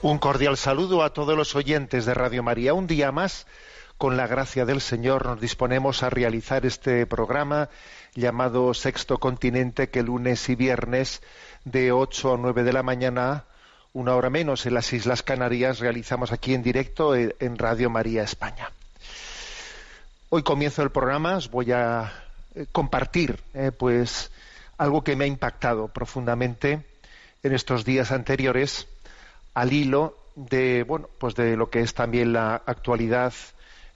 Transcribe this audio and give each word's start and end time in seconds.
Un 0.00 0.18
cordial 0.18 0.56
saludo 0.56 1.02
a 1.02 1.12
todos 1.12 1.36
los 1.36 1.56
oyentes 1.56 2.06
de 2.06 2.14
Radio 2.14 2.44
María. 2.44 2.72
Un 2.72 2.86
día 2.86 3.10
más, 3.10 3.48
con 3.96 4.16
la 4.16 4.28
gracia 4.28 4.64
del 4.64 4.80
Señor, 4.80 5.26
nos 5.26 5.40
disponemos 5.40 6.04
a 6.04 6.10
realizar 6.10 6.64
este 6.64 7.04
programa 7.04 7.68
llamado 8.14 8.72
Sexto 8.74 9.18
Continente, 9.18 9.88
que 9.90 10.04
lunes 10.04 10.48
y 10.50 10.54
viernes 10.54 11.20
de 11.64 11.90
8 11.90 12.34
a 12.34 12.36
9 12.36 12.62
de 12.62 12.72
la 12.72 12.84
mañana, 12.84 13.42
una 13.92 14.14
hora 14.14 14.30
menos 14.30 14.66
en 14.66 14.74
las 14.74 14.92
Islas 14.92 15.24
Canarias, 15.24 15.80
realizamos 15.80 16.30
aquí 16.30 16.54
en 16.54 16.62
directo 16.62 17.16
eh, 17.16 17.34
en 17.40 17.58
Radio 17.58 17.90
María 17.90 18.22
España. 18.22 18.70
Hoy 20.28 20.44
comienzo 20.44 20.82
el 20.82 20.90
programa, 20.90 21.38
os 21.38 21.50
voy 21.50 21.72
a 21.72 22.12
eh, 22.54 22.66
compartir 22.70 23.40
eh, 23.52 23.72
pues 23.76 24.30
algo 24.76 25.02
que 25.02 25.16
me 25.16 25.24
ha 25.24 25.28
impactado 25.28 25.88
profundamente 25.88 26.86
en 27.42 27.52
estos 27.52 27.84
días 27.84 28.12
anteriores 28.12 28.86
al 29.58 29.72
hilo 29.72 30.16
de 30.36 30.84
bueno 30.84 31.08
pues 31.18 31.34
de 31.34 31.56
lo 31.56 31.68
que 31.68 31.80
es 31.80 31.92
también 31.92 32.32
la 32.32 32.62
actualidad 32.64 33.32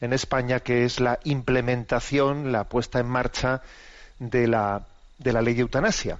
en 0.00 0.12
España 0.12 0.58
que 0.58 0.84
es 0.84 0.98
la 0.98 1.20
implementación 1.22 2.50
la 2.50 2.64
puesta 2.64 2.98
en 2.98 3.06
marcha 3.06 3.62
de 4.18 4.48
la 4.48 4.84
de 5.18 5.32
la 5.32 5.40
ley 5.40 5.54
de 5.54 5.60
eutanasia. 5.60 6.18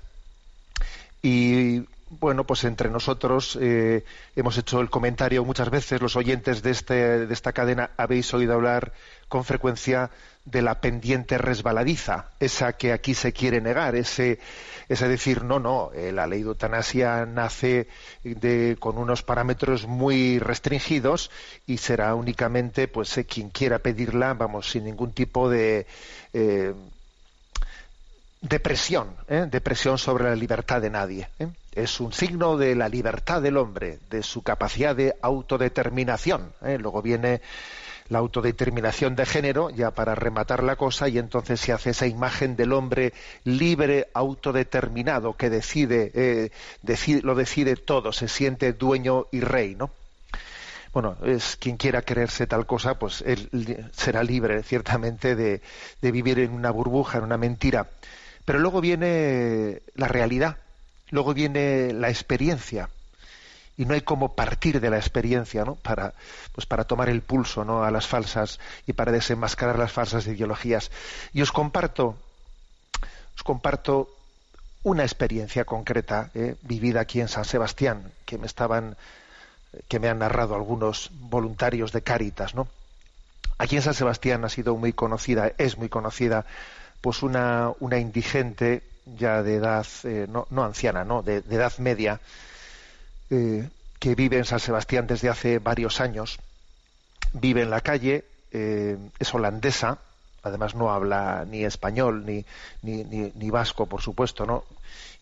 Y 1.23 1.81
bueno 2.21 2.45
pues 2.45 2.63
entre 2.63 2.89
nosotros 2.89 3.59
eh, 3.61 4.05
hemos 4.37 4.57
hecho 4.59 4.81
el 4.81 4.91
comentario 4.91 5.45
muchas 5.45 5.71
veces 5.71 6.01
los 6.01 6.15
oyentes 6.15 6.63
de 6.63 6.71
este 6.71 7.27
de 7.27 7.35
esta 7.35 7.53
cadena 7.53 7.91
habéis 7.97 8.33
oído 8.33 8.55
hablar 8.55 8.93
con 9.29 9.43
frecuencia 9.45 10.11
de 10.45 10.63
la 10.63 10.81
pendiente 10.81 11.39
resbaladiza, 11.39 12.27
esa 12.41 12.73
que 12.73 12.93
aquí 12.93 13.15
se 13.15 13.33
quiere 13.33 13.61
negar, 13.61 13.95
ese, 13.95 14.41
ese 14.89 15.09
decir, 15.09 15.45
no, 15.45 15.61
no, 15.61 15.93
eh, 15.95 16.11
la 16.11 16.27
ley 16.27 16.43
de 16.43 16.49
eutanasia 16.49 17.27
nace 17.27 17.87
de, 18.25 18.77
con 18.79 18.99
unos 18.99 19.23
parámetros 19.23 19.87
muy 19.87 20.41
restringidos 20.41 21.31
y 21.67 21.79
será 21.79 22.15
únicamente 22.15 22.89
pues 22.89 23.17
eh, 23.19 23.25
quien 23.25 23.51
quiera 23.51 23.79
pedirla, 23.79 24.35
vamos, 24.35 24.71
sin 24.71 24.85
ningún 24.85 25.13
tipo 25.13 25.49
de 25.49 25.87
eh, 26.33 26.75
depresión, 28.41 29.15
¿eh? 29.29 29.47
depresión 29.49 29.97
sobre 29.97 30.25
la 30.25 30.35
libertad 30.35 30.81
de 30.83 30.91
nadie. 30.91 31.29
Es 31.73 32.01
un 32.01 32.13
signo 32.13 32.57
de 32.57 32.75
la 32.75 32.89
libertad 32.89 33.41
del 33.41 33.57
hombre, 33.57 34.01
de 34.11 34.25
su 34.25 34.43
capacidad 34.43 34.97
de 34.97 35.15
autodeterminación. 35.23 36.53
Luego 36.61 37.01
viene 37.01 37.41
la 38.09 38.19
autodeterminación 38.19 39.17
de 39.17 39.27
género, 39.27 39.71
ya 39.71 39.93
para 39.93 40.15
rematar 40.15 40.63
la 40.63 40.77
cosa, 40.77 41.09
y 41.09 41.19
entonces 41.19 41.61
se 41.61 41.73
hace 41.73 41.91
esa 41.91 42.07
imagen 42.07 42.57
del 42.57 42.73
hombre 42.73 43.13
libre, 43.45 44.09
autodeterminado, 44.15 45.37
que 45.37 45.51
decide, 45.51 46.11
eh, 46.15 46.51
decide, 46.83 47.23
lo 47.23 47.35
decide 47.35 47.77
todo, 47.77 48.13
se 48.13 48.29
siente 48.29 48.73
dueño 48.73 49.27
y 49.33 49.41
rey, 49.41 49.75
¿no? 49.75 49.91
Bueno, 50.93 51.17
es 51.25 51.57
quien 51.57 51.79
quiera 51.79 52.03
creerse 52.03 52.47
tal 52.47 52.67
cosa, 52.67 52.99
pues 52.99 53.23
él 53.27 53.91
será 53.93 54.23
libre, 54.23 54.63
ciertamente, 54.63 55.35
de 55.35 55.61
vivir 56.03 56.39
en 56.39 56.53
una 56.53 56.71
burbuja, 56.71 57.17
en 57.19 57.25
una 57.25 57.39
mentira. 57.39 57.89
Pero 58.45 58.59
luego 58.59 58.81
viene 58.83 59.81
la 59.95 60.09
realidad, 60.09 60.59
luego 61.11 61.33
viene 61.33 61.95
la 61.95 62.11
experiencia 62.11 62.91
y 63.77 63.87
no 63.87 63.95
hay 63.95 64.03
como 64.03 64.35
partir 64.35 64.81
de 64.81 64.91
la 64.91 64.99
experiencia 64.99 65.65
¿no? 65.65 65.77
para 65.77 66.15
pues 66.53 66.67
para 66.67 66.85
tomar 66.85 67.09
el 67.09 67.23
pulso 67.23 67.65
¿no? 67.65 67.85
a 67.85 67.91
las 67.91 68.07
falsas 68.07 68.61
y 68.87 68.93
para 68.93 69.13
desenmascarar 69.13 69.79
las 69.79 69.93
falsas 69.93 70.27
ideologías 70.27 70.91
y 71.33 71.43
os 71.43 71.53
comparto 71.53 72.17
os 73.35 73.43
comparto 73.43 74.15
una 74.83 75.05
experiencia 75.05 75.65
concreta 75.65 76.31
¿eh? 76.35 76.57
vivida 76.63 77.01
aquí 77.01 77.21
en 77.21 77.29
San 77.29 77.45
Sebastián 77.45 78.13
que 78.27 78.39
me 78.39 78.47
estaban 78.47 78.97
que 79.89 79.99
me 79.99 80.09
han 80.09 80.19
narrado 80.19 80.55
algunos 80.55 81.11
voluntarios 81.13 81.93
de 81.93 82.03
Cáritas 82.03 82.55
¿no? 82.55 82.69
aquí 83.57 83.77
en 83.77 83.83
San 83.83 83.95
Sebastián 83.95 84.45
ha 84.45 84.51
sido 84.51 84.77
muy 84.77 84.93
conocida 84.93 85.53
es 85.57 85.79
muy 85.79 85.89
conocida 85.89 86.45
pues 87.01 87.23
una 87.23 87.73
una 87.81 87.99
indigente 87.99 88.83
ya 89.07 89.43
de 89.43 89.55
edad 89.55 89.87
eh, 90.05 90.27
no, 90.29 90.47
no 90.51 90.63
anciana 90.63 91.05
no 91.05 91.23
de 91.23 91.39
edad 91.39 91.73
media 91.79 92.21
eh, 93.33 93.67
que 93.99 94.15
vive 94.15 94.37
en 94.37 94.45
San 94.45 94.61
Sebastián 94.61 95.07
desde 95.07 95.31
hace 95.31 95.59
varios 95.59 96.03
años. 96.03 96.39
Vive 97.33 97.63
en 97.63 97.71
la 97.71 97.81
calle, 97.81 98.27
eh, 98.51 98.99
es 99.19 99.33
holandesa, 99.33 100.01
además 100.43 100.75
no 100.75 100.93
habla 100.93 101.47
ni 101.49 101.65
español 101.65 102.27
ni, 102.27 102.45
ni, 102.83 103.05
ni, 103.05 103.51
vasco, 103.51 103.87
por 103.87 104.03
supuesto, 104.03 104.45
¿no? 104.45 104.65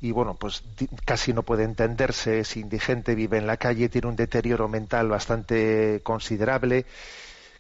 Y 0.00 0.10
bueno, 0.10 0.34
pues 0.34 0.64
casi 1.04 1.32
no 1.32 1.44
puede 1.44 1.62
entenderse, 1.62 2.40
es 2.40 2.56
indigente, 2.56 3.14
vive 3.14 3.38
en 3.38 3.46
la 3.46 3.58
calle, 3.58 3.88
tiene 3.88 4.08
un 4.08 4.16
deterioro 4.16 4.66
mental 4.66 5.08
bastante 5.08 6.00
considerable 6.02 6.86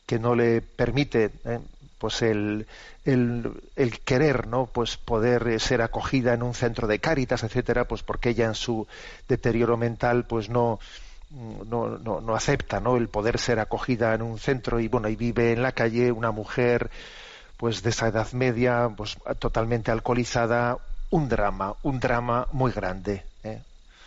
que 0.04 0.18
no 0.18 0.34
le 0.34 0.62
permite 0.62 1.30
eh, 1.44 1.60
pues 2.00 2.22
el, 2.22 2.66
el, 3.04 4.00
querer 4.06 4.46
no 4.46 4.64
pues 4.64 4.96
poder 4.96 5.46
eh, 5.48 5.58
ser 5.58 5.82
acogida 5.82 6.32
en 6.32 6.42
un 6.42 6.54
centro 6.54 6.88
de 6.88 6.98
cáritas 6.98 7.42
etcétera 7.44 7.84
pues 7.84 8.02
porque 8.02 8.30
ella 8.30 8.46
en 8.46 8.54
su 8.54 8.88
deterioro 9.28 9.76
mental 9.76 10.24
pues 10.24 10.48
no 10.48 10.80
no, 11.30 11.98
no, 11.98 12.22
no 12.22 12.34
acepta 12.34 12.80
no 12.80 12.96
el 12.96 13.08
poder 13.08 13.38
ser 13.38 13.60
acogida 13.60 14.14
en 14.14 14.22
un 14.22 14.38
centro 14.38 14.80
y 14.80 14.88
bueno 14.88 15.08
y 15.08 15.16
vive 15.16 15.52
en 15.52 15.62
la 15.62 15.72
calle 15.72 16.10
una 16.10 16.30
mujer 16.30 16.90
pues 17.58 17.82
de 17.82 17.90
esa 17.90 18.08
edad 18.08 18.32
media 18.32 18.90
pues 18.96 19.18
totalmente 19.38 19.90
alcoholizada 19.90 20.78
un 21.10 21.28
drama 21.28 21.74
un 21.82 22.00
drama 22.00 22.48
muy 22.52 22.72
grande 22.72 23.24
¿eh? 23.44 23.60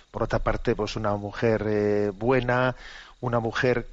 por 0.10 0.24
otra 0.24 0.40
parte 0.40 0.76
pues 0.76 0.96
una 0.96 1.16
mujer 1.16 1.64
eh, 1.68 2.12
buena 2.12 2.76
una 3.22 3.40
mujer 3.40 3.86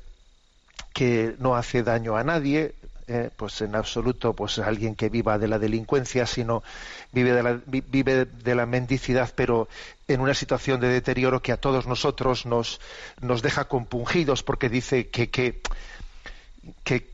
que 0.92 1.36
no 1.38 1.54
hace 1.54 1.82
daño 1.82 2.16
a 2.16 2.24
nadie, 2.24 2.74
eh, 3.12 3.30
pues 3.36 3.60
en 3.60 3.74
absoluto 3.74 4.34
pues 4.34 4.58
alguien 4.60 4.94
que 4.94 5.08
viva 5.08 5.36
de 5.38 5.48
la 5.48 5.58
delincuencia, 5.58 6.26
sino 6.26 6.62
vive 7.12 7.32
de 7.32 7.42
la, 7.42 7.60
vi- 7.66 7.82
vive 7.86 8.24
de 8.24 8.54
la 8.54 8.66
mendicidad, 8.66 9.32
pero 9.34 9.68
en 10.06 10.20
una 10.20 10.34
situación 10.34 10.80
de 10.80 10.88
deterioro 10.88 11.42
que 11.42 11.52
a 11.52 11.56
todos 11.56 11.86
nosotros 11.88 12.46
nos, 12.46 12.80
nos 13.20 13.42
deja 13.42 13.64
compungidos 13.66 14.42
porque 14.44 14.68
dice 14.68 15.08
que, 15.08 15.28
que, 15.28 15.60
que 16.84 17.10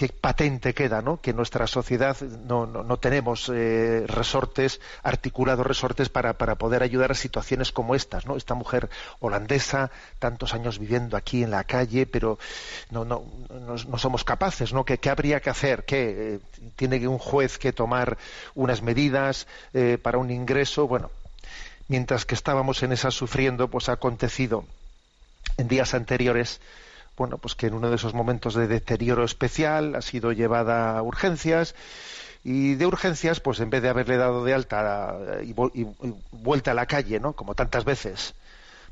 qué 0.00 0.08
patente 0.08 0.72
queda, 0.72 1.02
¿no? 1.02 1.20
Que 1.20 1.32
en 1.32 1.36
nuestra 1.36 1.66
sociedad 1.66 2.18
no, 2.22 2.64
no, 2.64 2.96
tenemos 2.96 3.50
eh, 3.54 4.04
resortes, 4.06 4.80
articulados 5.02 5.66
resortes 5.66 6.08
para, 6.08 6.38
para, 6.38 6.54
poder 6.54 6.82
ayudar 6.82 7.10
a 7.10 7.14
situaciones 7.14 7.70
como 7.70 7.94
estas, 7.94 8.24
¿no? 8.24 8.38
Esta 8.38 8.54
mujer 8.54 8.88
holandesa, 9.18 9.90
tantos 10.18 10.54
años 10.54 10.78
viviendo 10.78 11.18
aquí 11.18 11.42
en 11.42 11.50
la 11.50 11.64
calle, 11.64 12.06
pero 12.06 12.38
no, 12.90 13.04
no, 13.04 13.26
no, 13.50 13.98
somos 13.98 14.24
capaces, 14.24 14.72
¿no? 14.72 14.86
¿Qué, 14.86 14.96
¿Qué, 14.96 15.10
habría 15.10 15.40
que 15.40 15.50
hacer? 15.50 15.84
¿Qué 15.84 16.00
eh, 16.36 16.38
tiene 16.76 17.06
un 17.06 17.18
juez 17.18 17.58
que 17.58 17.74
tomar 17.74 18.16
unas 18.54 18.80
medidas 18.80 19.46
eh, 19.74 19.98
para 20.00 20.16
un 20.16 20.30
ingreso? 20.30 20.88
Bueno, 20.88 21.10
mientras 21.88 22.24
que 22.24 22.34
estábamos 22.34 22.82
en 22.82 22.92
esa 22.92 23.10
sufriendo, 23.10 23.68
pues 23.68 23.90
ha 23.90 23.92
acontecido 23.92 24.64
en 25.58 25.68
días 25.68 25.92
anteriores 25.92 26.58
bueno, 27.20 27.36
pues 27.36 27.54
que 27.54 27.66
en 27.66 27.74
uno 27.74 27.90
de 27.90 27.96
esos 27.96 28.14
momentos 28.14 28.54
de 28.54 28.66
deterioro 28.66 29.24
especial 29.24 29.94
ha 29.94 30.00
sido 30.00 30.32
llevada 30.32 30.96
a 30.96 31.02
urgencias 31.02 31.74
y 32.44 32.76
de 32.76 32.86
urgencias, 32.86 33.40
pues 33.40 33.60
en 33.60 33.68
vez 33.68 33.82
de 33.82 33.90
haberle 33.90 34.16
dado 34.16 34.42
de 34.42 34.54
alta 34.54 35.18
y, 35.42 35.52
vuelta 36.32 36.70
a 36.70 36.74
la 36.74 36.86
calle, 36.86 37.20
¿no? 37.20 37.34
Como 37.34 37.54
tantas 37.54 37.84
veces, 37.84 38.32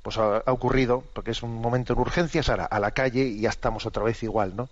pues 0.03 0.19
ha, 0.19 0.43
ocurrido, 0.45 1.05
porque 1.15 1.31
es 1.31 1.43
un 1.43 1.55
momento 1.55 1.95
en 1.95 2.01
urgencias, 2.01 2.51
ahora 2.51 2.67
a 2.67 2.79
la 2.81 2.91
calle 2.91 3.23
y 3.23 3.41
ya 3.41 3.49
estamos 3.49 3.87
otra 3.87 4.03
vez 4.03 4.23
igual, 4.23 4.55
¿no? 4.55 4.69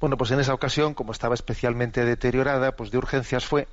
Bueno, 0.00 0.16
pues 0.16 0.32
en 0.32 0.40
esa 0.40 0.52
ocasión, 0.52 0.94
como 0.94 1.12
estaba 1.12 1.36
especialmente 1.36 2.04
deteriorada, 2.04 2.72
pues 2.72 2.90
de 2.90 2.98
urgencias 2.98 3.46
fue 3.46 3.68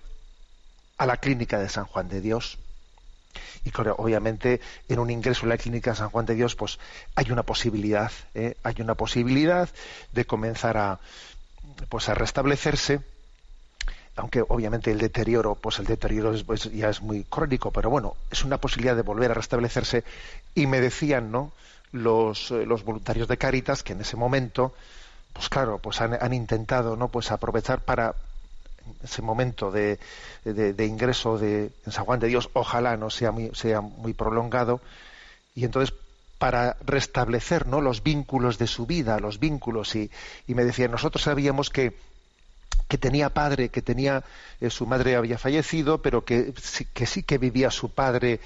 a 0.99 1.07
la 1.07 1.17
clínica 1.17 1.57
de 1.57 1.69
San 1.69 1.85
Juan 1.85 2.07
de 2.07 2.21
Dios. 2.21 2.59
Y 3.63 3.71
claro, 3.71 3.95
obviamente 3.97 4.61
en 4.87 4.99
un 4.99 5.09
ingreso 5.09 5.43
en 5.43 5.49
la 5.49 5.57
clínica 5.57 5.95
San 5.95 6.09
Juan 6.09 6.25
de 6.25 6.35
Dios, 6.35 6.55
pues 6.55 6.79
hay 7.15 7.31
una 7.31 7.43
posibilidad, 7.43 8.11
¿eh? 8.33 8.55
hay 8.63 8.75
una 8.79 8.95
posibilidad 8.95 9.69
de 10.13 10.25
comenzar 10.25 10.77
a, 10.77 10.99
pues 11.89 12.09
a 12.09 12.13
restablecerse, 12.13 13.01
aunque 14.15 14.41
obviamente 14.47 14.91
el 14.91 14.97
deterioro, 14.97 15.55
pues 15.55 15.79
el 15.79 15.85
deterioro 15.85 16.33
pues, 16.45 16.71
ya 16.71 16.89
es 16.89 17.01
muy 17.01 17.23
crónico, 17.23 17.71
pero 17.71 17.89
bueno, 17.89 18.15
es 18.31 18.43
una 18.43 18.57
posibilidad 18.57 18.95
de 18.95 19.01
volver 19.01 19.31
a 19.31 19.33
restablecerse. 19.33 20.03
Y 20.53 20.67
me 20.67 20.79
decían, 20.79 21.31
¿no? 21.31 21.51
Los, 21.91 22.51
eh, 22.51 22.65
los 22.65 22.83
voluntarios 22.83 23.27
de 23.27 23.37
Cáritas 23.37 23.83
que 23.83 23.93
en 23.93 24.01
ese 24.01 24.15
momento, 24.17 24.73
pues 25.33 25.49
claro, 25.49 25.79
pues 25.79 26.01
han, 26.01 26.17
han 26.19 26.33
intentado, 26.33 26.95
¿no? 26.95 27.09
Pues 27.09 27.31
aprovechar 27.31 27.81
para 27.81 28.15
ese 29.03 29.21
momento 29.21 29.71
de, 29.71 29.99
ingreso 30.79 31.37
de, 31.37 31.71
en 31.85 31.91
San 31.91 32.05
Juan 32.05 32.19
de 32.19 32.27
Dios, 32.27 32.49
ojalá 32.53 32.97
no 32.97 33.09
sea 33.09 33.31
muy, 33.31 33.51
sea 33.53 33.81
muy 33.81 34.13
prolongado, 34.13 34.81
y 35.55 35.65
entonces 35.65 35.95
para 36.37 36.77
restablecer 36.85 37.65
¿no? 37.65 37.81
los 37.81 38.03
vínculos 38.03 38.57
de 38.57 38.67
su 38.67 38.85
vida, 38.85 39.19
los 39.19 39.39
vínculos, 39.39 39.95
y, 39.95 40.11
y 40.47 40.55
me 40.55 40.65
decía, 40.65 40.87
nosotros 40.87 41.23
sabíamos 41.23 41.69
que, 41.69 41.95
que 42.87 42.97
tenía 42.97 43.29
padre, 43.29 43.69
que 43.69 43.81
tenía, 43.81 44.23
eh, 44.61 44.69
su 44.69 44.85
madre 44.85 45.15
había 45.15 45.37
fallecido, 45.37 46.01
pero 46.01 46.25
que, 46.25 46.53
que 46.93 47.05
sí 47.05 47.23
que 47.23 47.37
vivía 47.37 47.71
su 47.71 47.89
padre 47.89 48.39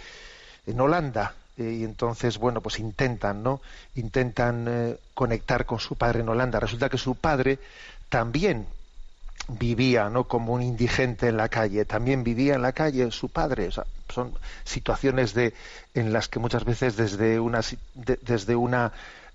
en 0.65 0.79
Holanda, 0.79 1.33
eh, 1.59 1.79
y 1.81 1.83
entonces, 1.83 2.37
bueno, 2.37 2.61
pues 2.61 2.79
intentan, 2.79 3.43
¿no? 3.43 3.61
Intentan 3.95 4.65
eh, 4.67 4.97
conectar 5.13 5.65
con 5.65 5.79
su 5.79 5.95
padre 5.95 6.21
en 6.21 6.29
Holanda. 6.29 6.59
Resulta 6.59 6.89
que 6.89 6.97
su 6.97 7.15
padre 7.15 7.59
también 8.07 8.65
vivía 9.47 10.09
no 10.09 10.25
como 10.25 10.53
un 10.53 10.61
indigente 10.61 11.27
en 11.27 11.37
la 11.37 11.49
calle, 11.49 11.85
también 11.85 12.23
vivía 12.23 12.55
en 12.55 12.61
la 12.61 12.73
calle 12.73 13.09
su 13.11 13.29
padre. 13.29 13.69
son 14.09 14.33
situaciones 14.63 15.33
de, 15.33 15.53
en 15.93 16.13
las 16.13 16.27
que 16.27 16.39
muchas 16.39 16.65
veces 16.65 16.95
desde 16.95 17.39
una, 17.39 17.61
desde 17.95 18.55
una 18.55 18.91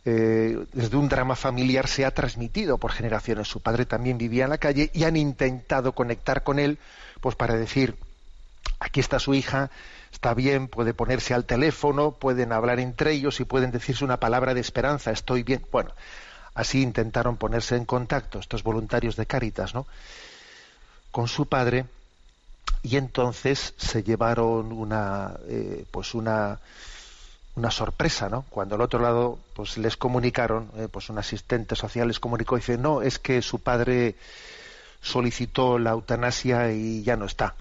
eh, 0.06 0.66
desde 0.74 0.98
un 0.98 1.08
drama 1.08 1.34
familiar 1.34 1.88
se 1.88 2.04
ha 2.04 2.10
transmitido 2.10 2.76
por 2.76 2.92
generaciones. 2.92 3.48
Su 3.48 3.60
padre 3.60 3.86
también 3.86 4.18
vivía 4.18 4.44
en 4.44 4.50
la 4.50 4.58
calle 4.58 4.90
y 4.92 5.04
han 5.04 5.16
intentado 5.16 5.92
conectar 5.92 6.42
con 6.42 6.58
él, 6.58 6.78
pues 7.20 7.36
para 7.36 7.54
decir, 7.56 7.96
aquí 8.80 9.00
está 9.00 9.18
su 9.18 9.32
hija, 9.32 9.70
está 10.12 10.34
bien, 10.34 10.68
puede 10.68 10.92
ponerse 10.92 11.32
al 11.32 11.46
teléfono, 11.46 12.12
pueden 12.12 12.52
hablar 12.52 12.80
entre 12.80 13.12
ellos 13.12 13.40
y 13.40 13.44
pueden 13.44 13.70
decirse 13.70 14.04
una 14.04 14.18
palabra 14.18 14.52
de 14.52 14.60
esperanza, 14.60 15.10
estoy 15.10 15.42
bien. 15.42 15.64
Bueno, 15.72 15.92
Así 16.54 16.82
intentaron 16.82 17.36
ponerse 17.36 17.76
en 17.76 17.84
contacto 17.84 18.38
estos 18.38 18.62
voluntarios 18.62 19.16
de 19.16 19.26
Cáritas, 19.26 19.74
¿no? 19.74 19.86
Con 21.10 21.28
su 21.28 21.46
padre 21.46 21.86
y 22.82 22.96
entonces 22.96 23.74
se 23.76 24.02
llevaron 24.02 24.70
una, 24.70 25.34
eh, 25.48 25.84
pues 25.90 26.14
una, 26.14 26.60
una 27.56 27.70
sorpresa, 27.70 28.28
¿no? 28.28 28.44
Cuando 28.50 28.74
al 28.74 28.82
otro 28.82 29.00
lado, 29.00 29.38
pues 29.54 29.78
les 29.78 29.96
comunicaron, 29.96 30.70
eh, 30.76 30.88
pues 30.90 31.08
un 31.08 31.18
asistente 31.18 31.76
social 31.76 32.08
les 32.08 32.20
comunicó 32.20 32.56
y 32.56 32.60
dice, 32.60 32.76
no, 32.76 33.00
es 33.00 33.18
que 33.18 33.40
su 33.42 33.60
padre 33.60 34.16
solicitó 35.00 35.78
la 35.78 35.90
eutanasia 35.90 36.72
y 36.72 37.02
ya 37.02 37.16
no 37.16 37.24
está. 37.24 37.54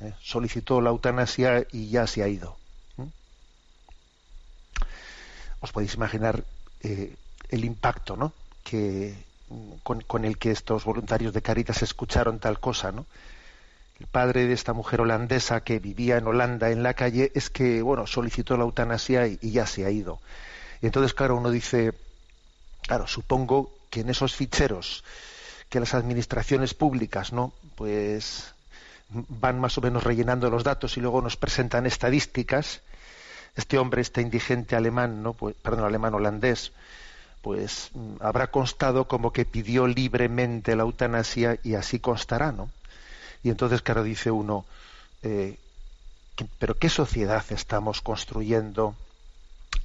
¿eh? 0.00 0.14
Solicitó 0.22 0.80
la 0.80 0.90
eutanasia 0.90 1.66
y 1.70 1.90
ya 1.90 2.06
se 2.06 2.22
ha 2.22 2.28
ido. 2.28 2.56
Os 5.60 5.70
podéis 5.70 5.94
imaginar 5.94 6.42
el 7.52 7.64
impacto 7.64 8.16
¿no? 8.16 8.32
que, 8.64 9.14
con, 9.82 10.24
el 10.24 10.38
que 10.38 10.50
estos 10.50 10.84
voluntarios 10.84 11.32
de 11.32 11.42
Caritas 11.42 11.82
escucharon 11.82 12.38
tal 12.38 12.58
cosa, 12.58 12.90
¿no? 12.90 13.06
El 14.00 14.06
padre 14.06 14.46
de 14.46 14.54
esta 14.54 14.72
mujer 14.72 15.02
holandesa 15.02 15.62
que 15.62 15.78
vivía 15.78 16.16
en 16.16 16.26
Holanda 16.26 16.70
en 16.70 16.82
la 16.82 16.94
calle 16.94 17.30
es 17.34 17.50
que, 17.50 17.82
bueno, 17.82 18.06
solicitó 18.06 18.56
la 18.56 18.64
eutanasia 18.64 19.28
y, 19.28 19.38
ya 19.52 19.66
se 19.66 19.84
ha 19.84 19.90
ido. 19.90 20.18
Y 20.80 20.86
entonces, 20.86 21.14
claro, 21.14 21.36
uno 21.36 21.50
dice, 21.50 21.92
claro, 22.80 23.06
supongo 23.06 23.72
que 23.90 24.00
en 24.00 24.08
esos 24.08 24.34
ficheros 24.34 25.04
que 25.68 25.78
las 25.78 25.94
administraciones 25.94 26.74
públicas, 26.74 27.32
¿no? 27.32 27.52
Pues 27.76 28.54
van 29.08 29.60
más 29.60 29.76
o 29.78 29.82
menos 29.82 30.02
rellenando 30.02 30.50
los 30.50 30.64
datos 30.64 30.96
y 30.96 31.00
luego 31.00 31.22
nos 31.22 31.36
presentan 31.36 31.86
estadísticas. 31.86 32.80
Este 33.54 33.78
hombre, 33.78 34.00
este 34.00 34.22
indigente 34.22 34.74
alemán, 34.74 35.22
¿no? 35.22 35.34
Pues, 35.34 35.54
perdón, 35.62 35.84
alemán 35.84 36.14
holandés, 36.14 36.72
pues 37.42 37.90
mm, 37.94 38.16
habrá 38.20 38.50
constado 38.50 39.08
como 39.08 39.32
que 39.32 39.44
pidió 39.44 39.86
libremente 39.86 40.76
la 40.76 40.84
eutanasia 40.84 41.58
y 41.62 41.74
así 41.74 42.00
constará, 42.00 42.52
¿no? 42.52 42.70
Y 43.42 43.50
entonces, 43.50 43.82
claro, 43.82 44.04
dice 44.04 44.30
uno, 44.30 44.66
eh, 45.22 45.58
pero 46.58 46.78
¿qué 46.78 46.88
sociedad 46.88 47.44
estamos 47.50 48.00
construyendo 48.02 48.96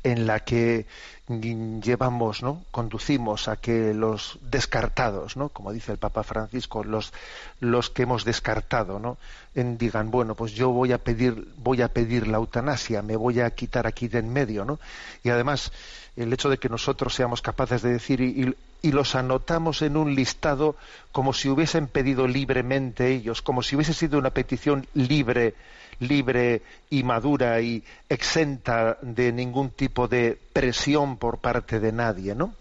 en 0.04 0.28
la 0.28 0.40
que 0.42 0.86
llevamos, 1.28 2.42
¿no? 2.42 2.64
conducimos 2.72 3.50
a 3.50 3.58
que 3.58 3.94
los 3.94 4.40
descartados, 4.42 5.36
¿no? 5.36 5.50
como 5.50 5.74
dice 5.74 5.92
el 5.92 5.98
Papa 5.98 6.24
Francisco, 6.24 6.84
los, 6.84 7.12
los 7.60 7.90
que 7.90 8.04
hemos 8.04 8.24
descartado, 8.24 9.00
¿no? 9.00 9.18
En, 9.54 9.78
digan, 9.78 10.10
bueno, 10.10 10.36
pues 10.36 10.54
yo 10.54 10.70
voy 10.70 10.94
a 10.94 11.00
pedir, 11.00 11.50
voy 11.58 11.82
a 11.82 11.90
pedir 11.90 12.28
la 12.28 12.38
eutanasia, 12.38 13.02
me 13.02 13.18
voy 13.18 13.42
a 13.42 13.50
quitar 13.52 13.88
aquí 13.88 14.08
de 14.08 14.20
en 14.20 14.32
medio, 14.32 14.64
¿no? 14.64 14.80
Y 15.24 15.30
además, 15.30 15.74
el 16.16 16.32
hecho 16.32 16.50
de 16.50 16.58
que 16.58 16.70
nosotros 16.70 17.14
seamos 17.14 17.42
capaces 17.42 17.82
de 17.82 17.92
decir 17.92 18.22
y, 18.22 18.56
los 18.84 19.16
anotamos 19.16 19.82
en 19.82 19.98
un 19.98 20.16
listado 20.16 20.76
como 21.12 21.34
si 21.34 21.50
hubiesen 21.50 21.88
pedido 21.88 22.28
libremente 22.28 23.14
ellos, 23.14 23.42
como 23.42 23.64
si 23.64 23.76
hubiese 23.76 23.94
sido 23.94 24.20
una 24.20 24.30
petición 24.30 24.88
libre, 24.94 25.56
libre 26.00 26.62
y 26.90 27.04
madura 27.04 27.60
y 27.62 27.84
exenta 28.08 28.98
de 29.02 29.32
ningún 29.32 29.72
tipo 29.72 30.08
de 30.08 30.38
presión 30.54 31.18
por 31.18 31.40
parte 31.40 31.80
de 31.80 31.92
nadie, 31.92 32.36
¿no? 32.36 32.54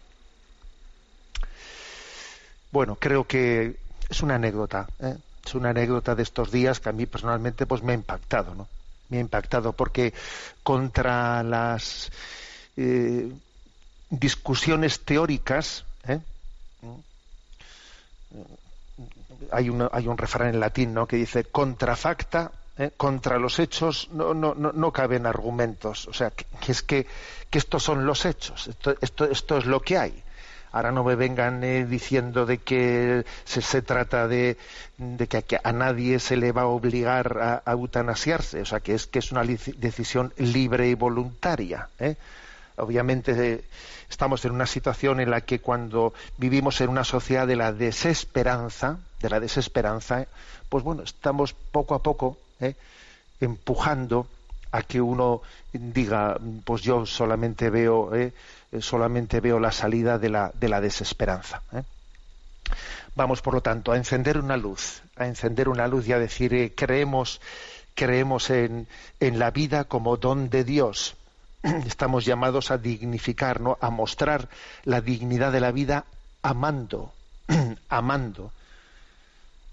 Bueno, 2.73 2.96
creo 2.96 3.25
que 3.25 3.76
es 4.08 4.23
una 4.23 4.37
anécdota, 4.37 4.87
¿eh? 5.00 5.16
es 5.44 5.54
una 5.54 5.70
anécdota 5.70 6.14
de 6.14 6.23
estos 6.23 6.50
días 6.50 6.80
que 6.80 6.88
a 6.88 6.92
mí 6.92 7.06
personalmente 7.06 7.66
pues 7.66 7.82
me 7.82 7.92
ha 7.92 7.94
impactado, 7.94 8.54
¿no? 8.54 8.68
Me 9.08 9.18
ha 9.18 9.20
impactado 9.20 9.73
porque 9.73 10.12
contra 10.62 11.42
las 11.44 12.11
eh, 12.76 13.30
discusiones 14.11 15.00
teóricas, 15.00 15.85
hay, 19.50 19.70
hay, 19.92 20.08
un 20.08 20.18
refrán 20.18 20.48
en 20.48 20.60
latín 20.60 20.94
¿no? 20.94 21.06
que 21.06 21.16
dice 21.16 21.44
contra 21.44 21.96
facta, 21.96 22.50
¿eh? 22.78 22.90
contra 22.96 23.38
los 23.38 23.58
hechos 23.58 24.08
no, 24.12 24.34
no, 24.34 24.54
no, 24.54 24.92
caben 24.92 25.26
argumentos. 25.26 26.08
O 26.08 26.12
sea, 26.12 26.30
que, 26.30 26.72
es 26.72 26.82
que, 26.82 27.06
que, 27.50 27.58
estos 27.58 27.82
son 27.82 28.06
los 28.06 28.24
hechos, 28.24 28.68
esto, 28.68 28.94
esto, 29.00 29.24
esto, 29.24 29.58
es 29.58 29.66
lo 29.66 29.80
que 29.80 29.98
hay. 29.98 30.22
Ahora 30.72 30.92
no 30.92 31.04
me 31.04 31.14
vengan 31.14 31.64
eh, 31.64 31.86
diciendo 31.86 32.44
de 32.44 32.58
que 32.58 33.24
se, 33.44 33.62
se 33.62 33.82
trata 33.82 34.28
de, 34.28 34.58
de 34.98 35.26
que, 35.26 35.58
a 35.62 35.72
nadie 35.72 36.18
se 36.18 36.36
le 36.36 36.52
va 36.52 36.62
a 36.62 36.66
obligar 36.66 37.38
a, 37.38 37.62
a, 37.64 37.72
eutanasiarse, 37.72 38.60
o 38.60 38.66
sea, 38.66 38.80
que 38.80 38.94
es 38.94 39.06
que 39.06 39.20
es 39.20 39.32
una 39.32 39.42
decisión 39.44 40.34
libre 40.36 40.88
y 40.88 40.94
voluntaria. 40.94 41.88
¿eh? 41.98 42.16
Obviamente 42.76 43.64
estamos 44.09 44.45
en 44.45 44.52
una 44.52 44.66
situación 44.66 45.21
en 45.21 45.30
la 45.30 45.40
que 45.40 45.61
cuando 45.61 46.14
vivimos 46.37 46.80
en 46.80 46.90
una 46.90 47.04
sociedad 47.04 47.47
de 47.47 47.56
la 47.56 47.73
desesperanza, 47.73 48.99
de 49.21 49.30
la 49.30 49.40
desesperanza, 49.40 50.26
pues 50.68 50.85
bueno, 50.85 51.02
estamos 51.02 51.54
poco 51.54 51.95
a 51.95 52.02
poco 52.02 52.38
¿eh? 52.61 52.75
empujando 53.40 54.26
a 54.73 54.83
que 54.83 55.00
uno 55.00 55.42
diga, 55.73 56.38
pues 56.64 56.83
yo 56.83 57.06
solamente 57.06 57.71
veo, 57.71 58.14
¿eh? 58.14 58.33
solamente 58.80 59.40
veo 59.40 59.59
la 59.59 59.73
salida 59.73 60.18
de 60.18 60.28
la, 60.28 60.52
de 60.54 60.68
la 60.68 60.80
desesperanza. 60.80 61.62
¿eh? 61.73 61.83
Vamos, 63.14 63.40
por 63.40 63.54
lo 63.54 63.62
tanto, 63.62 63.92
a 63.92 63.97
encender 63.97 64.38
una 64.38 64.56
luz, 64.56 65.02
a 65.16 65.26
encender 65.26 65.68
una 65.68 65.88
luz 65.88 66.06
y 66.06 66.12
a 66.12 66.18
decir, 66.18 66.52
eh, 66.54 66.75
creemos, 66.75 67.40
creemos 67.95 68.50
en, 68.50 68.87
en 69.21 69.38
la 69.38 69.50
vida 69.50 69.85
como 69.85 70.16
don 70.16 70.50
de 70.50 70.64
Dios. 70.64 71.15
Estamos 71.87 72.25
llamados 72.25 72.70
a 72.70 72.78
dignificar, 72.78 73.61
¿no? 73.61 73.78
a 73.80 73.90
mostrar 73.90 74.49
la 74.85 75.00
dignidad 75.00 75.52
de 75.52 75.61
la 75.61 75.73
vida 75.73 76.04
amando, 76.42 77.12
amando. 77.88 78.52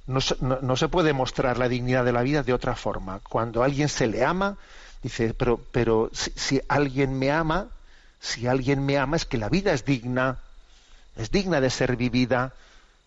No, 0.05 0.75
se 0.75 0.87
puede 0.89 1.13
mostrar 1.13 1.57
la 1.57 1.69
dignidad 1.69 2.03
de 2.03 2.11
la 2.11 2.23
vida 2.23 2.43
de 2.43 2.53
otra 2.53 2.75
forma. 2.75 3.19
Cuando 3.19 3.61
a 3.61 3.65
alguien 3.65 3.87
se 3.87 4.07
le 4.07 4.25
ama, 4.25 4.57
dice, 5.01 5.33
pero, 5.33 5.61
pero 5.71 6.09
si, 6.11 6.31
si, 6.35 6.61
alguien 6.67 7.17
me 7.17 7.31
ama, 7.31 7.67
si 8.19 8.47
alguien 8.47 8.85
me 8.85 8.97
ama 8.97 9.15
es 9.15 9.25
que 9.25 9.37
la 9.37 9.47
vida 9.47 9.71
es 9.71 9.85
digna, 9.85 10.39
es 11.15 11.31
digna 11.31 11.61
de 11.61 11.69
ser 11.69 11.95
vivida. 11.95 12.53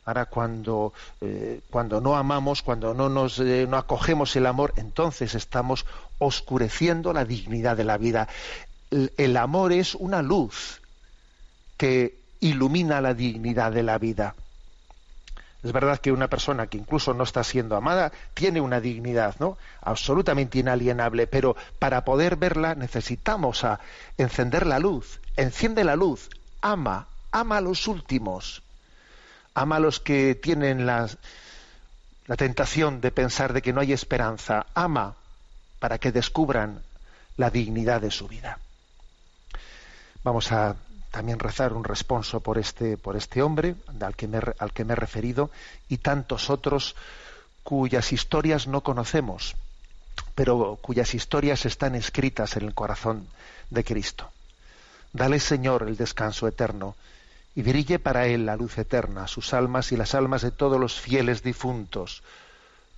Ahora 0.07 0.25
cuando, 0.25 0.95
eh, 1.21 1.61
cuando 1.69 2.00
no 2.00 2.16
amamos, 2.16 2.62
cuando 2.62 2.95
no 2.95 3.11
nos 3.11 3.40
eh, 3.40 3.66
no 3.69 3.76
acogemos 3.76 4.35
el 4.37 4.47
amor, 4.47 4.73
entonces 4.76 5.35
estamos 5.35 5.85
oscureciendo 6.19 7.12
la 7.12 7.26
dignidad 7.26 7.76
de 7.76 7.85
la 7.85 7.99
vida. 7.99 8.28
El, 8.90 9.37
amor 9.37 9.73
es 9.73 9.95
una 9.95 10.23
luz 10.23 10.81
que 11.76 12.19
ilumina 12.40 13.00
la 13.00 13.14
dignidad 13.14 13.73
de 13.73 13.83
la 13.83 13.99
vida. 13.99 14.35
Es 15.62 15.73
verdad 15.73 15.99
que 15.99 16.12
una 16.12 16.28
persona 16.28 16.69
que 16.69 16.78
incluso 16.78 17.12
no 17.12 17.25
está 17.25 17.43
siendo 17.43 17.76
amada 17.76 18.12
tiene 18.35 18.61
una 18.61 18.81
dignidad, 18.81 19.35
¿no? 19.40 19.59
Absolutamente 19.83 20.59
inalienable, 20.59 21.26
pero 21.26 21.57
para 21.78 22.05
poder 22.05 22.37
verla 22.37 22.75
necesitamos 22.75 23.64
a 23.64 23.81
encender 24.16 24.66
la 24.66 24.78
luz. 24.78 25.21
Enciende 25.37 25.83
la 25.83 25.97
luz, 25.97 26.31
ama, 26.61 27.09
ama 27.33 27.57
a 27.57 27.61
los 27.61 27.88
últimos, 27.88 28.62
ama 29.55 29.76
a 29.76 29.81
los 29.81 29.99
que 29.99 30.37
tienen 30.37 30.87
la, 30.87 31.09
la 32.26 32.37
tentación 32.37 33.00
de 33.00 33.11
pensar 33.11 33.52
de 33.52 33.62
que 33.62 33.73
no 33.73 33.81
hay 33.81 33.93
esperanza, 33.93 34.66
ama 34.75 35.16
para 35.81 35.99
que 35.99 36.12
descubran 36.12 36.83
la 37.37 37.50
dignidad 37.50 38.00
de 38.00 38.11
su 38.11 38.28
vida. 38.28 38.59
Vamos 40.26 40.50
a 40.50 40.75
también 41.12 41.38
rezar 41.38 41.73
un 41.73 41.85
responso 41.85 42.40
por 42.40 42.59
este, 42.59 42.97
por 42.97 43.14
este 43.14 43.42
hombre 43.42 43.76
al 44.00 44.16
que, 44.16 44.26
me, 44.26 44.40
al 44.59 44.73
que 44.73 44.85
me 44.85 44.95
he 44.95 44.97
referido 44.97 45.52
y 45.88 45.99
tantos 45.99 46.50
otros 46.50 46.97
cuyas 47.62 48.12
historias 48.12 48.66
no 48.66 48.80
conocemos, 48.80 49.54
pero 50.35 50.80
cuyas 50.83 51.14
historias 51.14 51.64
están 51.64 51.95
escritas 51.95 52.56
en 52.56 52.64
el 52.64 52.75
corazón 52.75 53.28
de 53.71 53.85
Cristo. 53.85 54.28
Dale, 55.12 55.38
Señor, 55.38 55.85
el 55.87 55.97
descanso 55.97 56.49
eterno 56.49 56.97
y 57.54 57.62
brille 57.62 58.00
para 58.00 58.26
él 58.26 58.47
la 58.47 58.56
luz 58.56 58.78
eterna, 58.78 59.28
sus 59.28 59.54
almas 59.54 59.92
y 59.92 59.97
las 59.97 60.16
almas 60.16 60.42
de 60.42 60.50
todos 60.50 60.80
los 60.80 60.99
fieles 61.00 61.45
difuntos. 61.45 62.25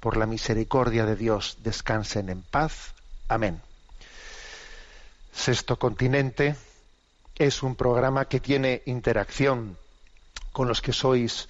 Por 0.00 0.16
la 0.16 0.25
misericordia 0.25 1.04
de 1.04 1.14
Dios, 1.14 1.58
descansen 1.62 2.30
en 2.30 2.40
paz. 2.40 2.94
Amén. 3.28 3.61
Sexto 5.35 5.78
Continente 5.78 6.56
es 7.38 7.62
un 7.62 7.76
programa 7.76 8.25
que 8.26 8.40
tiene 8.40 8.83
interacción 8.87 9.76
con 10.52 10.68
los 10.68 10.83
que 10.83 10.92
sois 10.92 11.49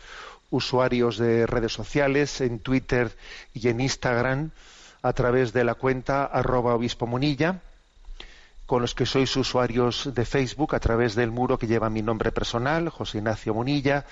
usuarios 0.50 1.18
de 1.18 1.47
redes 1.47 1.73
sociales, 1.73 2.40
en 2.40 2.59
Twitter 2.59 3.16
y 3.54 3.68
en 3.68 3.80
Instagram, 3.80 4.50
a 5.02 5.12
través 5.12 5.52
de 5.52 5.64
la 5.64 5.75
cuenta 5.75 6.25
arroba 6.25 6.75
obispo 6.75 7.07
munilla 7.07 7.61
con 8.66 8.83
los 8.83 8.95
que 8.95 9.07
sois 9.07 9.35
usuarios 9.35 10.12
de 10.12 10.26
Facebook 10.26 10.75
a 10.75 10.78
través 10.78 11.14
del 11.14 11.30
muro 11.30 11.59
que 11.59 11.66
lleva 11.66 11.88
mi 11.88 12.02
nombre 12.02 12.33
personal, 12.33 12.90
José 12.90 13.16
Ignacio 13.16 13.54
Munilla. 13.54 14.04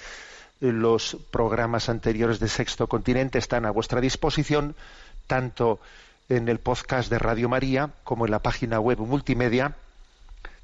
Los 0.61 1.19
programas 1.31 1.91
anteriores 1.91 2.41
de 2.41 2.49
Sexto 2.49 2.87
Continente 2.87 3.39
están 3.39 3.67
a 3.67 3.71
vuestra 3.71 4.01
disposición, 4.01 4.75
tanto 5.27 5.79
en 6.31 6.49
el 6.49 6.59
podcast 6.59 7.11
de 7.11 7.19
Radio 7.19 7.51
María 7.51 7.91
como 8.03 8.25
en 8.25 8.31
la 8.31 8.39
página 8.39 8.81
web 8.81 8.99
multimedia 9.01 9.77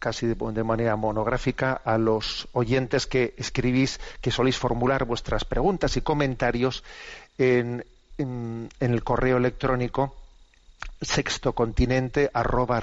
casi 0.00 0.26
de, 0.26 0.64
manera 0.64 0.96
monográfica 0.96 1.80
a 1.84 1.98
los 1.98 2.48
oyentes 2.52 3.06
que 3.06 3.34
escribís, 3.36 4.00
que 4.20 4.32
soléis 4.32 4.58
formular 4.58 5.04
vuestras 5.04 5.44
preguntas 5.44 5.96
y 5.96 6.00
comentarios 6.00 6.82
en, 7.38 7.84
el 8.18 9.04
correo 9.04 9.36
electrónico 9.36 10.16
sextocontinente 11.00 12.30
arroba 12.34 12.80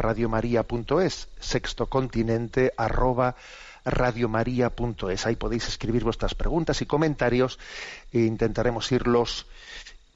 sextocontinente 1.40 2.74
arroba 2.78 3.36
ahí 5.26 5.36
podéis 5.36 5.68
escribir 5.68 6.04
vuestras 6.04 6.36
preguntas 6.36 6.82
y 6.82 6.86
comentarios 6.86 7.60
e 8.12 8.20
intentaremos 8.20 8.92
irlos 8.92 9.46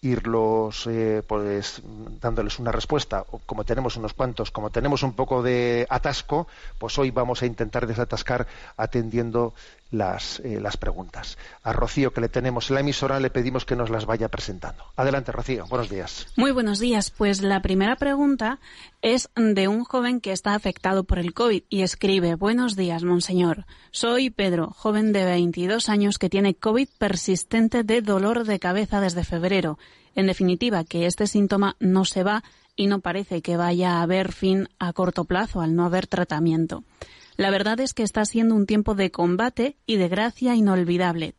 irlos 0.02 0.88
eh, 0.88 1.22
pues 1.26 1.82
dándoles 2.20 2.58
una 2.58 2.72
respuesta 2.72 3.24
como 3.46 3.64
tenemos 3.64 3.98
unos 3.98 4.14
cuantos 4.14 4.50
como 4.50 4.72
tenemos 4.72 5.04
un 5.04 5.14
poco 5.14 5.44
de 5.44 5.86
atasco 5.90 6.48
pues 6.80 6.98
hoy 6.98 7.12
vamos 7.12 7.44
a 7.44 7.46
intentar 7.46 7.86
desatascar 7.86 8.48
atendiendo 8.78 9.54
las, 9.92 10.40
eh, 10.40 10.60
las 10.60 10.78
preguntas. 10.78 11.38
A 11.64 11.74
Rocío 11.74 12.14
que 12.14 12.22
le 12.22 12.30
tenemos 12.30 12.70
en 12.70 12.76
la 12.76 12.80
emisora 12.82 13.20
le 13.20 13.30
pedimos 13.30 13.66
que 13.66 13.76
nos 13.76 13.90
las 13.90 14.06
vaya 14.06 14.30
presentando. 14.30 14.86
Adelante 14.96 15.32
Rocío. 15.32 15.66
Buenos 15.68 15.90
días. 15.90 16.28
Muy 16.36 16.52
buenos 16.52 16.80
días. 16.80 17.12
Pues 17.12 17.42
la 17.42 17.62
primera 17.62 17.96
pregunta 17.98 18.60
es 19.02 19.30
de 19.36 19.68
un 19.68 19.84
joven 19.84 20.22
que 20.22 20.32
está 20.32 20.56
afectado 20.56 21.04
por 21.04 21.20
el 21.20 21.34
COVID 21.34 21.64
y 21.70 21.82
escribe 21.82 22.36
buenos 22.36 22.76
días 22.76 23.04
monseñor. 23.04 23.66
Soy 23.92 24.30
Pedro 24.30 24.72
joven 24.72 25.14
de 25.14 25.26
22 25.26 25.90
años 25.90 26.18
que 26.18 26.30
tiene 26.30 26.56
COVID 26.56 26.88
persistente 26.98 27.84
de 27.84 28.02
dolor 28.02 28.46
de 28.46 28.60
cabeza 28.60 29.02
desde 29.02 29.24
febrero. 29.24 29.78
En 30.16 30.28
definitiva, 30.28 30.84
que 30.84 31.06
este 31.06 31.28
síntoma 31.28 31.76
no 31.80 32.06
se 32.06 32.24
va 32.24 32.44
y 32.76 32.88
no 32.88 33.00
parece 33.00 33.42
que 33.42 33.58
vaya 33.58 33.98
a 33.98 34.02
haber 34.02 34.32
fin 34.32 34.70
a 34.80 34.94
corto 34.94 35.26
plazo 35.26 35.62
al 35.62 35.76
no 35.76 35.86
haber 35.86 36.08
tratamiento. 36.08 36.84
La 37.42 37.50
verdad 37.50 37.80
es 37.80 37.96
que 37.96 38.04
está 38.04 38.24
siendo 38.24 38.54
un 38.54 38.68
tiempo 38.68 38.94
de 38.94 39.10
combate 39.10 39.76
y 39.88 39.98
de 39.98 40.08
gracia 40.10 40.54
inolvidable, 40.54 41.34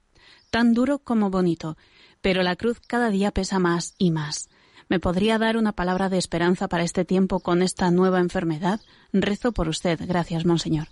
tan 0.51 0.75
duro 0.75 0.99
como 0.99 1.31
bonito, 1.31 1.77
pero 2.21 2.43
la 2.43 2.57
cruz 2.57 2.81
cada 2.85 3.09
día 3.09 3.31
pesa 3.31 3.61
más 3.61 3.95
y 3.99 4.11
más. 4.11 4.49
¿Me 4.89 4.99
podría 4.99 5.39
dar 5.39 5.57
una 5.57 5.71
palabra 5.71 6.09
de 6.09 6.19
esperanza 6.19 6.67
para 6.67 6.83
este 6.83 7.05
tiempo 7.05 7.39
con 7.39 7.63
esta 7.63 7.89
nueva 7.93 8.19
enfermedad? 8.19 8.81
Rezo 9.13 9.53
por 9.53 9.69
usted. 9.69 10.01
Gracias, 10.05 10.45
Monseñor. 10.45 10.89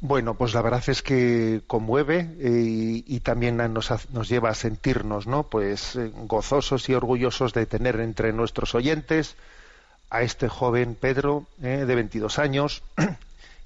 Bueno, 0.00 0.34
pues 0.34 0.54
la 0.54 0.62
verdad 0.62 0.84
es 0.86 1.02
que 1.02 1.62
conmueve 1.66 2.30
eh, 2.38 3.02
y, 3.04 3.18
también 3.18 3.56
nos, 3.56 4.28
lleva 4.28 4.50
a 4.50 4.54
sentirnos, 4.54 5.26
¿no? 5.26 5.42
Pues 5.42 5.96
eh, 5.96 6.12
gozosos 6.14 6.88
y 6.88 6.94
orgullosos 6.94 7.52
de 7.52 7.66
tener 7.66 7.98
entre 7.98 8.32
nuestros 8.32 8.76
oyentes 8.76 9.34
a 10.08 10.22
este 10.22 10.48
joven 10.48 10.94
Pedro 10.94 11.46
eh, 11.60 11.84
de 11.84 11.94
22 11.96 12.38
años 12.38 12.84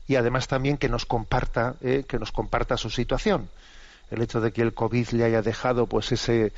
y 0.07 0.17
además 0.17 0.49
también 0.49 0.77
que 0.77 0.89
nos 0.89 1.07
comparta, 1.07 1.77
que 1.81 2.19
nos 2.19 2.33
comparta 2.33 2.77
su 2.77 2.91
situación. 2.91 3.49
El 4.11 4.23
hecho 4.23 4.41
de 4.41 4.53
que 4.53 4.63
el 4.63 4.75
COVID 4.75 5.09
le 5.11 5.25
haya 5.25 5.43
dejado, 5.43 5.87
pues 5.87 6.13
ese 6.13 6.53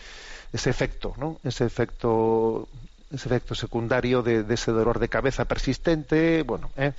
ese 0.53 0.71
efecto, 0.71 1.15
¿no? 1.19 1.39
Ese 1.45 1.65
efecto 1.65 2.69
ese 3.13 3.29
efecto 3.29 3.55
secundario 3.55 4.23
de, 4.23 4.43
de 4.43 4.55
ese 4.55 4.73
dolor 4.73 4.99
de 4.99 5.09
cabeza 5.09 5.45
persistente, 5.45 6.43
bueno. 6.43 6.71
¿eh? 6.77 6.93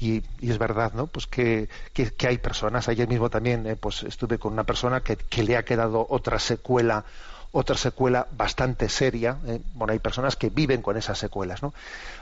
Y, 0.00 0.22
es 0.42 0.58
verdad, 0.58 0.92
¿no? 0.94 1.06
Pues 1.06 1.28
que, 1.28 1.68
que, 1.92 2.26
hay 2.26 2.38
personas, 2.38 2.88
ayer 2.88 3.06
mismo 3.06 3.30
también 3.30 3.64
eh, 3.66 3.76
pues 3.76 4.02
estuve 4.02 4.38
con 4.38 4.52
una 4.52 4.64
persona 4.64 5.00
que, 5.00 5.16
que, 5.16 5.44
le 5.44 5.56
ha 5.56 5.64
quedado 5.64 6.04
otra 6.10 6.40
secuela, 6.40 7.04
otra 7.52 7.76
secuela 7.76 8.26
bastante 8.32 8.88
seria. 8.88 9.38
¿eh? 9.46 9.60
Bueno, 9.74 9.92
hay 9.92 10.00
personas 10.00 10.34
que 10.34 10.50
viven 10.50 10.82
con 10.82 10.96
esas 10.96 11.18
secuelas, 11.18 11.62
¿no? 11.62 11.72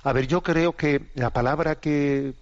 A 0.02 0.12
ver, 0.12 0.26
yo 0.26 0.42
creo 0.42 0.76
que 0.76 1.06
la 1.14 1.30
palabra 1.30 1.76
que, 1.76 2.34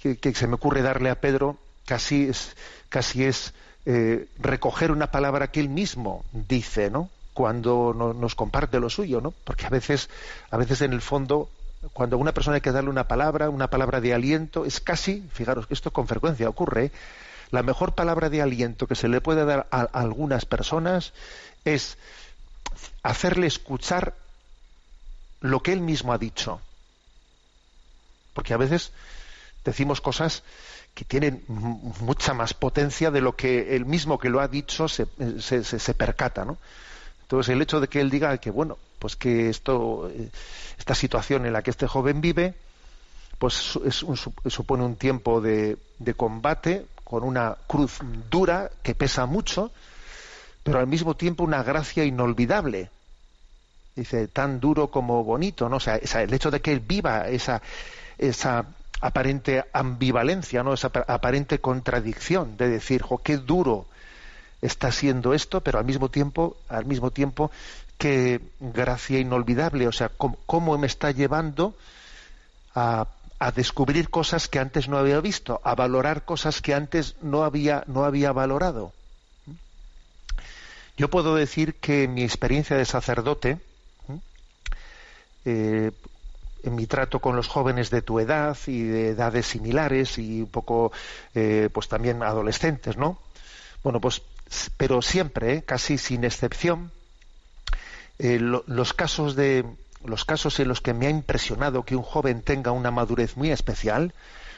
que, 0.00 0.34
se 0.34 0.46
me 0.46 0.54
ocurre 0.54 0.82
darle 0.82 1.10
a 1.10 1.20
Pedro 1.20 1.58
casi 1.84 2.28
es, 2.28 2.56
casi 2.88 3.24
es 3.24 3.54
eh, 3.86 4.28
recoger 4.38 4.90
una 4.90 5.10
palabra 5.10 5.50
que 5.50 5.60
él 5.60 5.68
mismo 5.68 6.24
dice, 6.32 6.90
¿no? 6.90 7.10
Cuando 7.34 7.94
nos 7.94 8.34
comparte 8.34 8.80
lo 8.80 8.90
suyo, 8.90 9.20
¿no? 9.20 9.32
Porque 9.44 9.66
a 9.66 9.70
veces, 9.70 10.10
a 10.50 10.56
veces 10.56 10.80
en 10.82 10.92
el 10.92 11.00
fondo, 11.00 11.48
cuando 11.92 12.16
a 12.16 12.18
una 12.18 12.32
persona 12.32 12.56
hay 12.56 12.60
que 12.60 12.72
darle 12.72 12.90
una 12.90 13.06
palabra, 13.06 13.48
una 13.48 13.70
palabra 13.70 14.00
de 14.00 14.12
aliento, 14.12 14.64
es 14.64 14.80
casi, 14.80 15.24
fijaros 15.32 15.66
que 15.66 15.74
esto 15.74 15.92
con 15.92 16.08
frecuencia 16.08 16.48
ocurre, 16.48 16.90
la 17.50 17.62
mejor 17.62 17.94
palabra 17.94 18.28
de 18.28 18.42
aliento 18.42 18.86
que 18.86 18.94
se 18.94 19.08
le 19.08 19.20
puede 19.20 19.44
dar 19.44 19.68
a, 19.70 19.80
algunas 19.80 20.44
personas 20.44 21.12
es 21.64 21.96
hacerle 23.02 23.46
escuchar 23.46 24.14
lo 25.40 25.62
que 25.62 25.72
él 25.72 25.80
mismo 25.80 26.12
ha 26.12 26.18
dicho. 26.18 26.60
Porque 28.34 28.52
a 28.52 28.58
veces 28.58 28.92
decimos 29.68 30.00
cosas 30.00 30.42
que 30.94 31.04
tienen 31.04 31.44
mucha 31.46 32.34
más 32.34 32.54
potencia 32.54 33.10
de 33.10 33.20
lo 33.20 33.36
que 33.36 33.76
el 33.76 33.86
mismo 33.86 34.18
que 34.18 34.30
lo 34.30 34.40
ha 34.40 34.48
dicho 34.48 34.88
se, 34.88 35.06
se, 35.40 35.94
percata, 35.94 36.44
¿no? 36.44 36.58
Entonces 37.22 37.52
el 37.52 37.62
hecho 37.62 37.80
de 37.80 37.88
que 37.88 38.00
él 38.00 38.10
diga 38.10 38.36
que 38.38 38.50
bueno, 38.50 38.78
pues 38.98 39.14
que 39.14 39.48
esto, 39.48 40.10
eh, 40.10 40.28
esta 40.78 40.94
situación 40.94 41.46
en 41.46 41.52
la 41.52 41.62
que 41.62 41.70
este 41.70 41.86
joven 41.86 42.20
vive, 42.20 42.54
pues 43.38 43.78
es 43.84 44.04
supone 44.46 44.82
un 44.82 44.96
tiempo 44.96 45.40
de, 45.40 45.76
de 45.98 46.14
combate 46.14 46.86
con 47.04 47.22
una 47.22 47.56
cruz 47.66 48.00
dura 48.28 48.70
que 48.82 48.94
pesa 48.94 49.24
mucho, 49.26 49.70
pero 50.62 50.80
al 50.80 50.86
mismo 50.86 51.14
tiempo 51.14 51.44
una 51.44 51.62
gracia 51.62 52.04
inolvidable. 52.04 52.90
Dice, 53.94 54.28
tan 54.28 54.60
duro 54.60 54.88
como 54.88 55.24
bonito, 55.24 55.68
¿no? 55.68 55.76
O 55.76 55.80
sea, 55.80 55.96
el 55.96 56.34
hecho 56.34 56.50
de 56.50 56.60
que 56.60 56.72
él 56.72 56.80
viva 56.80 57.28
esa, 57.28 57.62
esa 58.18 58.64
aparente 59.00 59.64
ambivalencia, 59.72 60.62
¿no? 60.62 60.74
Esa 60.74 60.90
aparente 61.06 61.60
contradicción 61.60 62.56
de 62.56 62.68
decir, 62.68 63.02
jo, 63.02 63.18
qué 63.18 63.36
duro 63.36 63.86
está 64.60 64.90
siendo 64.90 65.34
esto, 65.34 65.60
pero 65.60 65.78
al 65.78 65.84
mismo 65.84 66.10
tiempo, 66.10 66.56
al 66.68 66.84
mismo 66.84 67.10
tiempo, 67.10 67.50
qué 67.96 68.40
gracia 68.60 69.18
inolvidable, 69.18 69.86
o 69.86 69.92
sea, 69.92 70.10
cómo 70.46 70.78
me 70.78 70.86
está 70.86 71.10
llevando 71.10 71.74
a 72.74 73.06
a 73.38 73.52
descubrir 73.52 74.10
cosas 74.10 74.48
que 74.48 74.58
antes 74.58 74.88
no 74.88 74.98
había 74.98 75.20
visto, 75.20 75.60
a 75.62 75.74
valorar 75.74 76.24
cosas 76.24 76.60
que 76.60 76.74
antes 76.74 77.14
no 77.22 77.44
había, 77.44 77.84
no 77.86 78.04
había 78.04 78.32
valorado. 78.32 78.92
Yo 80.96 81.08
puedo 81.08 81.36
decir 81.36 81.74
que 81.74 82.08
mi 82.08 82.24
experiencia 82.24 82.76
de 82.76 82.84
sacerdote, 82.84 83.58
en 86.62 86.74
mi 86.74 86.86
trato 86.86 87.20
con 87.20 87.36
los 87.36 87.48
jóvenes 87.48 87.90
de 87.90 88.02
tu 88.02 88.20
edad 88.20 88.56
y 88.66 88.82
de 88.82 89.08
edades 89.10 89.46
similares 89.46 90.18
y 90.18 90.42
un 90.42 90.50
poco, 90.50 90.92
eh, 91.34 91.68
pues 91.72 91.88
también 91.88 92.22
adolescentes, 92.22 92.96
¿no? 92.96 93.18
Bueno, 93.82 94.00
pues, 94.00 94.22
pero 94.76 95.02
siempre, 95.02 95.54
eh, 95.54 95.62
casi 95.62 95.98
sin 95.98 96.24
excepción, 96.24 96.90
los 98.18 98.92
casos 98.94 99.36
de, 99.36 99.64
los 100.04 100.24
casos 100.24 100.58
en 100.60 100.68
los 100.68 100.80
que 100.80 100.94
me 100.94 101.06
ha 101.06 101.10
impresionado 101.10 101.84
que 101.84 101.96
un 101.96 102.02
joven 102.02 102.42
tenga 102.42 102.72
una 102.72 102.90
madurez 102.90 103.36
muy 103.36 103.50
especial 103.50 104.12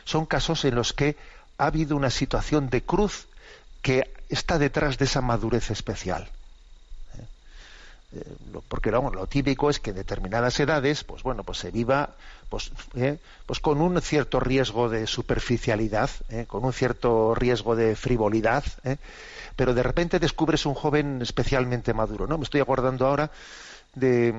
son 0.05 0.27
casos 0.27 0.65
en 0.65 0.75
los 0.75 0.93
que 0.93 1.17
ha 1.59 1.67
habido 1.67 1.97
una 1.97 2.11
situación 2.11 2.71
de 2.71 2.83
cruz 2.83 3.29
que 3.83 4.13
está 4.29 4.59
detrás 4.59 4.99
de 4.99 5.05
esa 5.07 5.21
madurez 5.21 5.71
especial. 5.71 6.29
¿Eh? 8.13 8.19
Eh, 8.23 8.59
porque 8.69 8.91
lo 8.91 9.27
típico 9.27 9.71
es 9.71 9.81
que 9.81 9.91
en 9.91 9.97
determinadas 9.97 10.59
edades, 10.61 11.05
pues 11.05 11.23
bueno, 11.23 11.45
pues 11.45 11.59
se 11.59 11.71
viva 11.71 12.11
pues, 12.49 12.73
¿eh? 12.97 13.19
pues 13.47 13.61
con 13.61 13.81
un 13.81 14.01
cierto 14.03 14.41
riesgo 14.41 14.89
de 14.89 15.07
superficialidad, 15.07 16.11
con 16.49 16.65
un 16.65 16.73
cierto 16.73 17.35
riesgo 17.35 17.77
de 17.77 17.95
frivolidad, 17.95 18.65
pero 19.55 19.75
de 19.75 19.83
repente 19.83 20.19
descubres 20.19 20.67
un 20.67 20.75
joven 20.75 21.23
especialmente 21.23 21.95
maduro. 21.95 22.27
¿no? 22.27 22.39
Me 22.39 22.45
estoy 22.45 22.61
acordando 22.61 23.07
ahora 23.07 23.31
de, 23.95 24.35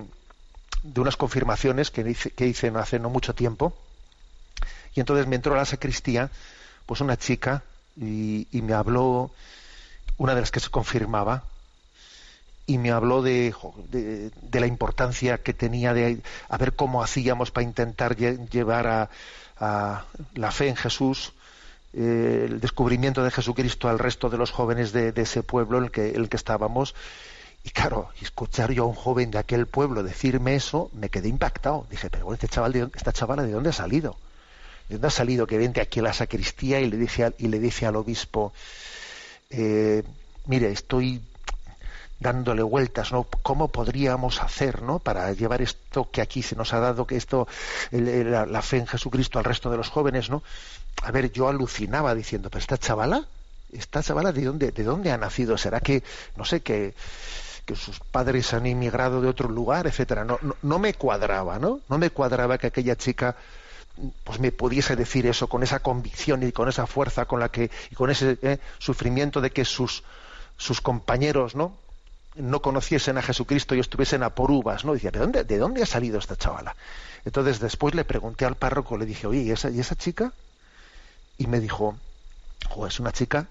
de 0.84 1.02
unas 1.02 1.16
confirmaciones 1.16 1.92
que 1.92 2.02
hice, 2.02 2.32
que 2.32 2.48
hice 2.48 2.68
hace 2.76 3.00
no 3.00 3.10
mucho 3.10 3.34
tiempo. 3.34 3.74
Y 4.94 5.00
entonces 5.00 5.28
me 5.28 5.38
entró 5.38 5.54
a 5.54 5.58
la 5.58 5.66
sacristía, 5.66 6.30
pues 6.86 7.00
una 7.00 7.18
chica, 7.18 7.64
y, 7.98 8.48
me 8.52 8.74
habló, 8.74 9.32
una 10.18 10.36
de 10.36 10.42
las 10.42 10.52
que 10.52 10.60
se 10.60 10.70
confirmaba, 10.70 11.44
y 12.72 12.78
me 12.78 12.92
habló 12.92 13.22
de, 13.22 13.54
de, 13.92 14.60
la 14.60 14.66
importancia 14.66 15.40
que 15.40 15.54
tenía 15.54 15.94
de 15.94 16.22
a 16.48 16.58
ver 16.58 16.74
cómo 16.74 17.04
hacíamos 17.04 17.52
para 17.52 17.66
intentar 17.66 18.16
llevar 18.16 19.10
a, 19.60 20.06
la 20.36 20.52
fe 20.52 20.70
en 20.70 20.76
Jesús, 20.76 21.34
eh, 21.94 22.48
el 22.50 22.62
descubrimiento 22.62 23.24
de 23.24 23.30
Jesucristo 23.30 23.90
al 23.90 24.00
resto 24.00 24.30
de 24.30 24.38
los 24.38 24.52
jóvenes 24.52 24.94
de, 24.94 25.14
ese 25.16 25.44
pueblo 25.44 25.78
en 25.80 25.84
el 25.84 25.92
que, 25.92 26.12
el 26.12 26.30
que 26.30 26.38
estábamos 26.38 26.96
y 27.64 27.70
claro, 27.72 28.10
escuchar 28.22 28.72
yo 28.72 28.84
a 28.84 28.88
un 28.88 28.96
joven 28.96 29.30
de 29.32 29.38
aquel 29.38 29.68
pueblo 29.68 30.02
decirme 30.02 30.56
eso, 30.56 30.90
me 30.94 31.10
quedé 31.10 31.28
impactado. 31.28 31.86
Dije, 31.92 32.10
pero 32.10 32.26
bueno, 32.26 32.36
este 32.36 32.48
chaval, 32.48 32.72
de, 32.72 32.90
esta 32.96 33.12
chavala, 33.12 33.44
¿de 33.44 33.52
dónde 33.52 33.70
ha 33.70 33.74
salido? 33.74 34.18
¿De 34.88 34.96
dónde 34.96 35.08
ha 35.08 35.12
salido 35.12 35.46
que 35.46 35.58
vente 35.58 35.82
aquí 35.82 36.00
a 36.00 36.04
la 36.04 36.14
sacristía 36.14 36.80
y 36.80 36.90
le 36.90 36.98
dice, 36.98 37.34
y 37.38 37.50
le 37.50 37.60
dice 37.60 37.86
al 37.86 37.98
obispo, 37.98 38.52
eh, 39.52 40.02
mire, 40.48 40.72
estoy 40.72 41.22
dándole 42.22 42.62
vueltas, 42.62 43.12
¿no? 43.12 43.24
¿Cómo 43.42 43.70
podríamos 43.70 44.42
hacer, 44.42 44.84
¿no? 44.84 45.00
Para 45.00 45.34
llevar 45.34 45.62
esto 45.62 46.10
que 46.12 46.22
aquí 46.22 46.44
se 46.44 46.56
nos 46.56 46.72
ha 46.74 46.80
dado, 46.80 47.08
que 47.08 47.18
esto, 47.18 47.48
la, 47.92 48.46
la, 48.46 48.62
fe 48.62 48.78
en 48.78 48.88
Jesucristo 48.88 49.40
al 49.40 49.46
resto 49.46 49.72
de 49.72 49.78
los 49.78 49.90
jóvenes, 49.90 50.30
¿no? 50.30 50.44
A 51.02 51.12
ver, 51.12 51.32
yo 51.32 51.50
alucinaba 51.50 52.14
diciendo, 52.14 52.50
pero 52.50 52.60
esta 52.60 52.78
chavala, 52.78 53.26
esta 53.74 54.04
chavala, 54.04 54.32
¿de 54.32 54.46
dónde, 54.46 54.72
de 54.72 54.84
dónde 54.84 55.12
ha 55.12 55.18
nacido? 55.18 55.58
¿Será 55.58 55.80
que, 55.80 56.04
no 56.38 56.46
sé, 56.46 56.62
que 56.62 56.94
que 57.66 57.76
sus 57.76 58.00
padres 58.00 58.54
han 58.56 58.66
emigrado 58.66 59.22
de 59.22 59.28
otro 59.28 59.48
lugar, 59.48 59.86
etcétera. 59.86 60.26
No, 60.26 60.40
no, 60.64 60.80
me 60.80 60.96
cuadraba, 60.96 61.60
¿no? 61.60 61.82
No 61.90 62.00
me 62.00 62.10
cuadraba 62.10 62.58
que 62.58 62.68
aquella 62.68 62.96
chica 62.96 63.36
pues 64.24 64.40
me 64.40 64.52
pudiese 64.52 64.96
decir 64.96 65.28
eso 65.28 65.48
con 65.48 65.62
esa 65.62 65.80
convicción 65.80 66.42
y 66.42 66.52
con 66.52 66.68
esa 66.68 66.88
fuerza 66.88 67.26
con 67.26 67.40
la 67.40 67.50
que 67.50 67.70
y 67.92 67.96
con 67.96 68.10
ese 68.10 68.40
eh, 68.42 68.58
sufrimiento 68.80 69.42
de 69.42 69.52
que 69.52 69.64
sus 69.64 70.04
sus 70.58 70.82
compañeros 70.82 71.56
no 71.56 71.78
no 72.36 72.62
conociesen 72.62 73.18
a 73.18 73.22
Jesucristo 73.22 73.76
y 73.76 73.80
estuviesen 73.80 74.24
a 74.24 74.32
por 74.32 74.52
uvas 74.52 74.86
no 74.86 74.94
decía 74.94 75.12
de 75.12 75.20
dónde 75.20 75.44
de 75.44 75.58
dónde 75.58 75.84
ha 75.84 75.86
salido 75.86 76.20
esta 76.20 76.36
chavala 76.36 76.76
entonces 77.26 77.60
después 77.60 77.94
le 77.94 78.06
pregunté 78.06 78.46
al 78.46 78.56
párroco 78.56 78.98
le 78.98 79.06
dije 79.06 79.28
oye 79.28 79.42
y 79.42 79.52
esa 79.52 79.70
y 79.70 79.80
esa 79.80 79.96
chica 79.96 80.34
y 81.38 81.48
me 81.48 81.60
dijo 81.60 81.98
es 82.88 83.00
una 83.00 83.12
chica 83.12 83.48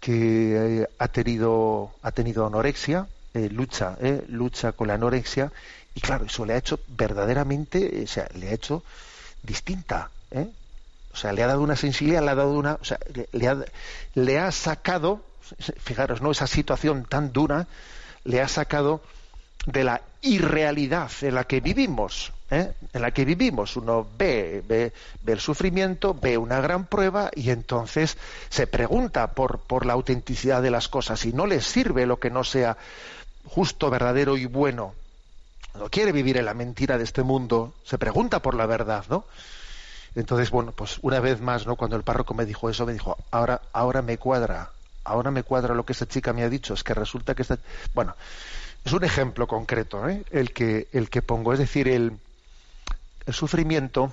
que 0.00 0.82
eh, 0.82 0.88
ha 0.98 1.08
tenido 1.08 1.92
ha 2.02 2.12
tenido 2.12 2.46
anorexia 2.46 3.06
eh, 3.36 3.50
lucha, 3.50 3.98
eh, 4.00 4.24
lucha 4.28 4.72
con 4.72 4.88
la 4.88 4.94
anorexia 4.94 5.52
y 5.94 6.00
claro, 6.00 6.24
eso 6.24 6.46
le 6.46 6.54
ha 6.54 6.56
hecho 6.56 6.80
verdaderamente, 6.88 8.02
o 8.02 8.06
sea, 8.06 8.28
le 8.34 8.48
ha 8.48 8.54
hecho 8.54 8.82
distinta, 9.42 10.10
¿eh? 10.30 10.48
o 11.12 11.16
sea, 11.16 11.32
le 11.32 11.42
ha 11.42 11.46
dado 11.46 11.60
una 11.60 11.76
sensibilidad, 11.76 12.22
le 12.22 12.30
ha 12.30 12.34
dado 12.34 12.52
una, 12.52 12.78
o 12.80 12.84
sea, 12.84 12.98
le, 13.32 13.48
ha, 13.48 13.58
le 14.14 14.38
ha 14.38 14.50
sacado, 14.52 15.20
fijaros, 15.80 16.22
no 16.22 16.30
esa 16.30 16.46
situación 16.46 17.04
tan 17.04 17.34
dura, 17.34 17.66
le 18.26 18.40
ha 18.40 18.48
sacado 18.48 19.00
de 19.66 19.84
la 19.84 20.02
irrealidad 20.22 21.10
en 21.22 21.34
la 21.34 21.44
que 21.44 21.60
vivimos, 21.60 22.32
¿eh? 22.50 22.72
en 22.92 23.02
la 23.02 23.10
que 23.10 23.24
vivimos. 23.24 23.76
Uno 23.76 24.06
ve, 24.16 24.62
ve, 24.66 24.92
ve, 25.22 25.32
el 25.32 25.40
sufrimiento, 25.40 26.14
ve 26.14 26.38
una 26.38 26.60
gran 26.60 26.86
prueba 26.86 27.30
y 27.34 27.50
entonces 27.50 28.16
se 28.48 28.66
pregunta 28.66 29.32
por, 29.32 29.60
por 29.60 29.86
la 29.86 29.94
autenticidad 29.94 30.62
de 30.62 30.70
las 30.70 30.88
cosas 30.88 31.24
y 31.24 31.32
no 31.32 31.46
le 31.46 31.60
sirve 31.60 32.06
lo 32.06 32.18
que 32.18 32.30
no 32.30 32.44
sea 32.44 32.76
justo, 33.44 33.90
verdadero 33.90 34.36
y 34.36 34.46
bueno, 34.46 34.94
no 35.74 35.88
quiere 35.88 36.12
vivir 36.12 36.36
en 36.36 36.46
la 36.46 36.54
mentira 36.54 36.98
de 36.98 37.04
este 37.04 37.22
mundo, 37.22 37.74
se 37.84 37.98
pregunta 37.98 38.40
por 38.40 38.54
la 38.54 38.66
verdad, 38.66 39.04
¿no? 39.08 39.24
Entonces, 40.14 40.50
bueno, 40.50 40.72
pues 40.72 40.98
una 41.02 41.20
vez 41.20 41.40
más, 41.40 41.66
¿no? 41.66 41.76
Cuando 41.76 41.96
el 41.96 42.02
párroco 42.02 42.32
me 42.32 42.46
dijo 42.46 42.70
eso, 42.70 42.86
me 42.86 42.94
dijo, 42.94 43.18
ahora, 43.30 43.60
ahora 43.72 44.00
me 44.00 44.16
cuadra, 44.16 44.70
ahora 45.06 45.30
me 45.30 45.42
cuadra 45.42 45.74
lo 45.74 45.84
que 45.84 45.92
esta 45.92 46.06
chica 46.06 46.32
me 46.32 46.42
ha 46.42 46.48
dicho, 46.48 46.74
es 46.74 46.84
que 46.84 46.94
resulta 46.94 47.34
que 47.34 47.42
esta... 47.42 47.58
Bueno, 47.94 48.14
es 48.84 48.92
un 48.92 49.04
ejemplo 49.04 49.46
concreto, 49.46 50.08
¿eh? 50.08 50.24
el, 50.30 50.52
que, 50.52 50.88
el 50.92 51.10
que 51.10 51.22
pongo, 51.22 51.52
es 51.52 51.58
decir, 51.58 51.88
el, 51.88 52.18
el 53.26 53.34
sufrimiento 53.34 54.12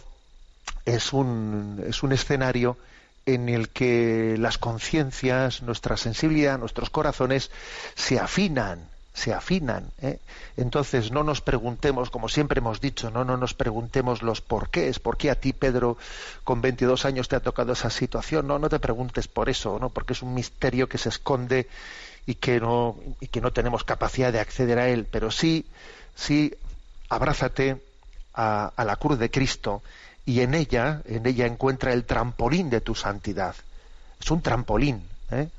es 0.86 1.14
un, 1.14 1.84
es 1.88 2.04
un 2.04 2.12
escenario 2.12 2.78
en 3.26 3.50
el 3.50 3.70
que 3.70 4.36
las 4.38 4.58
conciencias, 4.58 5.62
nuestra 5.62 5.98
sensibilidad, 5.98 6.58
nuestros 6.58 6.90
corazones 6.90 7.52
se 7.96 8.20
afinan 8.20 8.90
se 9.14 9.34
afinan. 9.34 9.92
¿eh? 10.02 10.20
Entonces 10.58 11.12
no 11.12 11.24
nos 11.24 11.42
preguntemos, 11.42 12.10
como 12.10 12.30
siempre 12.30 12.60
hemos 12.60 12.82
dicho, 12.82 13.12
no, 13.12 13.24
no 13.24 13.38
nos 13.38 13.54
preguntemos 13.54 14.24
los 14.24 14.42
porqués, 14.42 15.00
por 15.00 15.18
qué 15.18 15.30
a 15.30 15.36
ti, 15.36 15.54
Pedro, 15.54 15.98
con 16.44 16.62
22 16.62 17.06
años 17.06 17.28
te 17.28 17.36
ha 17.36 17.40
tocado 17.40 17.74
esa 17.74 17.90
situación. 17.90 18.48
No, 18.48 18.60
no 18.60 18.70
te 18.70 18.80
preguntes 18.80 19.28
por 19.28 19.50
eso, 19.50 19.78
¿no? 19.80 19.90
porque 19.90 20.14
es 20.14 20.22
un 20.22 20.34
misterio 20.34 20.90
que 20.90 20.98
se 20.98 21.10
esconde 21.10 21.68
y 22.26 22.36
que 22.36 22.60
no, 22.60 22.96
y 23.20 23.28
que 23.28 23.42
no 23.42 23.52
tenemos 23.52 23.84
capacidad 23.84 24.34
de 24.34 24.40
acceder 24.40 24.80
a 24.80 24.90
él. 24.90 25.08
Pero 25.10 25.30
sí, 25.30 25.66
sí, 26.16 26.54
abrázate 27.10 27.82
a, 28.34 28.72
a 28.76 28.84
la 28.84 28.96
cruz 28.96 29.20
de 29.20 29.30
Cristo 29.30 29.84
y 30.26 30.40
en 30.40 30.54
ella, 30.54 31.02
en 31.06 31.26
ella 31.28 31.46
encuentra 31.46 31.94
el 31.94 32.06
trampolín 32.06 32.70
de 32.70 32.82
tu 32.82 32.96
santidad. 32.96 33.56
Es 34.20 34.32
un 34.32 34.42
trampolín, 34.42 35.04
¿eh? 35.32 35.50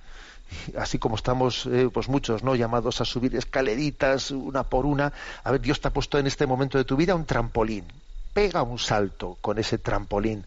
Así 0.78 0.98
como 0.98 1.16
estamos 1.16 1.66
eh, 1.66 1.88
pues 1.92 2.08
muchos 2.08 2.42
no 2.42 2.54
llamados 2.54 3.00
a 3.00 3.04
subir 3.04 3.36
escaleritas 3.36 4.30
una 4.30 4.64
por 4.64 4.86
una 4.86 5.12
a 5.42 5.50
ver 5.50 5.60
Dios 5.60 5.80
te 5.80 5.88
ha 5.88 5.92
puesto 5.92 6.18
en 6.18 6.26
este 6.26 6.46
momento 6.46 6.78
de 6.78 6.84
tu 6.84 6.96
vida 6.96 7.14
un 7.14 7.24
trampolín. 7.24 7.84
Pega 8.32 8.62
un 8.62 8.78
salto 8.78 9.38
con 9.40 9.58
ese 9.58 9.78
trampolín 9.78 10.44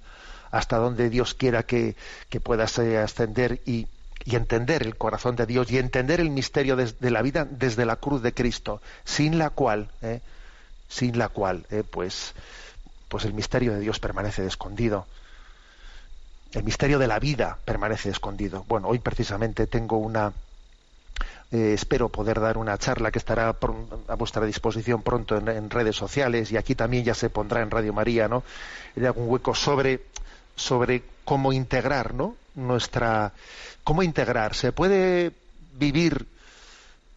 hasta 0.51 0.77
donde 0.77 1.09
Dios 1.09 1.33
quiera 1.33 1.63
que, 1.63 1.95
puedas 2.43 2.77
eh, 2.79 2.97
ascender 2.97 3.61
y, 3.65 3.87
entender 4.25 4.83
el 4.83 4.97
corazón 4.97 5.37
de 5.37 5.45
Dios 5.45 5.71
y 5.71 5.77
entender 5.77 6.19
el 6.19 6.29
misterio 6.29 6.75
de, 6.75 7.11
la 7.11 7.21
vida 7.21 7.47
desde 7.49 7.85
la 7.85 7.95
cruz 7.95 8.21
de 8.21 8.33
Cristo 8.33 8.81
sin 9.05 9.37
la 9.37 9.51
cual 9.51 9.89
eh, 10.01 10.19
sin 10.89 11.17
la 11.17 11.29
cual 11.29 11.65
pues 11.91 12.33
pues 13.07 13.23
el 13.23 13.33
misterio 13.33 13.73
de 13.73 13.79
Dios 13.79 13.99
permanece 13.99 14.45
escondido 14.45 15.05
el 16.53 16.63
misterio 16.63 16.99
de 16.99 17.07
la 17.07 17.19
vida 17.19 17.57
permanece 17.65 18.09
escondido. 18.09 18.65
Bueno, 18.67 18.87
hoy 18.87 18.99
precisamente 18.99 19.67
tengo 19.67 19.97
una, 19.97 20.31
eh, 21.51 21.73
espero 21.73 22.09
poder 22.09 22.39
dar 22.39 22.57
una 22.57 22.77
charla 22.77 23.11
que 23.11 23.19
estará 23.19 23.49
a 23.49 24.15
vuestra 24.15 24.45
disposición 24.45 25.01
pronto 25.01 25.37
en, 25.37 25.69
redes 25.69 25.95
sociales 25.95 26.51
y 26.51 26.57
aquí 26.57 26.75
también 26.75 27.03
ya 27.03 27.13
se 27.13 27.29
pondrá 27.29 27.61
en 27.61 27.71
Radio 27.71 27.93
María, 27.93 28.27
¿no? 28.27 28.43
En 28.95 29.05
algún 29.05 29.29
hueco 29.29 29.53
sobre, 29.53 30.01
sobre 30.55 31.03
cómo 31.25 31.53
integrar, 31.53 32.13
¿no? 32.13 32.35
Nuestra, 32.55 33.33
cómo 33.83 34.03
integrar. 34.03 34.55
Se 34.55 34.71
puede 34.71 35.31
vivir 35.73 36.25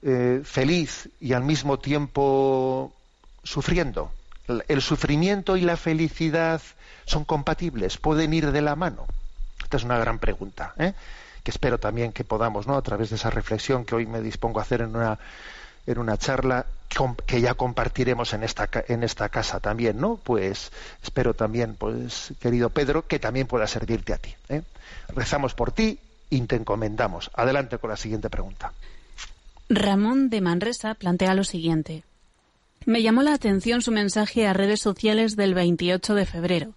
eh, 0.03 0.43
feliz 0.45 1.09
y 1.21 1.33
al 1.33 1.45
mismo 1.45 1.79
tiempo 1.79 2.93
sufriendo. 3.43 4.13
El 4.67 4.83
sufrimiento 4.83 5.57
y 5.57 5.61
la 5.61 5.77
felicidad 5.77 6.61
son 7.07 7.25
compatibles, 7.25 7.99
pueden 7.99 8.35
ir 8.35 8.51
de 8.51 8.63
la 8.63 8.75
mano. 8.75 9.07
Esta 9.71 9.77
es 9.77 9.85
una 9.85 9.99
gran 9.99 10.19
pregunta, 10.19 10.75
¿eh? 10.79 10.95
que 11.45 11.53
espero 11.53 11.79
también 11.79 12.11
que 12.11 12.25
podamos, 12.25 12.67
¿no? 12.67 12.75
a 12.75 12.83
través 12.83 13.11
de 13.11 13.15
esa 13.15 13.31
reflexión 13.31 13.85
que 13.85 13.95
hoy 13.95 14.05
me 14.05 14.21
dispongo 14.21 14.59
a 14.59 14.63
hacer 14.63 14.81
en 14.81 14.97
una, 14.97 15.17
en 15.87 15.99
una 15.99 16.19
charla 16.19 16.67
que 17.25 17.41
ya 17.41 17.55
compartiremos 17.55 18.33
en 18.33 18.43
esta, 18.43 18.69
en 18.89 19.05
esta 19.05 19.29
casa 19.29 19.61
también, 19.61 20.01
¿no? 20.01 20.17
Pues 20.17 20.73
espero 21.05 21.35
también, 21.35 21.77
pues, 21.77 22.35
querido 22.41 22.71
Pedro, 22.71 23.07
que 23.07 23.21
también 23.21 23.47
pueda 23.47 23.69
servirte 23.69 24.13
a 24.13 24.19
ti. 24.19 24.35
¿eh? 24.49 24.63
Rezamos 25.15 25.55
por 25.55 25.71
ti 25.71 26.01
y 26.31 26.41
te 26.41 26.57
encomendamos. 26.57 27.31
Adelante 27.35 27.79
con 27.79 27.91
la 27.91 27.97
siguiente 27.97 28.29
pregunta. 28.29 28.73
Ramón 29.69 30.31
de 30.31 30.41
Manresa 30.41 30.95
plantea 30.95 31.33
lo 31.35 31.45
siguiente. 31.45 32.03
Me 32.87 33.03
llamó 33.03 33.23
la 33.23 33.35
atención 33.35 33.83
su 33.83 33.93
mensaje 33.93 34.49
a 34.49 34.53
redes 34.53 34.81
sociales 34.81 35.37
del 35.37 35.55
28 35.55 36.17
de 36.17 36.27
febrero. 36.27 36.75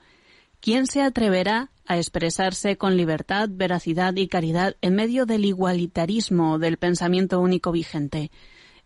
¿Quién 0.63 0.88
se 0.88 1.02
atreverá 1.02 1.71
a 1.86 1.97
expresarse 1.97 2.78
con 2.78 2.95
libertad, 2.95 3.49
veracidad 3.52 4.15
y 4.15 4.30
caridad 4.30 4.78
en 4.80 4.95
medio 4.95 5.26
del 5.26 5.43
igualitarismo 5.43 6.58
del 6.58 6.78
pensamiento 6.78 7.41
único 7.41 7.73
vigente. 7.73 8.32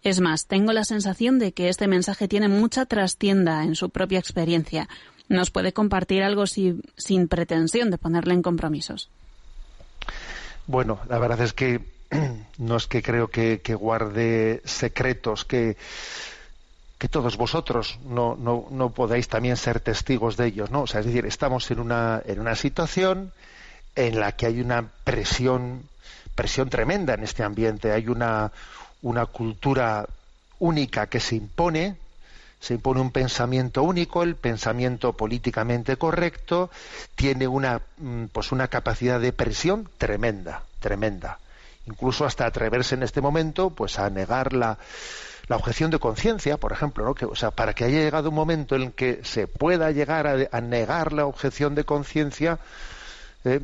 Es 0.02 0.20
más, 0.20 0.48
tengo 0.48 0.74
la 0.74 0.86
sensación 0.86 1.38
de 1.38 1.52
que 1.52 1.70
este 1.70 1.88
mensaje 1.88 2.28
tiene 2.28 2.48
mucha 2.48 2.88
trastienda 2.88 3.64
en 3.64 3.76
su 3.76 3.92
propia 3.92 4.18
experiencia. 4.18 4.90
¿Nos 5.30 5.52
puede 5.52 5.72
compartir 5.72 6.24
algo 6.24 6.48
sin 6.48 7.28
pretensión 7.30 7.92
de 7.92 8.00
ponerle 8.00 8.34
en 8.34 8.42
compromisos? 8.42 9.12
Bueno, 10.66 11.00
la 11.08 11.20
verdad 11.20 11.42
es 11.42 11.54
que 11.54 11.82
no 12.58 12.78
es 12.78 12.88
que 12.88 13.04
creo 13.04 13.28
que 13.30 13.60
guarde 13.76 14.64
secretos, 14.66 15.46
que 15.46 15.78
que 16.98 17.08
todos 17.08 17.38
vosotros 17.38 18.00
no, 18.06 18.36
no, 18.36 18.68
no 18.72 18.90
podáis 18.90 19.28
también 19.28 19.58
ser 19.58 19.80
testigos 19.80 20.36
de 20.36 20.48
ellos, 20.48 20.72
¿no? 20.72 20.82
O 20.82 20.88
sea, 20.88 21.02
es 21.02 21.06
decir, 21.06 21.26
estamos 21.26 21.70
en 21.70 21.80
una, 21.80 22.22
en 22.26 22.40
una 22.40 22.56
situación 22.56 23.32
en 23.96 24.20
la 24.20 24.32
que 24.32 24.48
hay 24.48 24.62
una 24.62 24.90
presión, 25.04 25.84
presión 26.36 26.70
tremenda 26.70 27.14
en 27.14 27.24
este 27.24 27.44
ambiente, 27.44 27.92
hay 27.92 28.08
una, 28.08 28.52
una 29.02 29.26
cultura 29.28 30.08
única 30.60 31.08
que 31.08 31.20
se 31.20 31.36
impone, 31.36 31.98
se 32.60 32.74
impone 32.74 33.02
un 33.02 33.12
pensamiento 33.12 33.84
único, 33.84 34.24
el 34.24 34.36
pensamiento 34.36 35.14
políticamente 35.14 35.98
correcto, 35.98 36.72
tiene 37.16 37.48
una, 37.48 37.82
mm, 37.98 38.26
pues 38.32 38.52
una 38.52 38.70
capacidad 38.70 39.20
de 39.20 39.34
presión 39.34 39.88
tremenda, 40.00 40.64
tremenda. 40.80 41.38
Incluso 41.86 42.26
hasta 42.26 42.48
atreverse 42.48 42.96
en 42.96 43.04
este 43.04 43.22
momento, 43.22 43.70
pues 43.70 44.00
a 44.00 44.10
negar 44.10 44.54
la, 44.54 44.78
la 45.48 45.56
objeción 45.56 45.92
de 45.92 46.00
conciencia, 46.00 46.58
por 46.58 46.72
ejemplo, 46.74 47.06
¿no? 47.06 47.16
o 47.30 47.36
sea, 47.36 47.52
para 47.52 47.74
que 47.74 47.86
haya 47.86 48.00
llegado 48.00 48.30
un 48.30 48.36
momento 48.36 48.76
en 48.76 48.92
que 48.92 49.22
se 49.24 49.48
pueda 49.48 49.92
llegar 49.92 50.28
a, 50.28 50.62
negar 50.62 51.14
la 51.14 51.26
objeción 51.26 51.74
de 51.74 51.86
conciencia, 51.86 52.60
eh, 53.46 53.62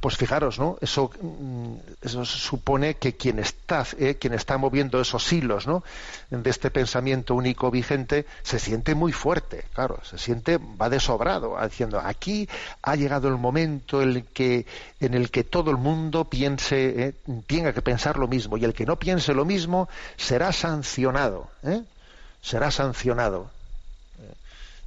pues 0.00 0.16
fijaros, 0.16 0.58
¿no? 0.58 0.76
Eso, 0.80 1.10
mm, 1.20 1.74
eso 2.02 2.24
supone 2.24 2.94
que 2.94 3.14
quien 3.14 3.38
está, 3.38 3.86
eh, 3.98 4.16
quien 4.16 4.34
está 4.34 4.58
moviendo 4.58 5.00
esos 5.00 5.32
hilos, 5.32 5.66
¿no? 5.66 5.82
De 6.30 6.50
este 6.50 6.70
pensamiento 6.70 7.34
único 7.34 7.70
vigente 7.70 8.26
se 8.42 8.58
siente 8.58 8.94
muy 8.94 9.12
fuerte, 9.12 9.64
claro, 9.72 10.00
se 10.04 10.18
siente 10.18 10.58
va 10.58 10.90
de 10.90 11.00
sobrado, 11.00 11.56
diciendo 11.62 12.00
aquí 12.00 12.48
ha 12.82 12.96
llegado 12.96 13.28
el 13.28 13.36
momento 13.36 14.02
en 14.02 14.10
el 14.10 14.24
que 14.24 14.66
en 15.00 15.14
el 15.14 15.30
que 15.30 15.44
todo 15.44 15.70
el 15.70 15.76
mundo 15.76 16.24
piense, 16.24 17.08
eh, 17.08 17.14
tenga 17.46 17.72
que 17.72 17.82
pensar 17.82 18.18
lo 18.18 18.28
mismo 18.28 18.56
y 18.56 18.64
el 18.64 18.74
que 18.74 18.86
no 18.86 18.96
piense 18.96 19.34
lo 19.34 19.44
mismo 19.44 19.88
será 20.16 20.52
sancionado, 20.52 21.48
¿eh? 21.62 21.82
será 22.40 22.70
sancionado. 22.70 23.50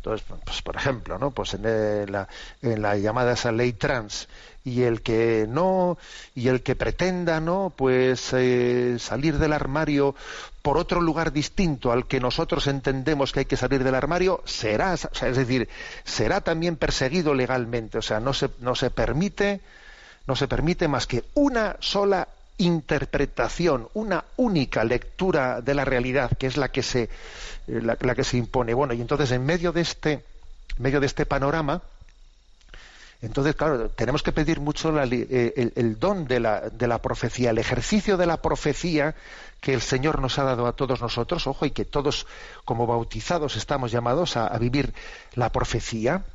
Entonces, 0.07 0.39
pues, 0.45 0.61
por 0.61 0.77
ejemplo, 0.77 1.17
¿no? 1.17 1.31
Pues 1.31 1.53
en, 1.53 2.11
la, 2.11 2.27
en 2.61 2.81
la 2.81 2.95
llamada 2.95 3.33
esa 3.33 3.51
ley 3.51 3.73
trans, 3.73 4.29
y 4.63 4.83
el 4.83 5.01
que 5.01 5.45
no 5.49 5.97
y 6.35 6.49
el 6.49 6.61
que 6.61 6.75
pretenda 6.75 7.39
no 7.39 7.71
pues 7.73 8.33
eh, 8.33 8.97
salir 8.99 9.37
del 9.37 9.53
armario 9.53 10.13
por 10.61 10.77
otro 10.77 10.99
lugar 10.99 11.31
distinto 11.31 11.93
al 11.93 12.05
que 12.05 12.19
nosotros 12.19 12.67
entendemos 12.67 13.31
que 13.31 13.39
hay 13.39 13.45
que 13.45 13.55
salir 13.55 13.85
del 13.85 13.95
armario 13.95 14.41
será 14.43 14.93
es 14.93 15.37
decir 15.37 15.69
será 16.03 16.41
también 16.41 16.75
perseguido 16.75 17.33
legalmente 17.33 17.97
o 17.97 18.01
sea 18.01 18.19
no 18.19 18.33
se 18.33 18.49
no 18.59 18.75
se 18.75 18.89
permite 18.89 19.61
no 20.25 20.35
se 20.35 20.49
permite 20.49 20.89
más 20.89 21.07
que 21.07 21.23
una 21.33 21.77
sola 21.79 22.27
interpretación 22.57 23.89
una 23.93 24.25
única 24.37 24.83
lectura 24.83 25.61
de 25.61 25.73
la 25.75 25.85
realidad 25.85 26.31
que 26.37 26.47
es 26.47 26.57
la 26.57 26.69
que 26.69 26.83
se 26.83 27.03
eh, 27.03 27.09
la, 27.67 27.95
que 27.95 28.23
se 28.23 28.37
impone 28.37 28.73
bueno 28.73 28.93
y 28.93 29.01
entonces 29.01 29.31
en 29.31 29.45
medio 29.45 29.71
de 29.71 29.81
este 29.81 30.11
en 30.13 30.23
medio 30.83 30.99
de 30.99 31.05
este 31.05 31.25
panorama 31.25 31.81
entonces, 33.21 33.55
claro, 33.55 33.89
tenemos 33.89 34.21
que 34.21 34.31
pedir 34.31 34.59
mucho 34.59 34.93
eh, 35.01 35.71
el, 35.75 35.99
don 35.99 36.27
de 36.27 36.39
la, 36.39 36.69
de 36.69 36.87
la, 36.87 36.99
profecía, 37.01 37.49
el 37.49 37.57
ejercicio 37.57 38.15
de 38.15 38.27
la 38.27 38.37
profecía 38.37 39.15
que 39.59 39.73
el 39.73 39.81
Señor 39.81 40.21
nos 40.21 40.37
ha 40.37 40.43
dado 40.43 40.67
a 40.67 40.73
todos 40.73 41.01
nosotros, 41.01 41.47
ojo, 41.47 41.65
y 41.65 41.71
que 41.71 41.83
todos 41.83 42.27
como 42.63 42.85
bautizados 42.85 43.55
estamos 43.55 43.91
llamados 43.91 44.37
a, 44.37 44.55
vivir 44.59 44.93
la 45.33 45.51
profecía. 45.51 46.25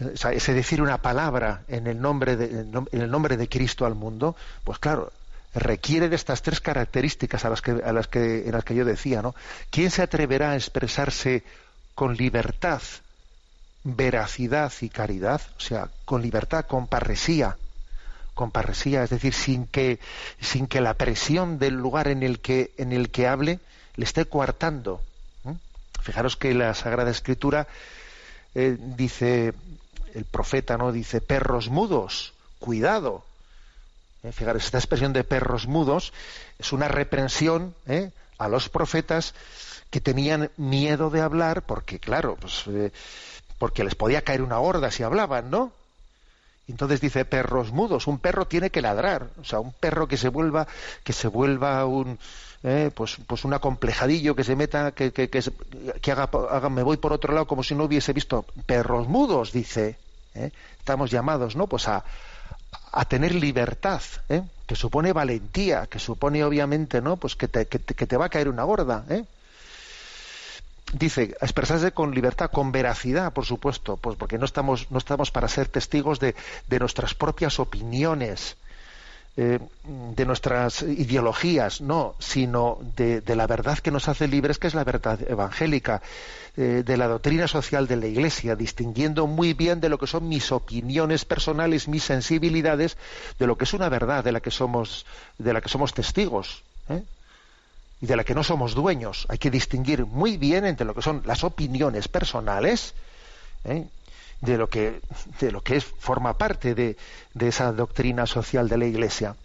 O 0.00 0.16
sea, 0.16 0.32
ese 0.32 0.54
decir 0.54 0.80
una 0.80 0.98
palabra 1.02 1.62
en 1.68 1.86
el, 1.86 2.00
nombre 2.00 2.36
de, 2.36 2.60
en 2.60 3.00
el 3.00 3.10
nombre 3.10 3.36
de 3.36 3.48
Cristo 3.48 3.84
al 3.84 3.94
mundo, 3.94 4.34
pues 4.64 4.78
claro, 4.78 5.12
requiere 5.54 6.08
de 6.08 6.16
estas 6.16 6.42
tres 6.42 6.60
características 6.60 7.44
a 7.44 7.50
las 7.50 7.60
que, 7.60 7.72
a 7.72 7.92
las 7.92 8.08
que, 8.08 8.46
en 8.46 8.52
las 8.52 8.64
que 8.64 8.74
yo 8.74 8.84
decía, 8.84 9.22
¿no? 9.22 9.34
¿Quién 9.70 9.90
se 9.90 10.02
atreverá 10.02 10.52
a 10.52 10.56
expresarse 10.56 11.42
con 11.94 12.16
libertad 12.16 12.80
veracidad 13.84 14.72
y 14.80 14.88
caridad, 14.88 15.40
o 15.56 15.60
sea, 15.60 15.88
con 16.04 16.22
libertad, 16.22 16.66
con 16.66 16.86
parresía, 16.86 17.56
con 18.34 18.50
parresía, 18.50 19.02
es 19.02 19.10
decir, 19.10 19.34
sin 19.34 19.66
que, 19.66 19.98
sin 20.40 20.66
que 20.66 20.80
la 20.80 20.94
presión 20.94 21.58
del 21.58 21.74
lugar 21.74 22.08
en 22.08 22.22
el 22.22 22.40
que, 22.40 22.72
en 22.78 22.92
el 22.92 23.10
que 23.10 23.26
hable 23.26 23.60
le 23.96 24.04
esté 24.04 24.24
coartando. 24.24 25.00
Fijaros 26.00 26.36
que 26.36 26.52
la 26.54 26.74
Sagrada 26.74 27.10
Escritura 27.10 27.68
eh, 28.54 28.76
dice, 28.78 29.54
el 30.14 30.24
profeta 30.24 30.76
no 30.76 30.90
dice 30.90 31.20
perros 31.20 31.68
mudos, 31.68 32.32
cuidado. 32.58 33.24
Eh, 34.22 34.32
fijaros, 34.32 34.64
esta 34.64 34.78
expresión 34.78 35.12
de 35.12 35.24
perros 35.24 35.66
mudos 35.66 36.12
es 36.58 36.72
una 36.72 36.88
reprensión 36.88 37.74
eh, 37.86 38.10
a 38.38 38.48
los 38.48 38.68
profetas 38.68 39.34
que 39.90 40.00
tenían 40.00 40.50
miedo 40.56 41.10
de 41.10 41.20
hablar, 41.20 41.62
porque 41.62 41.98
claro, 41.98 42.36
pues 42.40 42.64
porque 43.58 43.84
les 43.84 43.94
podía 43.94 44.22
caer 44.22 44.42
una 44.42 44.58
horda 44.58 44.90
si 44.90 45.04
hablaban, 45.04 45.50
¿no? 45.50 45.72
Entonces 46.66 47.00
dice 47.00 47.24
perros 47.24 47.72
mudos, 47.72 48.06
un 48.06 48.18
perro 48.18 48.46
tiene 48.46 48.70
que 48.70 48.82
ladrar, 48.82 49.28
o 49.40 49.44
sea, 49.44 49.60
un 49.60 49.72
perro 49.72 50.08
que 50.08 50.16
se 50.16 50.28
vuelva, 50.28 50.66
que 51.04 51.12
se 51.12 51.28
vuelva 51.28 51.84
un, 51.86 52.18
eh, 52.62 52.90
pues, 52.94 53.18
pues 53.26 53.44
un 53.44 53.54
acomplejadillo 53.54 54.34
que 54.34 54.44
se 54.44 54.56
meta, 54.56 54.92
que, 54.92 55.12
que, 55.12 55.28
que, 55.28 56.12
haga, 56.12 56.28
haga, 56.50 56.68
me 56.70 56.82
voy 56.82 56.96
por 56.96 57.12
otro 57.12 57.34
lado 57.34 57.46
como 57.46 57.62
si 57.62 57.74
no 57.74 57.84
hubiese 57.84 58.12
visto 58.12 58.44
perros 58.66 59.08
mudos, 59.08 59.52
dice. 59.52 59.98
¿eh? 60.34 60.50
Estamos 60.78 61.10
llamados, 61.10 61.56
¿no? 61.56 61.66
Pues 61.66 61.88
a, 61.88 62.04
a 62.92 63.04
tener 63.06 63.34
libertad, 63.34 64.02
¿eh? 64.28 64.42
que 64.66 64.76
supone 64.76 65.12
valentía, 65.12 65.86
que 65.86 65.98
supone 65.98 66.44
obviamente, 66.44 67.00
¿no? 67.00 67.16
Pues 67.16 67.34
que 67.34 67.48
te, 67.48 67.66
que 67.66 67.78
te, 67.78 67.94
que 67.94 68.06
te 68.06 68.16
va 68.16 68.26
a 68.26 68.28
caer 68.28 68.48
una 68.48 68.64
gorda, 68.64 69.04
¿eh? 69.08 69.24
dice 70.92 71.34
expresarse 71.40 71.92
con 71.92 72.14
libertad, 72.14 72.50
con 72.50 72.70
veracidad, 72.70 73.32
por 73.32 73.46
supuesto, 73.46 73.96
pues 73.96 74.16
porque 74.16 74.38
no 74.38 74.44
estamos, 74.44 74.90
no 74.90 74.98
estamos 74.98 75.30
para 75.30 75.48
ser 75.48 75.68
testigos 75.68 76.20
de, 76.20 76.34
de 76.68 76.78
nuestras 76.78 77.14
propias 77.14 77.58
opiniones, 77.58 78.56
eh, 79.36 79.58
de 79.84 80.26
nuestras 80.26 80.82
ideologías, 80.82 81.80
no, 81.80 82.14
sino 82.18 82.78
de, 82.96 83.22
la 83.34 83.46
verdad 83.46 83.78
que 83.78 83.90
nos 83.90 84.08
hace 84.08 84.28
libres, 84.28 84.58
que 84.58 84.66
es 84.66 84.74
la 84.74 84.84
verdad 84.84 85.18
evangélica, 85.26 86.02
eh, 86.56 86.82
de 86.84 86.96
la 86.98 87.08
doctrina 87.08 87.48
social 87.48 87.86
de 87.86 87.96
la 87.96 88.06
Iglesia, 88.06 88.56
distinguiendo 88.56 89.26
muy 89.26 89.54
bien 89.54 89.80
de 89.80 89.88
lo 89.88 89.98
que 89.98 90.06
son 90.06 90.28
mis 90.28 90.52
opiniones 90.52 91.24
personales, 91.24 91.88
mis 91.88 92.04
sensibilidades, 92.04 92.98
de 93.38 93.46
lo 93.46 93.56
que 93.56 93.64
es 93.64 93.72
una 93.72 93.88
verdad 93.88 94.22
de 94.22 94.32
la 94.32 94.40
que 94.40 94.50
somos, 94.50 95.06
de 95.38 95.52
la 95.54 95.62
que 95.62 95.70
somos 95.70 95.94
testigos. 95.94 96.62
¿eh? 96.90 97.02
y 98.02 98.06
de 98.06 98.16
la 98.16 98.24
que 98.24 98.34
no 98.34 98.42
somos 98.42 98.74
dueños. 98.74 99.26
Hay 99.28 99.38
que 99.38 99.50
distinguir 99.50 100.04
muy 100.04 100.36
bien 100.36 100.66
entre 100.66 100.84
lo 100.84 100.92
que 100.92 101.02
son 101.02 101.22
las 101.24 101.44
opiniones 101.44 102.08
personales 102.08 102.94
de 104.42 104.58
lo 104.58 104.68
que, 104.68 105.00
de 105.40 105.52
lo 105.52 105.62
que 105.62 105.76
es, 105.76 105.84
forma 105.84 106.36
parte 106.36 106.74
de, 106.74 106.96
esa 107.40 107.72
doctrina 107.72 108.26
social 108.26 108.68
de 108.68 108.76
la 108.76 108.86
Iglesia. 108.86 109.36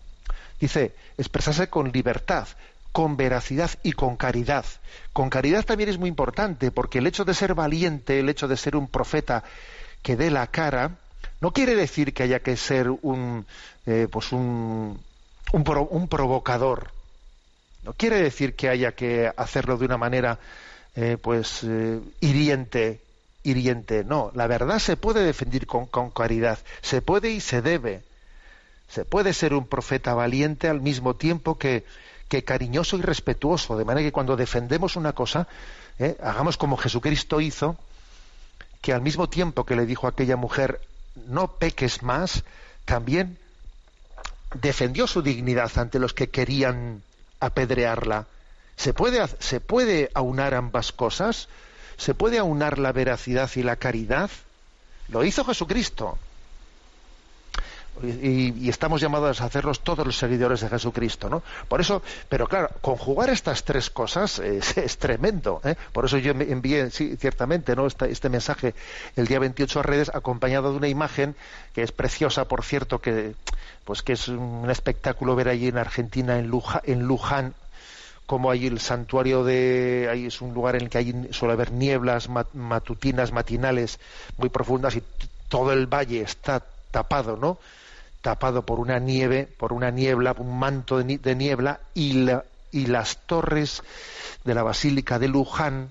Dice, 0.60 0.94
expresarse 1.18 1.70
con 1.70 1.92
libertad, 1.92 2.48
con 2.92 3.16
veracidad 3.16 3.70
y 3.84 3.94
con 3.94 4.18
caridad. 4.18 4.66
Con 5.14 5.30
caridad 5.30 5.64
también 5.64 5.90
es 5.90 6.00
muy 6.00 6.10
importante, 6.10 6.72
porque 6.72 6.98
el 6.98 7.08
hecho 7.08 7.26
de 7.26 7.36
ser 7.36 7.54
valiente, 7.54 8.20
el 8.20 8.28
hecho 8.28 8.48
de 8.48 8.58
ser 8.58 8.76
un 8.76 8.88
profeta 8.88 9.44
que 10.02 10.16
dé 10.16 10.32
la 10.32 10.48
cara, 10.48 10.98
no 11.42 11.54
quiere 11.54 11.76
decir 11.76 12.14
que 12.14 12.24
haya 12.24 12.40
que 12.40 12.58
ser 12.58 12.90
un, 12.90 13.46
eh, 13.86 14.08
pues 14.12 14.32
un, 14.32 15.00
un, 15.52 16.08
provocador. 16.08 16.90
No 17.84 17.94
quiere 17.94 18.20
decir 18.20 18.56
que 18.56 18.70
haya 18.70 18.94
que 18.94 19.32
hacerlo 19.38 19.78
de 19.78 19.86
una 19.86 19.98
manera 19.98 20.40
eh, 20.96 21.18
pues 21.22 21.64
eh, 21.64 22.00
hiriente, 22.20 23.00
hiriente. 23.48 24.04
No, 24.04 24.32
la 24.34 24.48
verdad 24.48 24.80
se 24.80 24.98
puede 24.98 25.24
defender 25.24 25.66
con, 25.66 25.88
caridad, 26.12 26.60
se 26.82 27.02
puede 27.02 27.32
y 27.32 27.40
se 27.40 27.62
debe. 27.62 28.04
Se 28.90 29.06
puede 29.06 29.34
ser 29.34 29.54
un 29.54 29.68
profeta 29.68 30.14
valiente 30.14 30.68
al 30.68 30.82
mismo 30.82 31.16
tiempo 31.16 31.58
que, 31.58 31.86
que 32.28 32.44
cariñoso 32.44 32.98
y 32.98 33.02
respetuoso, 33.02 33.78
de 33.78 33.86
manera 33.86 34.06
que 34.06 34.12
cuando 34.12 34.36
defendemos 34.36 34.96
una 34.96 35.14
cosa, 35.14 35.48
¿eh? 36.00 36.18
hagamos 36.22 36.58
como 36.58 36.78
Jesucristo 36.78 37.42
hizo, 37.42 37.78
que 38.82 38.94
al 38.94 39.02
mismo 39.02 39.28
tiempo 39.30 39.66
que 39.66 39.76
le 39.76 39.86
dijo 39.86 40.08
a 40.08 40.12
aquella 40.12 40.38
mujer, 40.38 40.82
no 41.28 41.54
peques 41.54 42.04
más, 42.04 42.44
también 42.86 43.38
defendió 44.54 45.08
su 45.08 45.22
dignidad 45.22 45.72
ante 45.78 46.00
los 46.00 46.14
que 46.14 46.30
querían 46.30 47.02
apedrearla. 47.40 48.28
¿Se 48.76 48.94
puede, 48.94 49.26
¿Se 49.40 49.60
puede 49.60 50.12
aunar 50.14 50.54
ambas 50.54 50.92
cosas? 50.92 51.50
¿Se 51.98 52.14
puede 52.14 52.38
aunar 52.38 52.78
la 52.78 52.92
veracidad 52.92 53.50
y 53.56 53.64
la 53.64 53.76
caridad? 53.76 54.30
Lo 55.10 55.24
hizo 55.24 55.44
Jesucristo. 55.44 56.18
Y, 58.04 58.70
estamos 58.70 59.02
llamados 59.02 59.42
a 59.42 59.46
hacerlos 59.46 59.80
todos 59.80 60.06
los 60.06 60.16
seguidores 60.16 60.62
de 60.62 60.70
Jesucristo, 60.70 61.30
¿no? 61.30 61.42
Por 61.68 61.82
eso, 61.82 62.04
pero 62.30 62.48
claro, 62.48 62.70
conjugar 62.82 63.32
estas 63.32 63.64
tres 63.64 63.90
cosas 63.90 64.38
es, 64.40 64.98
tremendo, 65.00 65.62
¿eh? 65.64 65.76
Por 65.94 66.06
eso 66.06 66.20
yo 66.20 66.32
envié, 66.34 66.92
sí, 66.92 67.18
ciertamente, 67.18 67.76
¿no? 67.76 67.88
Este, 67.88 68.12
este, 68.12 68.30
mensaje 68.30 68.76
el 69.16 69.26
día 69.26 69.40
28 69.40 69.80
a 69.80 69.84
redes 69.84 70.12
acompañado 70.14 70.72
de 70.72 70.78
una 70.78 70.88
imagen 70.88 71.36
que 71.74 71.82
es 71.82 71.92
preciosa, 71.92 72.46
por 72.46 72.64
cierto, 72.64 73.00
que 73.00 73.34
pues 73.84 74.04
que 74.04 74.14
es 74.14 74.28
un 74.28 74.70
espectáculo 74.70 75.36
ver 75.36 75.50
allí 75.50 75.70
en 75.70 75.78
Argentina, 75.78 76.38
en, 76.38 76.52
en 76.84 77.02
Luján, 77.04 77.56
como 78.28 78.52
hay 78.52 78.68
el 78.68 78.80
santuario 78.80 79.44
de 79.44 80.10
ahí 80.12 80.26
es 80.28 80.42
un 80.42 80.54
lugar 80.54 80.76
en 80.76 80.84
el 80.84 80.90
que 80.90 80.98
hay, 81.00 81.30
suele 81.32 81.54
haber 81.54 81.72
nieblas 81.72 82.30
matutinas 82.54 83.32
matinales 83.32 84.00
muy 84.38 84.50
profundas 84.50 84.96
y 84.98 85.04
todo 85.48 85.72
el 85.72 85.88
valle 85.88 86.22
está 86.22 86.62
tapado 86.92 87.38
no 87.38 87.58
tapado 88.22 88.64
por 88.64 88.80
una 88.80 89.00
nieve 89.00 89.48
por 89.58 89.72
una 89.72 89.90
niebla 89.92 90.36
un 90.38 90.60
manto 90.60 91.02
de, 91.02 91.36
niebla 91.36 91.80
y, 91.96 92.28
y 92.72 92.86
las 92.88 93.18
torres 93.26 93.82
de 94.44 94.54
la 94.54 94.62
basílica 94.62 95.20
de 95.20 95.30
Luján 95.30 95.90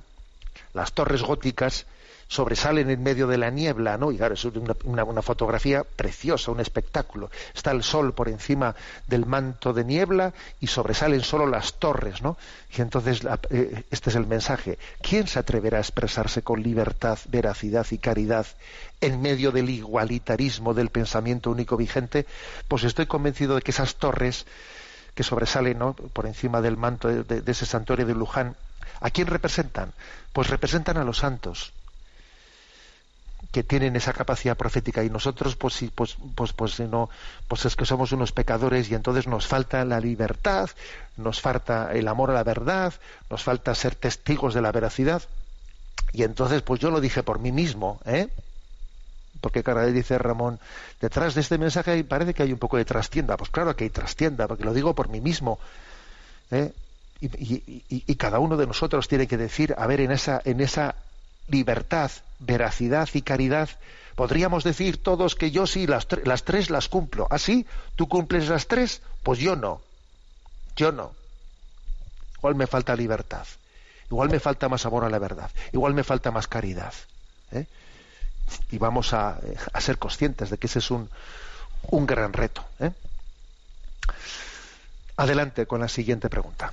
las 0.74 0.92
torres 0.92 1.22
góticas 1.22 1.86
sobresalen 2.28 2.90
en 2.90 3.02
medio 3.02 3.26
de 3.26 3.38
la 3.38 3.50
niebla, 3.50 3.96
¿no? 3.98 4.10
Y 4.10 4.16
claro, 4.16 4.34
es 4.34 4.44
una, 4.44 5.22
fotografía 5.22 5.84
preciosa, 5.84 6.50
un 6.50 6.60
espectáculo. 6.60 7.30
Está 7.54 7.70
el 7.70 7.82
sol 7.82 8.14
por 8.14 8.28
encima 8.28 8.74
del 9.06 9.26
manto 9.26 9.72
de 9.72 9.84
niebla 9.84 10.32
y 10.60 10.66
sobresalen 10.66 11.22
solo 11.22 11.46
las 11.46 11.74
torres, 11.74 12.22
¿no? 12.22 12.36
Y 12.76 12.80
entonces 12.82 13.22
eh, 13.50 13.84
este 13.90 14.10
es 14.10 14.16
el 14.16 14.26
mensaje. 14.26 14.78
¿Quién 15.00 15.28
se 15.28 15.38
atreverá 15.38 15.78
a 15.78 15.80
expresarse 15.80 16.42
con 16.42 16.62
libertad, 16.62 17.18
veracidad 17.28 17.86
y 17.90 17.98
caridad 17.98 18.46
en 19.00 19.22
medio 19.22 19.52
del 19.52 19.70
igualitarismo 19.70 20.74
del 20.74 20.90
pensamiento 20.90 21.50
único 21.50 21.76
vigente? 21.76 22.26
Pues 22.66 22.82
estoy 22.82 23.06
convencido 23.06 23.54
de 23.54 23.62
que 23.62 23.70
esas 23.70 23.96
torres 23.96 24.46
que 25.14 25.22
sobresalen 25.22 25.78
por 26.12 26.26
encima 26.26 26.60
del 26.60 26.76
manto 26.76 27.08
de 27.08 27.50
ese 27.50 27.64
santuario 27.64 28.04
de 28.04 28.14
Luján, 28.14 28.56
¿a 29.00 29.10
quién 29.10 29.28
representan? 29.28 29.92
Pues 30.34 30.50
representan 30.50 30.98
a 30.98 31.04
los 31.04 31.18
santos 31.18 31.72
que 33.56 33.64
tienen 33.64 33.96
esa 33.96 34.12
capacidad 34.12 34.54
profética 34.54 35.02
y 35.02 35.08
nosotros 35.08 35.56
pues 35.56 35.82
pues 35.94 36.18
pues 36.34 36.52
pues 36.52 36.78
no 36.80 37.08
pues 37.48 37.64
es 37.64 37.74
que 37.74 37.86
somos 37.86 38.12
unos 38.12 38.30
pecadores 38.30 38.90
y 38.90 38.94
entonces 38.94 39.26
nos 39.26 39.46
falta 39.46 39.82
la 39.86 39.98
libertad 39.98 40.68
nos 41.16 41.40
falta 41.40 41.90
el 41.94 42.06
amor 42.06 42.32
a 42.32 42.34
la 42.34 42.44
verdad 42.44 42.92
nos 43.30 43.42
falta 43.42 43.74
ser 43.74 43.94
testigos 43.94 44.52
de 44.52 44.60
la 44.60 44.72
veracidad 44.72 45.22
y 46.12 46.24
entonces 46.24 46.60
pues 46.60 46.80
yo 46.82 46.90
lo 46.90 47.00
dije 47.00 47.22
por 47.22 47.38
mí 47.38 47.50
mismo 47.50 47.98
¿eh? 48.04 48.28
porque 49.40 49.62
cada 49.62 49.86
vez 49.86 49.94
dice 49.94 50.18
Ramón 50.18 50.60
detrás 51.00 51.34
de 51.34 51.40
este 51.40 51.56
mensaje 51.56 52.04
parece 52.04 52.34
que 52.34 52.42
hay 52.42 52.52
un 52.52 52.58
poco 52.58 52.76
de 52.76 52.84
trastienda 52.84 53.38
pues 53.38 53.48
claro 53.48 53.74
que 53.74 53.84
hay 53.84 53.90
trastienda 53.90 54.46
porque 54.48 54.64
lo 54.64 54.74
digo 54.74 54.94
por 54.94 55.08
mí 55.08 55.22
mismo 55.22 55.58
¿eh? 56.50 56.74
y, 57.22 57.26
y, 57.26 57.82
y, 57.88 58.14
cada 58.16 58.38
uno 58.38 58.58
de 58.58 58.66
nosotros 58.66 59.08
tiene 59.08 59.26
que 59.26 59.38
decir 59.38 59.74
a 59.78 59.86
ver 59.86 60.02
en 60.02 60.12
esa 60.12 60.42
en 60.44 60.60
esa 60.60 60.94
libertad, 61.48 62.10
veracidad 62.38 63.08
y 63.12 63.22
caridad, 63.22 63.70
podríamos 64.14 64.64
decir 64.64 65.02
todos 65.02 65.34
que 65.34 65.50
yo 65.50 65.66
sí 65.66 65.86
las, 65.86 66.06
las 66.24 66.44
tres 66.44 66.70
las 66.70 66.88
cumplo. 66.88 67.26
¿Así? 67.30 67.66
¿Ah, 67.68 67.72
¿Tú 67.96 68.08
cumples 68.08 68.48
las 68.48 68.66
tres? 68.66 69.02
Pues 69.22 69.38
yo 69.38 69.56
no. 69.56 69.80
Yo 70.76 70.92
no. 70.92 71.12
Igual 72.38 72.54
me 72.54 72.66
falta 72.66 72.94
libertad. 72.96 73.46
Igual 74.10 74.30
me 74.30 74.40
falta 74.40 74.68
más 74.68 74.86
amor 74.86 75.04
a 75.04 75.10
la 75.10 75.18
verdad. 75.18 75.50
Igual 75.72 75.94
me 75.94 76.04
falta 76.04 76.30
más 76.30 76.46
caridad. 76.46 76.94
¿eh? 77.52 77.66
Y 78.70 78.78
vamos 78.78 79.12
a, 79.12 79.38
ser 79.80 79.98
conscientes 79.98 80.50
de 80.50 80.58
que 80.58 80.66
ese 80.66 80.78
es 80.78 80.90
un, 80.90 81.08
un 81.90 82.06
gran 82.06 82.32
reto. 82.32 82.64
¿eh? 82.78 82.92
Adelante 85.16 85.66
con 85.66 85.80
la 85.80 85.88
siguiente 85.88 86.28
pregunta. 86.28 86.72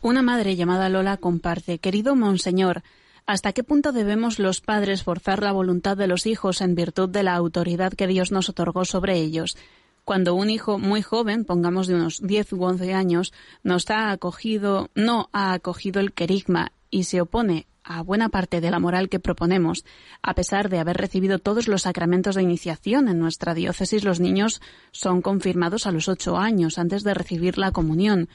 Una 0.00 0.22
madre 0.22 0.56
llamada 0.56 0.88
Lola 0.88 1.16
comparte, 1.16 1.78
querido 1.78 2.14
Monseñor, 2.14 2.82
¿Hasta 3.26 3.54
qué 3.54 3.64
punto 3.64 3.92
debemos 3.92 4.38
los 4.38 4.60
padres 4.60 5.02
forzar 5.02 5.42
la 5.42 5.52
voluntad 5.52 5.96
de 5.96 6.06
los 6.06 6.26
hijos 6.26 6.60
en 6.60 6.74
virtud 6.74 7.08
de 7.08 7.22
la 7.22 7.34
autoridad 7.34 7.94
que 7.94 8.06
Dios 8.06 8.30
nos 8.32 8.50
otorgó 8.50 8.84
sobre 8.84 9.16
ellos? 9.16 9.56
Cuando 10.04 10.34
un 10.34 10.50
hijo 10.50 10.78
muy 10.78 11.00
joven, 11.00 11.46
pongamos 11.46 11.86
de 11.86 11.94
unos 11.94 12.20
10 12.20 12.52
u 12.52 12.62
11 12.62 12.92
años, 12.92 13.32
nos 13.62 13.88
ha 13.88 14.10
acogido, 14.10 14.90
no 14.94 15.30
ha 15.32 15.54
acogido 15.54 16.00
el 16.00 16.12
querigma 16.12 16.72
y 16.90 17.04
se 17.04 17.22
opone 17.22 17.66
a 17.82 18.02
buena 18.02 18.28
parte 18.28 18.60
de 18.60 18.70
la 18.70 18.78
moral 18.78 19.08
que 19.08 19.20
proponemos, 19.20 19.86
a 20.20 20.34
pesar 20.34 20.68
de 20.68 20.78
haber 20.78 20.98
recibido 20.98 21.38
todos 21.38 21.66
los 21.66 21.82
sacramentos 21.82 22.34
de 22.34 22.42
iniciación 22.42 23.08
en 23.08 23.18
nuestra 23.18 23.54
diócesis, 23.54 24.04
los 24.04 24.20
niños 24.20 24.60
son 24.90 25.22
confirmados 25.22 25.86
a 25.86 25.92
los 25.92 26.08
ocho 26.08 26.36
años 26.36 26.78
antes 26.78 27.04
de 27.04 27.14
recibir 27.14 27.56
la 27.56 27.72
comunión. 27.72 28.28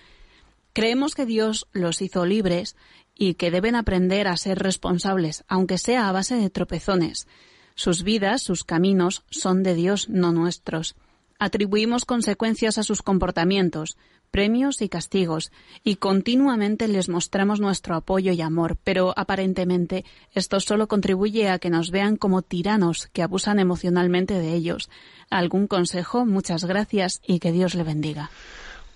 Creemos 0.73 1.15
que 1.15 1.25
Dios 1.25 1.67
los 1.73 2.01
hizo 2.01 2.25
libres 2.25 2.75
y 3.21 3.33
que 3.33 3.51
deben 3.51 3.75
aprender 3.75 4.29
a 4.29 4.37
ser 4.37 4.59
responsables, 4.59 5.43
aunque 5.49 5.77
sea 5.77 6.07
a 6.07 6.11
base 6.13 6.35
de 6.35 6.49
tropezones. 6.49 7.27
Sus 7.75 8.03
vidas, 8.03 8.41
sus 8.41 8.63
caminos, 8.63 9.23
son 9.29 9.61
de 9.61 9.75
Dios, 9.75 10.07
no 10.09 10.31
nuestros. 10.31 10.95
Atribuimos 11.37 12.05
consecuencias 12.05 12.77
a 12.77 12.83
sus 12.83 13.01
comportamientos, 13.01 13.97
premios 14.31 14.81
y 14.81 14.87
castigos, 14.87 15.51
y 15.83 15.97
continuamente 15.97 16.87
les 16.87 17.09
mostramos 17.09 17.59
nuestro 17.59 17.95
apoyo 17.95 18.31
y 18.31 18.41
amor, 18.41 18.77
pero 18.85 19.13
aparentemente 19.17 20.05
esto 20.33 20.61
solo 20.61 20.87
contribuye 20.87 21.49
a 21.49 21.59
que 21.59 21.69
nos 21.69 21.91
vean 21.91 22.15
como 22.15 22.41
tiranos 22.41 23.07
que 23.11 23.21
abusan 23.21 23.59
emocionalmente 23.59 24.35
de 24.35 24.53
ellos. 24.53 24.89
¿Algún 25.29 25.67
consejo? 25.67 26.25
Muchas 26.25 26.63
gracias 26.63 27.19
y 27.27 27.39
que 27.39 27.51
Dios 27.51 27.75
le 27.75 27.83
bendiga. 27.83 28.31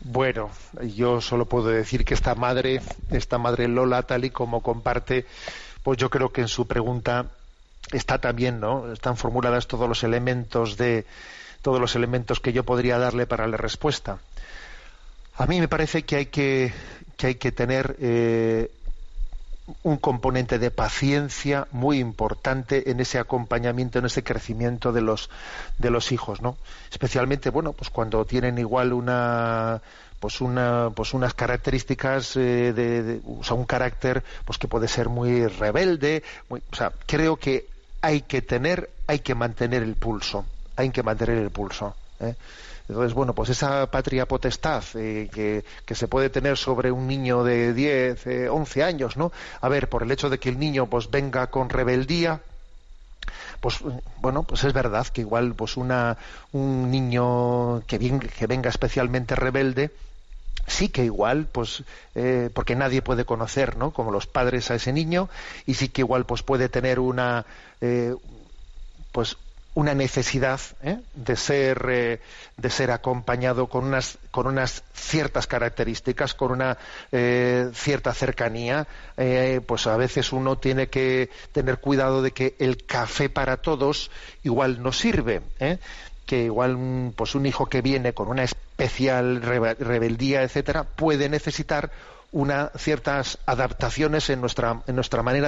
Bueno, 0.04 0.50
yo 0.96 1.22
solo 1.22 1.46
puedo 1.46 1.70
decir 1.70 2.04
que 2.04 2.14
esta 2.14 2.36
madre, 2.36 2.82
esta 3.10 3.38
madre 3.38 3.70
Lola, 3.70 4.04
tal 4.04 4.26
y 4.26 4.32
como 4.32 4.62
comparte, 4.62 5.26
pues 5.82 5.98
yo 5.98 6.10
creo 6.10 6.32
que 6.32 6.42
en 6.42 6.50
su 6.50 6.68
pregunta 6.68 7.28
está 7.92 8.20
también, 8.20 8.60
¿no? 8.60 8.92
Están 8.92 9.16
formuladas 9.16 9.68
todos 9.68 9.88
los 9.88 10.04
elementos 10.04 10.76
de 10.78 11.06
todos 11.62 11.80
los 11.80 11.96
elementos 11.96 12.42
que 12.42 12.52
yo 12.52 12.66
podría 12.66 12.98
darle 12.98 13.26
para 13.26 13.48
la 13.48 13.56
respuesta. 13.56 14.20
A 15.38 15.46
mí 15.46 15.62
me 15.62 15.70
parece 15.70 16.04
que 16.04 16.18
hay 16.18 16.26
que, 16.26 16.74
que 17.16 17.28
hay 17.28 17.36
que 17.36 17.54
tener 17.54 17.96
eh, 18.00 18.70
un 19.84 19.98
componente 19.98 20.60
de 20.60 20.72
paciencia 20.72 21.68
muy 21.72 22.00
importante 22.00 22.92
en 22.92 23.00
ese 23.00 23.18
acompañamiento, 23.20 24.00
en 24.00 24.06
ese 24.06 24.24
crecimiento 24.24 24.92
de 24.92 25.02
los 25.02 25.30
de 25.78 25.90
los 25.90 26.12
hijos, 26.12 26.42
¿no? 26.42 26.58
Especialmente, 26.92 27.50
bueno, 27.50 27.74
pues 27.74 27.90
cuando 27.90 28.26
tienen 28.26 28.58
igual 28.58 28.92
una 28.92 29.82
pues 30.20 30.42
una 30.42 30.90
pues 30.94 31.14
unas 31.14 31.34
características 31.34 32.36
eh, 32.36 32.74
de, 32.74 33.22
o 33.26 33.44
sea, 33.44 33.56
un 33.56 33.66
carácter 33.66 34.24
pues 34.46 34.58
que 34.58 34.68
puede 34.68 34.88
ser 34.88 35.10
muy 35.10 35.48
rebelde, 35.48 36.24
muy, 36.50 36.62
o 36.72 36.76
sea, 36.76 36.92
creo 37.06 37.38
que 37.38 37.68
hay 38.02 38.22
que 38.22 38.42
tener, 38.42 38.90
hay 39.08 39.20
que 39.20 39.34
mantener 39.34 39.82
el 39.82 39.96
pulso, 39.96 40.46
hay 40.76 40.90
que 40.90 41.04
mantener 41.04 41.38
el 41.38 41.52
pulso. 41.52 41.96
¿eh? 42.20 42.36
Entonces, 42.88 43.14
bueno, 43.14 43.34
pues 43.34 43.50
esa 43.50 43.90
patria 43.90 44.28
potestad 44.28 44.84
eh, 44.96 45.30
que, 45.32 45.96
se 45.96 46.08
puede 46.08 46.30
tener 46.30 46.58
sobre 46.58 46.92
un 46.92 47.08
niño 47.08 47.44
de 47.44 47.74
10, 47.74 48.28
eh, 48.28 48.50
11 48.50 48.84
años, 48.84 49.16
¿no? 49.16 49.32
A 49.62 49.70
ver, 49.70 49.88
por 49.90 50.04
el 50.04 50.12
hecho 50.12 50.30
de 50.30 50.40
que 50.40 50.50
el 50.50 50.60
niño 50.60 50.88
pues 50.88 51.10
venga 51.10 51.48
con 51.48 51.70
rebeldía, 51.70 52.42
pues 53.62 53.80
bueno, 54.18 54.44
pues 54.44 54.64
es 54.66 54.74
verdad 54.74 55.08
que 55.08 55.22
igual 55.22 55.56
pues 55.56 55.78
una 55.78 56.18
un 56.52 56.92
niño 56.92 57.84
que, 57.88 57.98
que 58.00 58.48
venga 58.48 58.70
especialmente 58.70 59.36
rebelde 59.36 59.92
sí 60.68 60.90
que 60.90 61.06
igual 61.06 61.48
pues 61.52 61.84
eh, 62.16 62.50
porque 62.54 62.76
nadie 62.76 63.02
puede 63.02 63.26
conocer 63.26 63.78
no 63.78 63.92
como 63.92 64.12
los 64.12 64.28
padres 64.28 64.72
a 64.72 64.76
ese 64.76 64.94
niño 64.94 65.30
y 65.66 65.74
sí 65.76 65.90
que 65.90 66.02
igual 66.02 66.26
pues 66.26 66.44
puede 66.44 66.70
tener 66.70 67.00
una 67.00 67.46
eh, 67.82 68.16
pues 69.12 69.38
una 69.76 69.96
necesidad 69.96 70.60
¿eh? 70.84 71.00
de 71.16 71.36
ser 71.36 71.86
eh, 71.90 72.20
de 72.58 72.70
ser 72.70 72.92
acompañado 72.92 73.68
con 73.68 73.86
unas 73.86 74.18
con 74.30 74.46
unas 74.46 74.84
ciertas 74.94 75.48
características 75.48 76.34
con 76.34 76.52
una 76.52 76.78
eh, 77.12 77.70
cierta 77.74 78.14
cercanía 78.14 78.88
pues 79.66 79.88
a 79.88 79.98
veces 79.98 80.32
uno 80.32 80.58
tiene 80.58 80.88
que 80.88 81.30
tener 81.52 81.80
cuidado 81.80 82.22
de 82.22 82.32
que 82.32 82.56
el 82.60 82.86
café 82.86 83.30
para 83.30 83.58
todos 83.58 84.12
igual 84.44 84.82
no 84.82 84.92
sirve 84.92 85.42
que 86.26 86.44
igual 86.44 87.14
pues 87.16 87.36
un 87.36 87.46
hijo 87.46 87.68
que 87.68 87.82
viene 87.82 88.14
con 88.14 88.28
una 88.28 88.44
especial 88.44 89.42
rebeldía 89.42 90.44
etcétera 90.44 90.84
puede 90.84 91.30
necesitar 91.30 91.92
una, 92.34 92.72
ciertas 92.78 93.38
adaptaciones 93.46 94.30
en 94.30 94.42
nuestra, 94.42 94.82
en 94.86 94.96
nuestra 94.96 95.24
manera 95.24 95.48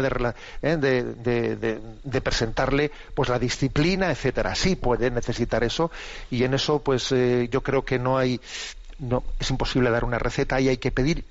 ¿eh? 0.61 0.77
de, 0.77 1.03
de, 1.03 1.79
de, 2.03 2.21
presentarle 2.21 2.91
pues 3.13 3.29
la 3.29 3.39
disciplina, 3.39 4.11
etcétera. 4.11 4.55
Sí 4.55 4.75
puede 4.75 5.11
necesitar 5.11 5.63
eso 5.63 5.91
y 6.31 6.43
en 6.43 6.53
eso 6.53 6.79
pues 6.79 7.11
eh, 7.11 7.49
yo 7.51 7.61
creo 7.61 7.83
que 7.83 7.99
no 7.99 8.17
hay 8.17 8.39
no 8.97 9.23
es 9.39 9.49
imposible 9.49 9.89
dar 9.89 10.05
una 10.05 10.19
receta 10.19 10.61
y 10.61 10.69
hay 10.69 10.77
que 10.77 10.91
pedir 10.91 11.25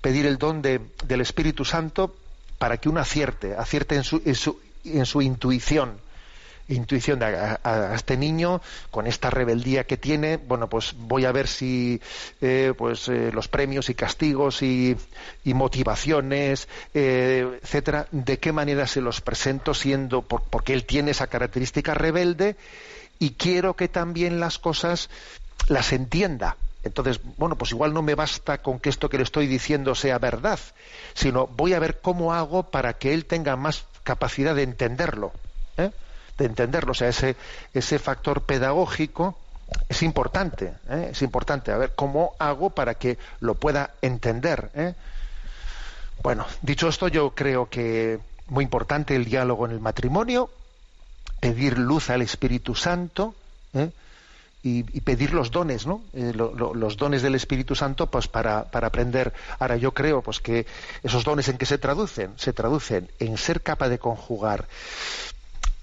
pedir 0.00 0.26
el 0.26 0.38
don 0.38 0.62
del 0.62 1.20
Espíritu 1.20 1.64
Santo 1.64 2.14
para 2.58 2.76
que 2.76 2.88
uno 2.88 3.00
acierte, 3.00 3.54
acierte 3.56 3.96
en 3.96 4.04
su, 4.04 4.22
en 4.24 4.34
su, 4.34 4.60
en 4.84 5.06
su 5.06 5.22
intuición 5.22 6.00
intuición 6.68 7.18
de 7.18 7.26
a, 7.26 7.94
este 7.94 8.16
niño 8.16 8.60
con 8.90 9.06
esta 9.06 9.30
rebeldía 9.30 9.84
que 9.84 9.96
tiene 9.96 10.36
bueno 10.36 10.68
pues 10.68 10.94
voy 10.96 11.24
a 11.24 11.32
ver 11.32 11.48
si 11.48 12.00
eh, 12.40 12.72
pues 12.76 13.08
eh, 13.08 13.30
los 13.32 13.48
premios 13.48 13.88
y 13.88 13.94
castigos 13.94 14.62
y, 14.62 14.96
motivaciones 15.44 16.68
eh, 16.94 17.58
etcétera 17.62 18.06
de 18.12 18.38
qué 18.38 18.52
manera 18.52 18.86
se 18.86 19.00
los 19.00 19.20
presento 19.20 19.74
siendo 19.74 20.22
porque 20.22 20.74
él 20.74 20.84
tiene 20.84 21.12
esa 21.12 21.26
característica 21.26 21.94
rebelde 21.94 22.56
y 23.18 23.30
quiero 23.30 23.74
que 23.74 23.88
también 23.88 24.40
las 24.40 24.58
cosas 24.58 25.08
las 25.68 25.92
entienda 25.92 26.56
entonces, 26.84 27.20
bueno, 27.36 27.56
pues 27.56 27.72
igual 27.72 27.92
no 27.92 28.02
me 28.02 28.14
basta 28.14 28.62
con 28.62 28.78
que 28.78 28.88
esto 28.88 29.08
que 29.08 29.16
le 29.16 29.24
estoy 29.24 29.46
diciendo 29.46 29.94
sea 29.94 30.18
verdad, 30.18 30.60
sino 31.12 31.46
voy 31.46 31.74
a 31.74 31.80
ver 31.80 32.00
cómo 32.00 32.32
hago 32.32 32.70
para 32.70 32.94
que 32.94 33.12
él 33.14 33.24
tenga 33.24 33.56
más 33.56 33.84
capacidad 34.04 34.54
de 34.54 34.62
entenderlo. 34.62 35.32
¿eh? 35.76 35.90
De 36.38 36.46
entenderlo. 36.46 36.92
O 36.92 36.94
sea, 36.94 37.08
ese, 37.08 37.36
ese 37.74 37.98
factor 37.98 38.42
pedagógico 38.42 39.36
es 39.88 40.02
importante, 40.02 40.72
¿eh? 40.88 41.08
es 41.12 41.22
importante. 41.22 41.72
A 41.72 41.76
ver, 41.76 41.92
¿cómo 41.94 42.34
hago 42.38 42.70
para 42.70 42.94
que 42.94 43.18
lo 43.40 43.54
pueda 43.54 43.90
entender? 44.00 44.70
Eh? 44.74 44.94
Bueno, 46.22 46.46
dicho 46.62 46.88
esto, 46.88 47.08
yo 47.08 47.30
creo 47.34 47.68
que 47.68 48.18
muy 48.48 48.64
importante 48.64 49.14
el 49.14 49.24
diálogo 49.24 49.66
en 49.66 49.72
el 49.72 49.80
matrimonio, 49.80 50.50
pedir 51.40 51.78
luz 51.78 52.10
al 52.10 52.22
Espíritu 52.22 52.74
Santo 52.74 53.34
¿eh? 53.74 53.90
y, 54.62 54.82
pedir 55.00 55.32
los 55.32 55.50
dones, 55.50 55.86
¿no? 55.86 56.02
los 56.14 56.96
dones 56.96 57.22
del 57.22 57.34
Espíritu 57.34 57.74
Santo, 57.74 58.06
pues 58.06 58.26
para, 58.26 58.64
para 58.64 58.88
aprender. 58.88 59.32
Ahora 59.58 59.76
yo 59.76 59.92
creo, 59.92 60.22
pues 60.22 60.40
que 60.40 60.66
esos 61.02 61.24
dones 61.24 61.48
en 61.48 61.58
qué 61.58 61.66
se 61.66 61.78
traducen, 61.78 62.32
se 62.36 62.52
traducen 62.52 63.08
en 63.18 63.36
ser 63.36 63.62
capaz 63.62 63.88
de 63.88 63.98
conjugar 63.98 64.66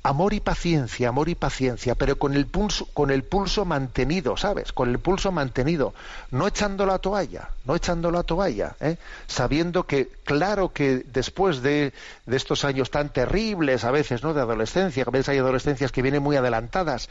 amor 0.06 0.36
y 0.36 0.40
paciencia, 0.40 1.10
amor 1.10 1.30
y 1.30 1.36
paciencia, 1.36 1.96
pero 1.96 2.20
con 2.20 2.36
el 2.36 2.46
pulso, 2.46 2.88
con 2.94 3.10
el 3.10 3.24
pulso 3.24 3.66
mantenido, 3.66 4.38
¿sabes? 4.38 4.72
Con 4.72 4.92
el 4.92 5.00
pulso 5.00 5.32
mantenido, 5.32 5.96
no 6.30 6.48
echando 6.48 6.86
la 6.86 7.00
toalla, 7.00 7.50
no 7.66 7.76
echando 7.76 8.12
la 8.12 8.22
toalla, 8.22 8.76
¿eh? 8.82 8.98
sabiendo 9.26 9.88
que, 9.88 10.08
claro 10.24 10.72
que 10.72 11.04
después 11.12 11.64
de, 11.64 11.92
estos 12.28 12.66
años 12.66 12.92
tan 12.92 13.10
terribles 13.10 13.84
a 13.84 13.90
veces, 13.90 14.22
¿no? 14.22 14.36
De 14.36 14.42
adolescencia, 14.42 15.06
a 15.08 15.10
veces 15.10 15.30
hay 15.30 15.40
adolescencias 15.40 15.92
que 15.92 16.04
vienen 16.04 16.22
muy 16.22 16.36
adelantadas 16.36 17.10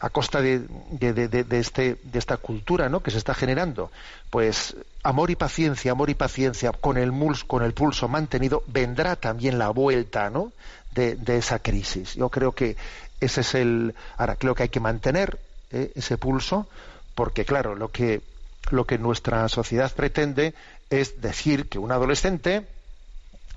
a 0.00 0.10
costa 0.10 0.42
de, 0.42 0.58
de, 0.58 1.58
este, 1.58 1.96
de 2.02 2.18
esta 2.20 2.36
cultura 2.36 2.88
¿no? 2.88 3.02
que 3.02 3.10
se 3.10 3.18
está 3.18 3.34
generando, 3.34 3.90
pues 4.30 4.76
amor 5.02 5.30
y 5.30 5.34
paciencia, 5.34 5.90
amor 5.90 6.08
y 6.10 6.14
paciencia, 6.14 6.70
con 6.70 6.98
el, 6.98 7.10
con 7.48 7.64
el 7.64 7.72
pulso 7.72 8.06
mantenido, 8.06 8.62
vendrá 8.68 9.16
también 9.16 9.58
la 9.58 9.70
vuelta, 9.70 10.30
¿no? 10.30 10.52
De, 10.98 11.38
esa 11.38 11.60
crisis. 11.60 12.14
Yo 12.14 12.28
creo 12.28 12.52
que 12.52 12.76
ese 13.20 13.42
es 13.42 13.54
el. 13.54 13.94
Ahora, 14.16 14.36
creo 14.36 14.54
que 14.54 14.64
hay 14.64 14.68
que 14.68 14.80
mantener 14.80 15.38
eh, 15.70 15.92
ese 15.94 16.18
pulso, 16.18 16.68
porque, 17.14 17.44
claro, 17.44 17.74
lo 17.74 17.90
que, 17.90 18.20
lo 18.70 18.86
que 18.86 18.98
nuestra 18.98 19.48
sociedad 19.48 19.92
pretende 19.94 20.54
es 20.90 21.20
decir 21.20 21.68
que 21.68 21.78
un 21.78 21.92
adolescente, 21.92 22.66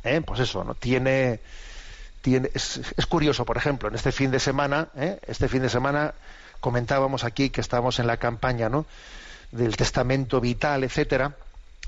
eh, 0.03 0.21
pues 0.25 0.39
eso, 0.39 0.63
no 0.63 0.75
tiene. 0.75 1.39
tiene 2.21 2.51
es, 2.53 2.81
curioso, 3.09 3.45
por 3.45 3.57
ejemplo, 3.57 3.89
en 3.89 3.95
este 3.95 4.11
fin 4.11 4.31
de 4.31 4.39
semana, 4.39 4.89
eh, 4.95 5.19
este 5.27 5.47
fin 5.47 5.63
de 5.63 5.69
semana 5.69 6.13
comentábamos 6.59 7.23
aquí 7.23 7.49
que 7.49 7.61
estábamos 7.61 7.99
en 7.99 8.07
la 8.07 8.17
campaña, 8.17 8.69
¿no? 8.69 8.85
del 9.51 9.75
testamento 9.75 10.39
vital, 10.39 10.83
etcétera. 10.83 11.35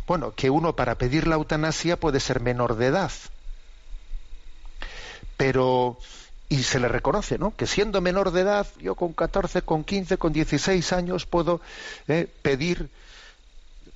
Bueno, 0.05 0.33
que 0.35 0.49
uno 0.49 0.75
para 0.75 0.95
pedir 0.95 1.27
la 1.27 1.35
eutanasia 1.35 1.97
puede 1.97 2.19
ser 2.19 2.41
menor 2.41 2.75
de 2.75 2.87
edad 2.87 3.11
pero 5.37 5.97
y 6.53 6.61
se 6.61 6.79
le 6.79 6.87
reconoce, 6.87 7.39
¿no? 7.39 7.55
Que 7.55 7.65
siendo 7.65 7.99
menor 7.99 8.29
de 8.29 8.41
edad, 8.41 8.67
yo 8.79 8.93
con 8.93 9.13
14, 9.13 9.63
con 9.63 9.83
15, 9.83 10.17
con 10.17 10.33
16 10.33 10.93
años 10.93 11.25
puedo 11.25 11.61
eh, 12.07 12.27
pedir, 12.43 12.89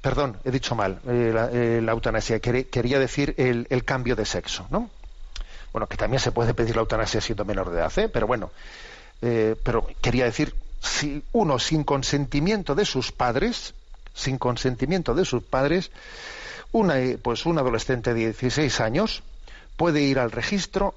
perdón, 0.02 0.38
he 0.44 0.50
dicho 0.50 0.74
mal, 0.74 1.00
eh, 1.08 1.34
eh, 1.54 1.82
la, 1.84 1.92
eutanasia, 1.92 2.40
quería 2.40 2.98
decir 2.98 3.36
el, 3.38 3.84
cambio 3.86 4.16
de 4.16 4.26
sexo, 4.26 4.66
¿no? 4.72 4.90
Bueno, 5.72 5.86
que 5.86 5.98
también 5.98 6.20
se 6.20 6.32
puede 6.32 6.56
pedir 6.56 6.76
la 6.76 6.82
eutanasia 6.82 7.22
siendo 7.22 7.46
menor 7.46 7.70
de 7.70 7.78
edad, 7.78 8.00
¿eh? 8.00 8.10
Pero 8.10 8.26
bueno, 8.26 8.50
pero 9.20 9.88
quería 10.02 10.26
decir, 10.26 10.56
si 10.82 11.22
uno 11.34 11.60
sin 11.60 11.84
consentimiento 11.84 12.74
de 12.74 12.86
sus 12.86 13.12
padres, 13.12 13.76
sin 14.16 14.40
consentimiento 14.40 15.14
de 15.14 15.26
sus 15.26 15.44
padres, 15.44 15.92
una, 16.72 16.96
pues 17.22 17.46
un 17.46 17.60
adolescente 17.60 18.16
de 18.16 18.34
16 18.34 18.80
años 18.80 19.22
puede 19.76 20.02
ir 20.02 20.18
al 20.18 20.32
registro 20.32 20.96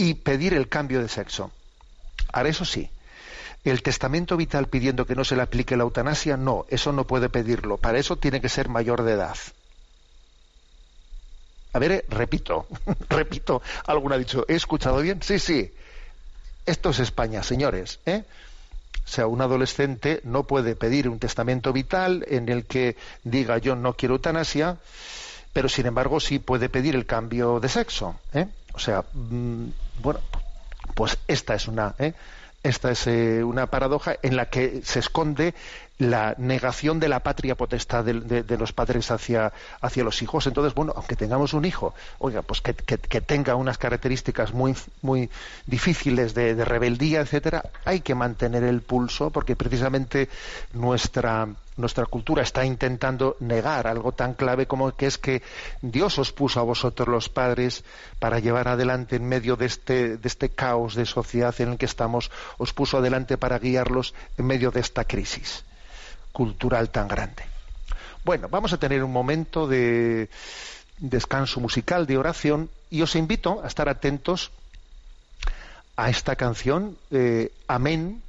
y 0.00 0.14
pedir 0.14 0.54
el 0.54 0.66
cambio 0.66 1.02
de 1.02 1.08
sexo. 1.08 1.50
Ahora, 2.32 2.48
eso 2.48 2.64
sí, 2.64 2.88
el 3.64 3.82
testamento 3.82 4.38
vital 4.38 4.66
pidiendo 4.66 5.04
que 5.04 5.14
no 5.14 5.24
se 5.24 5.36
le 5.36 5.42
aplique 5.42 5.76
la 5.76 5.82
eutanasia, 5.82 6.38
no, 6.38 6.64
eso 6.70 6.90
no 6.92 7.06
puede 7.06 7.28
pedirlo. 7.28 7.76
Para 7.76 7.98
eso 7.98 8.16
tiene 8.16 8.40
que 8.40 8.48
ser 8.48 8.70
mayor 8.70 9.02
de 9.02 9.12
edad. 9.12 9.36
A 11.74 11.78
ver, 11.78 11.92
eh, 11.92 12.04
repito, 12.08 12.66
repito, 13.10 13.60
alguno 13.84 14.14
ha 14.14 14.18
dicho, 14.18 14.46
¿he 14.48 14.54
escuchado 14.54 15.02
bien? 15.02 15.22
Sí, 15.22 15.38
sí. 15.38 15.70
Esto 16.64 16.90
es 16.90 17.00
España, 17.00 17.42
señores. 17.42 18.00
¿eh? 18.06 18.24
O 19.04 19.08
sea, 19.08 19.26
un 19.26 19.42
adolescente 19.42 20.20
no 20.24 20.44
puede 20.44 20.76
pedir 20.76 21.10
un 21.10 21.18
testamento 21.18 21.74
vital 21.74 22.24
en 22.28 22.48
el 22.48 22.64
que 22.64 22.96
diga 23.22 23.58
yo 23.58 23.76
no 23.76 23.92
quiero 23.92 24.14
eutanasia, 24.14 24.78
pero 25.52 25.68
sin 25.68 25.84
embargo 25.84 26.20
sí 26.20 26.38
puede 26.38 26.70
pedir 26.70 26.94
el 26.94 27.04
cambio 27.04 27.60
de 27.60 27.68
sexo. 27.68 28.18
¿eh? 28.32 28.46
O 28.72 28.78
sea, 28.78 29.04
mm, 29.12 29.68
bueno, 30.02 30.20
pues 30.94 31.18
esta 31.28 31.54
es 31.54 31.68
una, 31.68 31.94
¿eh? 31.98 32.14
esta 32.62 32.90
es 32.90 33.06
eh, 33.06 33.42
una 33.44 33.66
paradoja 33.68 34.16
en 34.22 34.36
la 34.36 34.46
que 34.46 34.82
se 34.84 34.98
esconde 34.98 35.54
la 36.00 36.34
negación 36.38 36.98
de 36.98 37.08
la 37.08 37.20
patria 37.20 37.54
potestad 37.54 38.02
de, 38.04 38.56
los 38.58 38.72
padres 38.72 39.10
hacia, 39.10 39.52
hacia, 39.82 40.02
los 40.02 40.22
hijos. 40.22 40.46
Entonces, 40.46 40.72
bueno, 40.74 40.94
aunque 40.96 41.14
tengamos 41.14 41.52
un 41.52 41.66
hijo, 41.66 41.92
oiga, 42.18 42.40
pues 42.40 42.62
que, 42.62 42.72
tenga 43.20 43.54
unas 43.54 43.76
características 43.76 44.54
muy, 44.54 44.74
muy 45.02 45.28
difíciles 45.66 46.32
de, 46.32 46.64
rebeldía, 46.64 47.20
etcétera, 47.20 47.64
hay 47.84 48.00
que 48.00 48.14
mantener 48.14 48.64
el 48.64 48.80
pulso 48.80 49.28
porque 49.28 49.56
precisamente 49.56 50.30
nuestra, 50.72 51.46
nuestra 51.76 52.06
cultura 52.06 52.42
está 52.42 52.64
intentando 52.64 53.36
negar 53.40 53.86
algo 53.86 54.12
tan 54.12 54.32
clave 54.32 54.66
como 54.66 54.92
que 54.92 55.04
es 55.04 55.18
que 55.18 55.42
Dios 55.82 56.18
os 56.18 56.32
puso 56.32 56.60
a 56.60 56.62
vosotros 56.62 57.08
los 57.08 57.28
padres 57.28 57.84
para 58.18 58.38
llevar 58.38 58.68
adelante 58.68 59.16
en 59.16 59.28
medio 59.28 59.56
de 59.56 59.66
este, 59.66 60.16
de 60.16 60.28
este 60.28 60.48
caos 60.48 60.94
de 60.94 61.04
sociedad 61.04 61.54
en 61.60 61.72
el 61.72 61.78
que 61.78 61.84
estamos, 61.84 62.30
os 62.56 62.72
puso 62.72 62.96
adelante 62.96 63.36
para 63.36 63.58
guiarlos 63.58 64.14
en 64.38 64.46
medio 64.46 64.70
de 64.70 64.80
esta 64.80 65.04
crisis 65.04 65.62
cultural 66.40 66.88
tan 66.88 67.06
grande. 67.06 67.42
Bueno, 68.24 68.48
vamos 68.48 68.72
a 68.72 68.78
tener 68.78 69.04
un 69.04 69.12
momento 69.12 69.68
de 69.68 70.30
descanso 70.96 71.60
musical, 71.60 72.06
de 72.06 72.16
oración, 72.16 72.70
y 72.88 73.02
os 73.02 73.14
invito 73.14 73.60
a 73.62 73.66
estar 73.66 73.90
atentos 73.90 74.50
a 75.96 76.08
esta 76.08 76.36
canción, 76.36 76.96
eh, 77.10 77.52
Amén. 77.68 78.22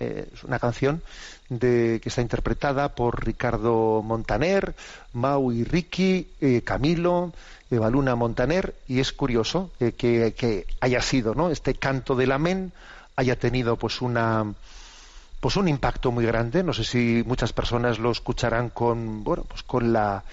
Eh, 0.00 0.28
es 0.34 0.42
una 0.42 0.58
canción 0.58 1.00
de, 1.48 2.00
que 2.02 2.08
está 2.08 2.22
interpretada 2.22 2.96
por 2.96 3.24
Ricardo 3.24 4.02
Montaner, 4.02 4.74
Mau 5.12 5.52
y 5.52 5.62
Ricky, 5.62 6.26
eh, 6.40 6.62
Camilo, 6.62 7.32
Evaluna 7.70 8.16
Montaner, 8.16 8.74
y 8.88 8.98
es 8.98 9.12
curioso 9.12 9.70
que, 9.78 9.94
que, 9.94 10.66
haya 10.80 11.02
sido, 11.02 11.36
¿no? 11.36 11.50
Este 11.50 11.74
canto 11.74 12.16
del 12.16 12.32
Amén 12.32 12.72
haya 13.14 13.38
tenido 13.38 13.76
pues 13.76 14.02
una 14.02 14.54
pues 15.40 15.56
un 15.56 15.68
impacto 15.68 16.10
muy 16.10 16.24
grande. 16.24 16.62
No 16.62 16.72
sé 16.72 16.84
si 16.84 17.22
muchas 17.26 17.52
personas 17.52 17.98
lo 17.98 18.10
escucharán 18.10 18.70
con 18.70 19.22
bueno, 19.24 19.44
pues 19.44 19.62
con 19.62 19.92
la 19.92 20.24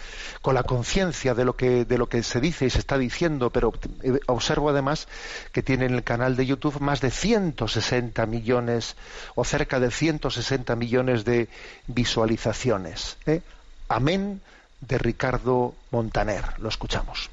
con 0.41 0.56
la 0.56 0.64
conciencia 0.64 1.34
de 1.34 1.45
lo 1.45 1.56
que 1.56 1.86
de 1.86 1.97
lo 1.97 2.08
que 2.08 2.24
se 2.24 2.39
dice 2.39 2.66
y 2.66 2.70
se 2.70 2.80
está 2.80 2.97
diciendo, 2.97 3.49
pero 3.49 3.74
eh, 4.01 4.20
observo 4.28 4.70
además 4.70 5.08
que 5.51 5.64
tiene 5.64 5.86
en 5.86 5.93
el 5.93 6.04
canal 6.04 6.36
de 6.36 6.45
YouTube 6.45 6.80
más 6.80 7.01
de 7.01 7.12
160 7.12 8.26
millones 8.26 8.95
o 9.36 9.43
cerca 9.43 9.80
de 9.80 9.91
160 9.91 10.76
millones 10.76 11.26
de 11.26 11.49
visualizaciones. 11.88 13.18
¿eh? 13.26 13.41
Amén 13.89 14.41
de 14.82 14.97
Ricardo 14.97 15.76
Montaner. 15.91 16.60
Lo 16.60 16.70
escuchamos. 16.70 17.30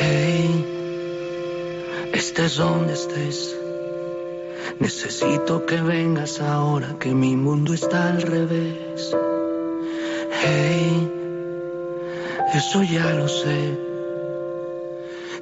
Hey, 0.00 0.64
estés 2.12 2.56
donde 2.56 2.92
estés. 2.92 3.58
Necesito 4.78 5.66
que 5.66 5.80
vengas 5.80 6.40
ahora 6.40 6.94
que 7.00 7.12
mi 7.12 7.34
mundo 7.34 7.74
está 7.74 8.10
al 8.10 8.22
revés. 8.22 9.16
Hey, 10.40 11.10
eso 12.54 12.84
ya 12.84 13.12
lo 13.14 13.26
sé. 13.26 13.76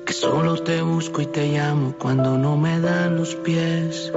Que 0.07 0.13
solo 0.15 0.57
te 0.57 0.81
busco 0.81 1.21
y 1.21 1.27
te 1.27 1.49
llamo 1.49 1.95
cuando 1.99 2.39
no 2.39 2.57
me 2.57 2.81
dan 2.81 3.17
los 3.17 3.35
pies. 3.35 4.11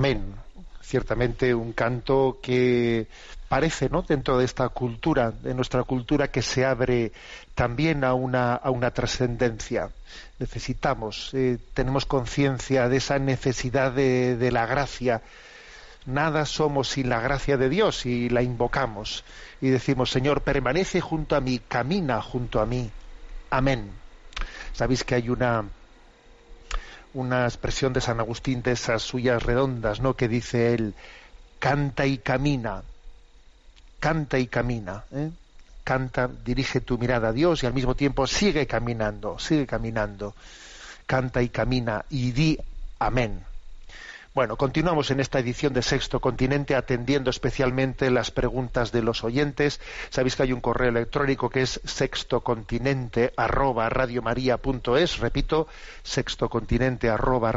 Amén. 0.00 0.34
Ciertamente 0.80 1.54
un 1.54 1.74
canto 1.74 2.38
que 2.42 3.06
parece, 3.50 3.90
¿no? 3.90 4.00
Dentro 4.00 4.38
de 4.38 4.46
esta 4.46 4.66
cultura, 4.70 5.30
de 5.30 5.52
nuestra 5.52 5.82
cultura, 5.82 6.30
que 6.30 6.40
se 6.40 6.64
abre 6.64 7.12
también 7.54 8.02
a 8.02 8.14
una, 8.14 8.54
a 8.54 8.70
una 8.70 8.92
trascendencia. 8.92 9.90
Necesitamos, 10.38 11.34
eh, 11.34 11.58
tenemos 11.74 12.06
conciencia 12.06 12.88
de 12.88 12.96
esa 12.96 13.18
necesidad 13.18 13.92
de, 13.92 14.38
de 14.38 14.50
la 14.50 14.64
gracia. 14.64 15.20
Nada 16.06 16.46
somos 16.46 16.88
sin 16.88 17.10
la 17.10 17.20
gracia 17.20 17.58
de 17.58 17.68
Dios 17.68 18.06
y 18.06 18.30
la 18.30 18.40
invocamos 18.40 19.22
y 19.60 19.68
decimos, 19.68 20.10
Señor, 20.10 20.40
permanece 20.40 21.02
junto 21.02 21.36
a 21.36 21.42
mí, 21.42 21.60
camina 21.68 22.22
junto 22.22 22.58
a 22.58 22.64
mí. 22.64 22.90
Amén. 23.50 23.90
Sabéis 24.72 25.04
que 25.04 25.16
hay 25.16 25.28
una, 25.28 25.66
una 27.14 27.44
expresión 27.44 27.92
de 27.92 28.00
San 28.00 28.20
Agustín 28.20 28.62
de 28.62 28.72
esas 28.72 29.02
suyas 29.02 29.42
redondas, 29.42 30.00
¿no? 30.00 30.14
Que 30.14 30.28
dice 30.28 30.74
él, 30.74 30.94
canta 31.58 32.06
y 32.06 32.18
camina, 32.18 32.82
canta 33.98 34.38
y 34.38 34.46
camina, 34.46 35.04
¿eh? 35.12 35.30
canta, 35.84 36.28
dirige 36.28 36.80
tu 36.80 36.98
mirada 36.98 37.28
a 37.28 37.32
Dios 37.32 37.62
y 37.62 37.66
al 37.66 37.74
mismo 37.74 37.94
tiempo 37.94 38.26
sigue 38.26 38.66
caminando, 38.66 39.38
sigue 39.38 39.66
caminando, 39.66 40.34
canta 41.06 41.42
y 41.42 41.48
camina 41.48 42.04
y 42.10 42.32
di 42.32 42.58
amén. 42.98 43.49
Bueno, 44.32 44.56
continuamos 44.56 45.10
en 45.10 45.18
esta 45.18 45.40
edición 45.40 45.72
de 45.72 45.82
Sexto 45.82 46.20
Continente 46.20 46.76
atendiendo 46.76 47.30
especialmente 47.30 48.12
las 48.12 48.30
preguntas 48.30 48.92
de 48.92 49.02
los 49.02 49.24
oyentes. 49.24 49.80
Sabéis 50.10 50.36
que 50.36 50.44
hay 50.44 50.52
un 50.52 50.60
correo 50.60 50.90
electrónico 50.90 51.50
que 51.50 51.62
es 51.62 51.80
sextocontinente 51.82 53.32
arroba 53.36 53.88
repito, 53.88 55.66
sextocontinente 56.04 57.10
arroba 57.10 57.52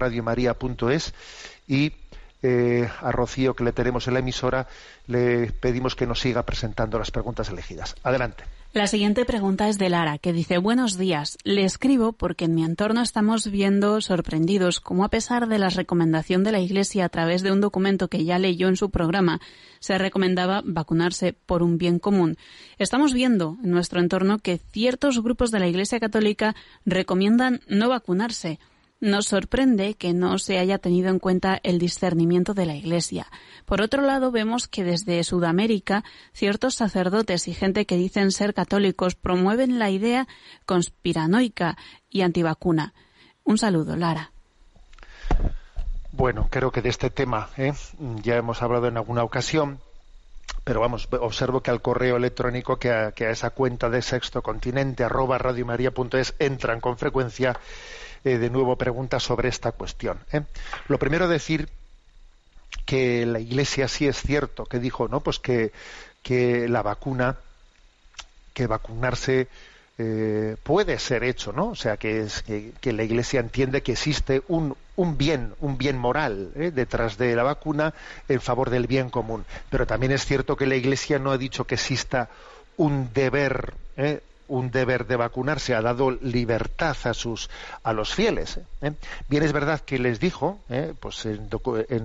y 1.67 1.93
eh, 2.41 2.89
a 3.01 3.11
Rocío 3.11 3.55
que 3.55 3.63
le 3.63 3.71
tenemos 3.71 4.07
en 4.07 4.15
la 4.15 4.19
emisora 4.21 4.67
le 5.05 5.51
pedimos 5.51 5.95
que 5.95 6.07
nos 6.07 6.21
siga 6.21 6.41
presentando 6.41 6.97
las 6.97 7.11
preguntas 7.11 7.49
elegidas. 7.49 7.95
Adelante. 8.01 8.45
La 8.73 8.87
siguiente 8.87 9.23
pregunta 9.23 9.69
es 9.69 9.77
de 9.77 9.87
Lara, 9.87 10.17
que 10.17 10.33
dice 10.33 10.57
Buenos 10.57 10.97
días. 10.97 11.37
Le 11.43 11.63
escribo 11.63 12.11
porque 12.11 12.45
en 12.45 12.55
mi 12.55 12.63
entorno 12.63 13.03
estamos 13.03 13.51
viendo 13.51 14.01
sorprendidos 14.01 14.79
cómo 14.79 15.05
a 15.05 15.09
pesar 15.09 15.47
de 15.47 15.59
la 15.59 15.69
recomendación 15.69 16.43
de 16.43 16.53
la 16.53 16.59
Iglesia 16.59 17.05
a 17.05 17.09
través 17.09 17.43
de 17.43 17.51
un 17.51 17.61
documento 17.61 18.07
que 18.07 18.25
ya 18.25 18.39
leyó 18.39 18.67
en 18.69 18.75
su 18.75 18.89
programa, 18.89 19.39
se 19.79 19.99
recomendaba 19.99 20.63
vacunarse 20.65 21.33
por 21.33 21.61
un 21.61 21.77
bien 21.77 21.99
común. 21.99 22.35
Estamos 22.79 23.13
viendo 23.13 23.59
en 23.63 23.69
nuestro 23.69 23.99
entorno 23.99 24.39
que 24.39 24.57
ciertos 24.57 25.21
grupos 25.21 25.51
de 25.51 25.59
la 25.59 25.67
Iglesia 25.67 25.99
Católica 25.99 26.55
recomiendan 26.83 27.61
no 27.67 27.89
vacunarse 27.89 28.57
nos 29.03 29.27
sorprende 29.27 29.95
que 29.95 30.13
no 30.13 30.39
se 30.39 30.59
haya 30.59 30.77
tenido 30.77 31.09
en 31.09 31.19
cuenta 31.19 31.59
el 31.63 31.77
discernimiento 31.77 32.53
de 32.53 32.65
la 32.65 32.75
Iglesia. 32.75 33.27
Por 33.65 33.81
otro 33.81 34.01
lado, 34.01 34.31
vemos 34.31 34.69
que 34.69 34.85
desde 34.85 35.21
Sudamérica 35.25 36.05
ciertos 36.31 36.75
sacerdotes 36.75 37.49
y 37.49 37.53
gente 37.53 37.85
que 37.85 37.97
dicen 37.97 38.31
ser 38.31 38.53
católicos 38.53 39.15
promueven 39.15 39.77
la 39.77 39.89
idea 39.89 40.29
conspiranoica 40.65 41.77
y 42.09 42.21
antivacuna. 42.21 42.93
Un 43.43 43.57
saludo, 43.57 43.97
Lara. 43.97 44.31
Bueno, 46.13 46.47
creo 46.49 46.71
que 46.71 46.81
de 46.81 46.89
este 46.89 47.09
tema 47.09 47.49
¿eh? 47.57 47.73
ya 48.21 48.37
hemos 48.37 48.61
hablado 48.61 48.87
en 48.87 48.95
alguna 48.95 49.23
ocasión, 49.23 49.79
pero 50.63 50.79
vamos, 50.79 51.07
observo 51.19 51.61
que 51.61 51.71
al 51.71 51.81
correo 51.81 52.15
electrónico, 52.15 52.79
que 52.79 52.89
a, 52.89 53.13
esa 53.17 53.49
cuenta 53.49 53.89
de 53.89 54.01
Sexto 54.01 54.41
Continente, 54.41 55.03
arroba 55.03 55.37
radiomaria.es, 55.37 56.35
entran 56.39 56.79
con 56.79 56.97
frecuencia 56.97 57.59
eh, 58.23 58.37
de 58.37 58.49
nuevo 58.49 58.77
preguntas 58.77 59.23
sobre 59.23 59.49
esta 59.49 59.73
cuestión. 59.73 60.19
¿eh? 60.31 60.41
Lo 60.87 60.97
primero 60.99 61.27
decir 61.27 61.69
que 62.85 63.25
la 63.25 63.39
Iglesia 63.39 63.87
sí 63.87 64.07
es 64.07 64.21
cierto 64.21 64.65
que 64.65 64.79
dijo, 64.79 65.07
¿no? 65.07 65.19
Pues 65.19 65.39
que, 65.39 65.71
que 66.21 66.67
la 66.69 66.81
vacuna, 66.81 67.37
que 68.53 68.67
vacunarse 68.67 69.47
eh, 69.97 70.55
puede 70.63 70.97
ser 70.99 71.23
hecho, 71.23 71.53
¿no? 71.53 71.69
O 71.69 71.75
sea, 71.75 71.97
que, 71.97 72.21
es, 72.21 72.41
que, 72.43 72.93
la 72.93 73.03
Iglesia 73.03 73.39
entiende 73.39 73.83
que 73.83 73.91
existe 73.91 74.41
un, 74.47 74.75
un 74.95 75.17
bien, 75.17 75.53
un 75.59 75.77
bien 75.77 75.97
moral 75.97 76.51
detrás 76.55 77.17
de 77.17 77.35
la 77.35 77.43
vacuna 77.43 77.93
en 78.27 78.41
favor 78.41 78.69
del 78.69 78.87
bien 78.87 79.09
común. 79.09 79.45
Pero 79.69 79.85
también 79.85 80.11
es 80.11 80.25
cierto 80.25 80.57
que 80.57 80.65
la 80.65 80.75
Iglesia 80.75 81.19
no 81.19 81.31
ha 81.31 81.37
dicho 81.37 81.65
que 81.65 81.75
exista 81.75 82.29
un 82.77 83.13
deber 83.13 83.73
un 84.53 84.69
deber 84.69 85.07
de 85.07 85.15
vacunarse, 85.15 85.73
ha 85.73 85.81
dado 85.81 86.11
libertad 86.11 86.95
a 87.05 87.13
sus 87.15 87.49
a 87.81 87.91
los 87.91 88.13
fieles. 88.13 88.59
¿eh? 88.81 88.93
Bien 89.27 89.41
es 89.41 89.51
verdad 89.51 89.81
que 89.81 89.97
les 89.97 90.19
dijo, 90.19 90.59
¿eh? 90.69 90.93
pues 90.99 91.25
en, 91.25 91.49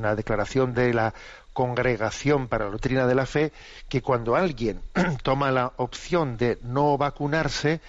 la 0.02 0.14
declaración 0.14 0.72
de 0.72 0.94
la 0.94 1.12
Congregación 1.52 2.48
para 2.48 2.64
la 2.64 2.70
Doctrina 2.70 3.06
de 3.06 3.14
la 3.14 3.26
Fe, 3.26 3.52
que 3.88 4.00
cuando 4.00 4.34
alguien 4.34 4.80
toma 5.22 5.50
la 5.50 5.72
opción 5.76 6.38
de 6.38 6.58
no 6.62 6.96
vacunarse, 6.96 7.80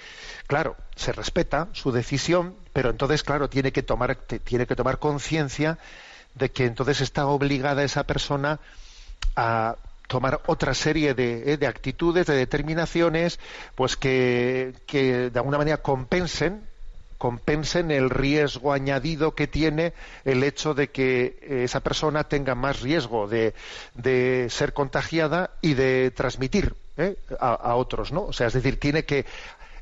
claro, 0.46 0.76
se 0.96 1.14
respeta 1.14 1.70
su 1.72 1.94
decisión, 1.94 2.56
pero 2.74 2.90
entonces, 2.90 3.24
claro, 3.24 3.50
tiene 3.50 3.72
que 3.72 3.84
tomar 3.84 4.18
tiene 4.44 4.68
que 4.68 4.76
tomar 4.76 5.00
conciencia 5.00 5.78
de 6.36 6.52
que 6.52 6.66
entonces 6.66 7.00
está 7.00 7.28
obligada 7.28 7.84
esa 7.84 8.04
persona 8.04 8.60
a 9.38 9.78
tomar 10.10 10.42
otra 10.48 10.74
serie 10.74 11.14
de, 11.14 11.54
eh, 11.54 11.58
de, 11.58 11.68
actitudes, 11.68 12.26
de 12.26 12.36
determinaciones, 12.36 13.40
pues 13.76 13.96
que, 13.96 14.74
que, 14.88 15.30
de 15.30 15.40
alguna 15.40 15.60
manera 15.60 15.78
compensen 15.78 16.68
compensen 17.20 17.92
el 17.92 18.10
riesgo 18.10 18.72
añadido 18.72 19.36
que 19.36 19.46
tiene 19.46 19.92
el 20.24 20.42
hecho 20.42 20.74
de 20.74 20.88
que 20.88 21.38
esa 21.66 21.82
persona 21.82 22.24
tenga 22.24 22.56
más 22.56 22.80
riesgo 22.80 23.28
de, 23.28 23.54
de 23.94 24.48
ser 24.50 24.72
contagiada 24.72 25.52
y 25.62 25.74
de 25.74 26.12
transmitir 26.12 26.76
eh, 26.96 27.18
a, 27.40 27.54
a, 27.54 27.76
otros, 27.76 28.14
¿no? 28.14 28.24
O 28.24 28.34
sea, 28.34 28.48
es 28.48 28.54
decir, 28.54 28.80
tiene 28.80 29.04
que 29.04 29.26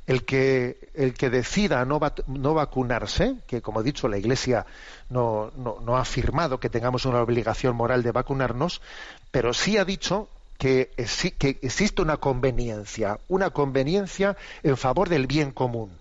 el 0.08 0.24
que, 0.24 0.89
el 0.95 1.14
que 1.14 1.30
decida 1.30 1.84
no, 1.84 1.99
no 2.28 2.53
vacunarse, 2.53 3.36
que 3.45 3.62
como 3.62 3.82
he 3.82 3.84
dicho 3.84 4.08
la 4.08 4.18
Iglesia 4.18 4.66
no, 5.10 5.51
no, 5.58 5.97
ha 5.97 6.01
afirmado 6.01 6.62
que 6.62 6.70
tengamos 6.70 7.05
una 7.05 7.22
obligación 7.22 7.76
moral 7.76 8.03
de 8.03 8.14
vacunarnos, 8.14 8.82
pero 9.32 9.53
sí 9.53 9.78
ha 9.78 9.84
dicho 9.84 10.30
que, 10.58 10.91
que 11.38 11.60
existe 11.62 12.01
una 12.01 12.18
conveniencia, 12.18 13.20
una 13.28 13.49
conveniencia 13.49 14.38
en 14.64 14.78
favor 14.78 15.10
del 15.10 15.28
bien 15.28 15.51
común. 15.51 15.91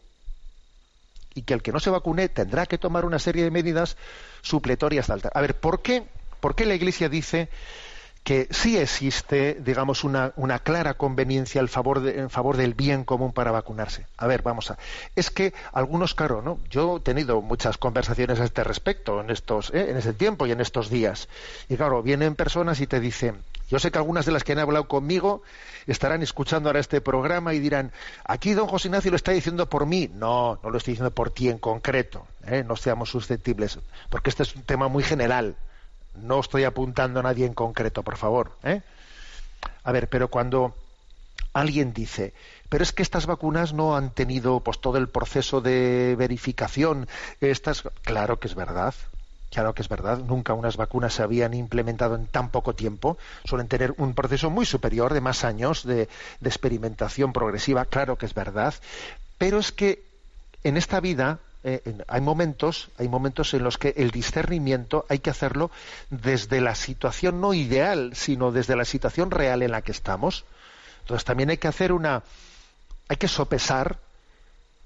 Y 1.34 1.42
que 1.42 1.52
el 1.52 1.62
que 1.62 1.72
no 1.72 1.80
se 1.80 1.90
vacune 1.90 2.28
tendrá 2.28 2.64
que 2.64 2.78
tomar 2.78 3.04
una 3.04 3.18
serie 3.18 3.42
de 3.42 3.50
medidas 3.50 3.96
supletorias. 4.40 5.10
A 5.10 5.40
ver, 5.40 5.58
¿por 5.58 5.82
qué, 5.82 6.04
¿por 6.40 6.54
qué 6.54 6.64
la 6.64 6.74
Iglesia 6.74 7.08
dice 7.10 7.50
que 8.26 8.48
sí 8.50 8.76
existe, 8.76 9.56
digamos, 9.60 10.02
una, 10.02 10.32
una 10.34 10.58
clara 10.58 10.94
conveniencia 10.94 11.64
favor 11.68 12.08
en 12.08 12.28
favor 12.28 12.56
del 12.56 12.74
bien 12.74 13.04
común 13.04 13.32
para 13.32 13.52
vacunarse. 13.52 14.08
A 14.16 14.26
ver, 14.26 14.42
vamos 14.42 14.72
a. 14.72 14.78
Es 15.14 15.30
que 15.30 15.54
algunos, 15.72 16.16
claro, 16.16 16.42
¿no? 16.42 16.58
Yo 16.68 16.96
he 16.96 17.00
tenido 17.00 17.40
muchas 17.40 17.78
conversaciones 17.78 18.40
a 18.40 18.44
este 18.44 18.64
respecto 18.64 19.20
en 19.20 19.30
estos, 19.30 19.72
¿eh? 19.72 19.90
en 19.90 19.96
ese 19.96 20.12
tiempo 20.12 20.44
y 20.44 20.50
en 20.50 20.60
estos 20.60 20.90
días. 20.90 21.28
Y 21.68 21.76
claro, 21.76 22.02
vienen 22.02 22.34
personas 22.34 22.80
y 22.80 22.88
te 22.88 22.98
dicen, 22.98 23.44
yo 23.70 23.78
sé 23.78 23.92
que 23.92 23.98
algunas 23.98 24.26
de 24.26 24.32
las 24.32 24.42
que 24.42 24.54
han 24.54 24.58
hablado 24.58 24.88
conmigo 24.88 25.42
estarán 25.86 26.20
escuchando 26.24 26.68
ahora 26.68 26.80
este 26.80 27.00
programa 27.00 27.54
y 27.54 27.60
dirán, 27.60 27.92
aquí 28.24 28.54
don 28.54 28.66
José 28.66 28.88
Ignacio 28.88 29.12
lo 29.12 29.16
está 29.16 29.30
diciendo 29.30 29.68
por 29.68 29.86
mí. 29.86 30.10
No, 30.12 30.58
no 30.64 30.70
lo 30.70 30.78
estoy 30.78 30.94
diciendo 30.94 31.14
por 31.14 31.30
ti 31.30 31.48
en 31.48 31.58
concreto. 31.58 32.26
¿eh? 32.44 32.64
No 32.66 32.74
seamos 32.74 33.08
susceptibles, 33.08 33.78
porque 34.10 34.30
este 34.30 34.42
es 34.42 34.56
un 34.56 34.62
tema 34.62 34.88
muy 34.88 35.04
general 35.04 35.54
no 36.22 36.40
estoy 36.40 36.64
apuntando 36.64 37.20
a 37.20 37.22
nadie 37.22 37.46
en 37.46 37.54
concreto, 37.54 38.02
por 38.02 38.16
favor. 38.16 38.52
¿eh? 38.62 38.82
A 39.84 39.92
ver, 39.92 40.08
pero 40.08 40.28
cuando 40.28 40.74
alguien 41.52 41.92
dice, 41.92 42.34
pero 42.68 42.82
es 42.82 42.92
que 42.92 43.02
estas 43.02 43.26
vacunas 43.26 43.72
no 43.72 43.96
han 43.96 44.10
tenido 44.10 44.60
pues 44.60 44.80
todo 44.80 44.98
el 44.98 45.08
proceso 45.08 45.60
de 45.60 46.14
verificación, 46.16 47.08
estas, 47.40 47.82
claro 48.02 48.38
que 48.38 48.48
es 48.48 48.54
verdad. 48.54 48.94
Claro 49.48 49.74
que 49.74 49.80
es 49.80 49.88
verdad, 49.88 50.18
nunca 50.18 50.54
unas 50.54 50.76
vacunas 50.76 51.14
se 51.14 51.22
habían 51.22 51.54
implementado 51.54 52.16
en 52.16 52.26
tan 52.26 52.50
poco 52.50 52.74
tiempo, 52.74 53.16
suelen 53.44 53.68
tener 53.68 53.94
un 53.96 54.12
proceso 54.12 54.50
muy 54.50 54.66
superior 54.66 55.14
de 55.14 55.20
más 55.20 55.44
años 55.44 55.84
de, 55.84 56.08
de 56.40 56.48
experimentación 56.48 57.32
progresiva, 57.32 57.84
claro 57.84 58.16
que 58.16 58.26
es 58.26 58.34
verdad, 58.34 58.74
pero 59.38 59.60
es 59.60 59.70
que 59.70 60.02
en 60.64 60.76
esta 60.76 60.98
vida 60.98 61.38
eh, 61.68 61.82
hay 62.06 62.20
momentos, 62.20 62.90
hay 62.96 63.08
momentos 63.08 63.52
en 63.52 63.64
los 63.64 63.76
que 63.76 63.92
el 63.96 64.12
discernimiento 64.12 65.04
hay 65.08 65.18
que 65.18 65.30
hacerlo 65.30 65.72
desde 66.10 66.60
la 66.60 66.76
situación 66.76 67.40
no 67.40 67.54
ideal, 67.54 68.12
sino 68.14 68.52
desde 68.52 68.76
la 68.76 68.84
situación 68.84 69.32
real 69.32 69.64
en 69.64 69.72
la 69.72 69.82
que 69.82 69.90
estamos. 69.90 70.44
Entonces 71.00 71.24
también 71.24 71.50
hay 71.50 71.56
que 71.56 71.66
hacer 71.66 71.90
una, 71.90 72.22
hay 73.08 73.16
que 73.16 73.26
sopesar, 73.26 73.98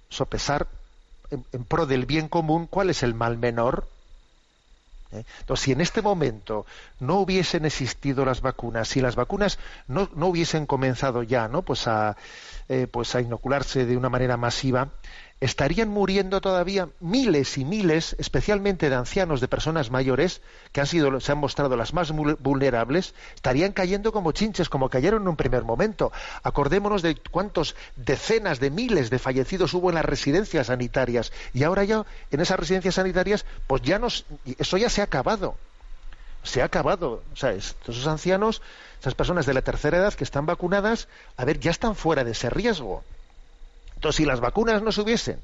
sopesar 0.08 0.68
en, 1.30 1.64
pro 1.64 1.84
del 1.84 2.06
bien 2.06 2.28
común 2.28 2.66
cuál 2.66 2.88
es 2.88 3.02
el 3.02 3.12
mal 3.12 3.36
menor. 3.36 3.86
¿eh? 5.12 5.24
Entonces, 5.40 5.64
si 5.64 5.72
en 5.72 5.82
este 5.82 6.00
momento 6.00 6.64
no 6.98 7.16
hubiesen 7.16 7.66
existido 7.66 8.24
las 8.24 8.40
vacunas, 8.40 8.88
si 8.88 9.02
las 9.02 9.16
vacunas 9.16 9.58
no, 9.86 10.08
no 10.14 10.28
hubiesen 10.28 10.64
comenzado 10.64 11.24
ya, 11.24 11.46
¿no? 11.46 11.60
Pues 11.60 11.86
a, 11.88 12.16
eh, 12.70 12.86
pues 12.90 13.14
a 13.14 13.20
inocularse 13.20 13.84
de 13.84 13.98
una 13.98 14.08
manera 14.08 14.38
masiva, 14.38 14.88
estarían 15.40 15.88
muriendo 15.88 16.40
todavía 16.42 16.88
miles 17.00 17.56
y 17.56 17.64
miles, 17.64 18.14
especialmente 18.18 18.90
de 18.90 18.96
ancianos, 18.96 19.40
de 19.40 19.48
personas 19.48 19.90
mayores, 19.90 20.42
que 20.72 20.80
han 20.80 20.86
sido, 20.86 21.18
se 21.20 21.32
han 21.32 21.38
mostrado 21.38 21.76
las 21.76 21.94
más 21.94 22.12
vulnerables, 22.12 23.14
estarían 23.34 23.72
cayendo 23.72 24.12
como 24.12 24.32
chinches, 24.32 24.68
como 24.68 24.90
cayeron 24.90 25.22
en 25.22 25.28
un 25.28 25.36
primer 25.36 25.64
momento. 25.64 26.12
Acordémonos 26.42 27.00
de 27.00 27.16
cuántos 27.16 27.74
decenas 27.96 28.60
de 28.60 28.70
miles 28.70 29.08
de 29.08 29.18
fallecidos 29.18 29.72
hubo 29.72 29.88
en 29.88 29.94
las 29.94 30.04
residencias 30.04 30.66
sanitarias. 30.66 31.32
Y 31.54 31.62
ahora 31.64 31.84
ya, 31.84 32.04
en 32.30 32.40
esas 32.40 32.60
residencias 32.60 32.96
sanitarias, 32.96 33.46
pues 33.66 33.80
ya 33.82 33.98
nos, 33.98 34.26
eso 34.58 34.76
ya 34.76 34.90
se 34.90 35.00
ha 35.00 35.04
acabado. 35.04 35.56
Se 36.42 36.60
ha 36.60 36.66
acabado. 36.66 37.22
O 37.32 37.36
sea, 37.36 37.52
esos 37.52 38.06
ancianos, 38.06 38.60
esas 39.00 39.14
personas 39.14 39.46
de 39.46 39.54
la 39.54 39.62
tercera 39.62 39.96
edad 39.98 40.12
que 40.12 40.24
están 40.24 40.44
vacunadas, 40.44 41.08
a 41.38 41.44
ver, 41.46 41.60
ya 41.60 41.70
están 41.70 41.96
fuera 41.96 42.24
de 42.24 42.32
ese 42.32 42.50
riesgo. 42.50 43.02
Entonces, 44.00 44.16
si 44.16 44.24
las 44.24 44.40
vacunas 44.40 44.82
no 44.82 44.92
se 44.92 45.02
hubiesen, 45.02 45.40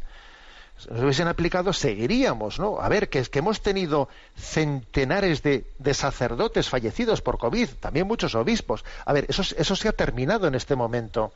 se 0.79 0.91
hubiesen 0.91 1.29
aplicado, 1.29 1.75
seguiríamos, 1.75 2.59
¿no? 2.59 2.81
A 2.81 2.89
ver, 2.89 3.11
que 3.11 3.23
que 3.25 3.41
hemos 3.41 3.61
tenido 3.61 4.09
centenares 4.35 5.43
de, 5.43 5.67
sacerdotes 5.93 6.71
fallecidos 6.71 7.21
por 7.21 7.37
COVID, 7.37 7.69
también 7.81 8.07
muchos 8.07 8.35
obispos. 8.35 8.83
A 9.05 9.13
ver, 9.13 9.27
eso, 9.29 9.43
eso 9.43 9.77
se 9.77 9.89
ha 9.89 9.93
terminado 9.93 10.49
en 10.49 10.55
este 10.55 10.75
momento. 10.75 11.35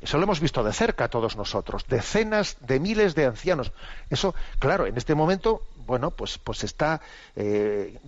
Eso 0.00 0.16
lo 0.16 0.22
hemos 0.22 0.38
visto 0.38 0.62
de 0.62 0.72
cerca 0.72 1.08
todos 1.08 1.34
nosotros, 1.34 1.86
decenas 1.88 2.56
de 2.60 2.78
miles 2.78 3.16
de 3.16 3.26
ancianos. 3.26 3.72
Eso, 4.10 4.36
claro, 4.60 4.86
en 4.86 4.96
este 4.96 5.16
momento, 5.16 5.64
bueno, 5.88 6.10
pues, 6.10 6.36
pues 6.38 6.62
está. 6.64 7.00
Eh, 7.34 7.98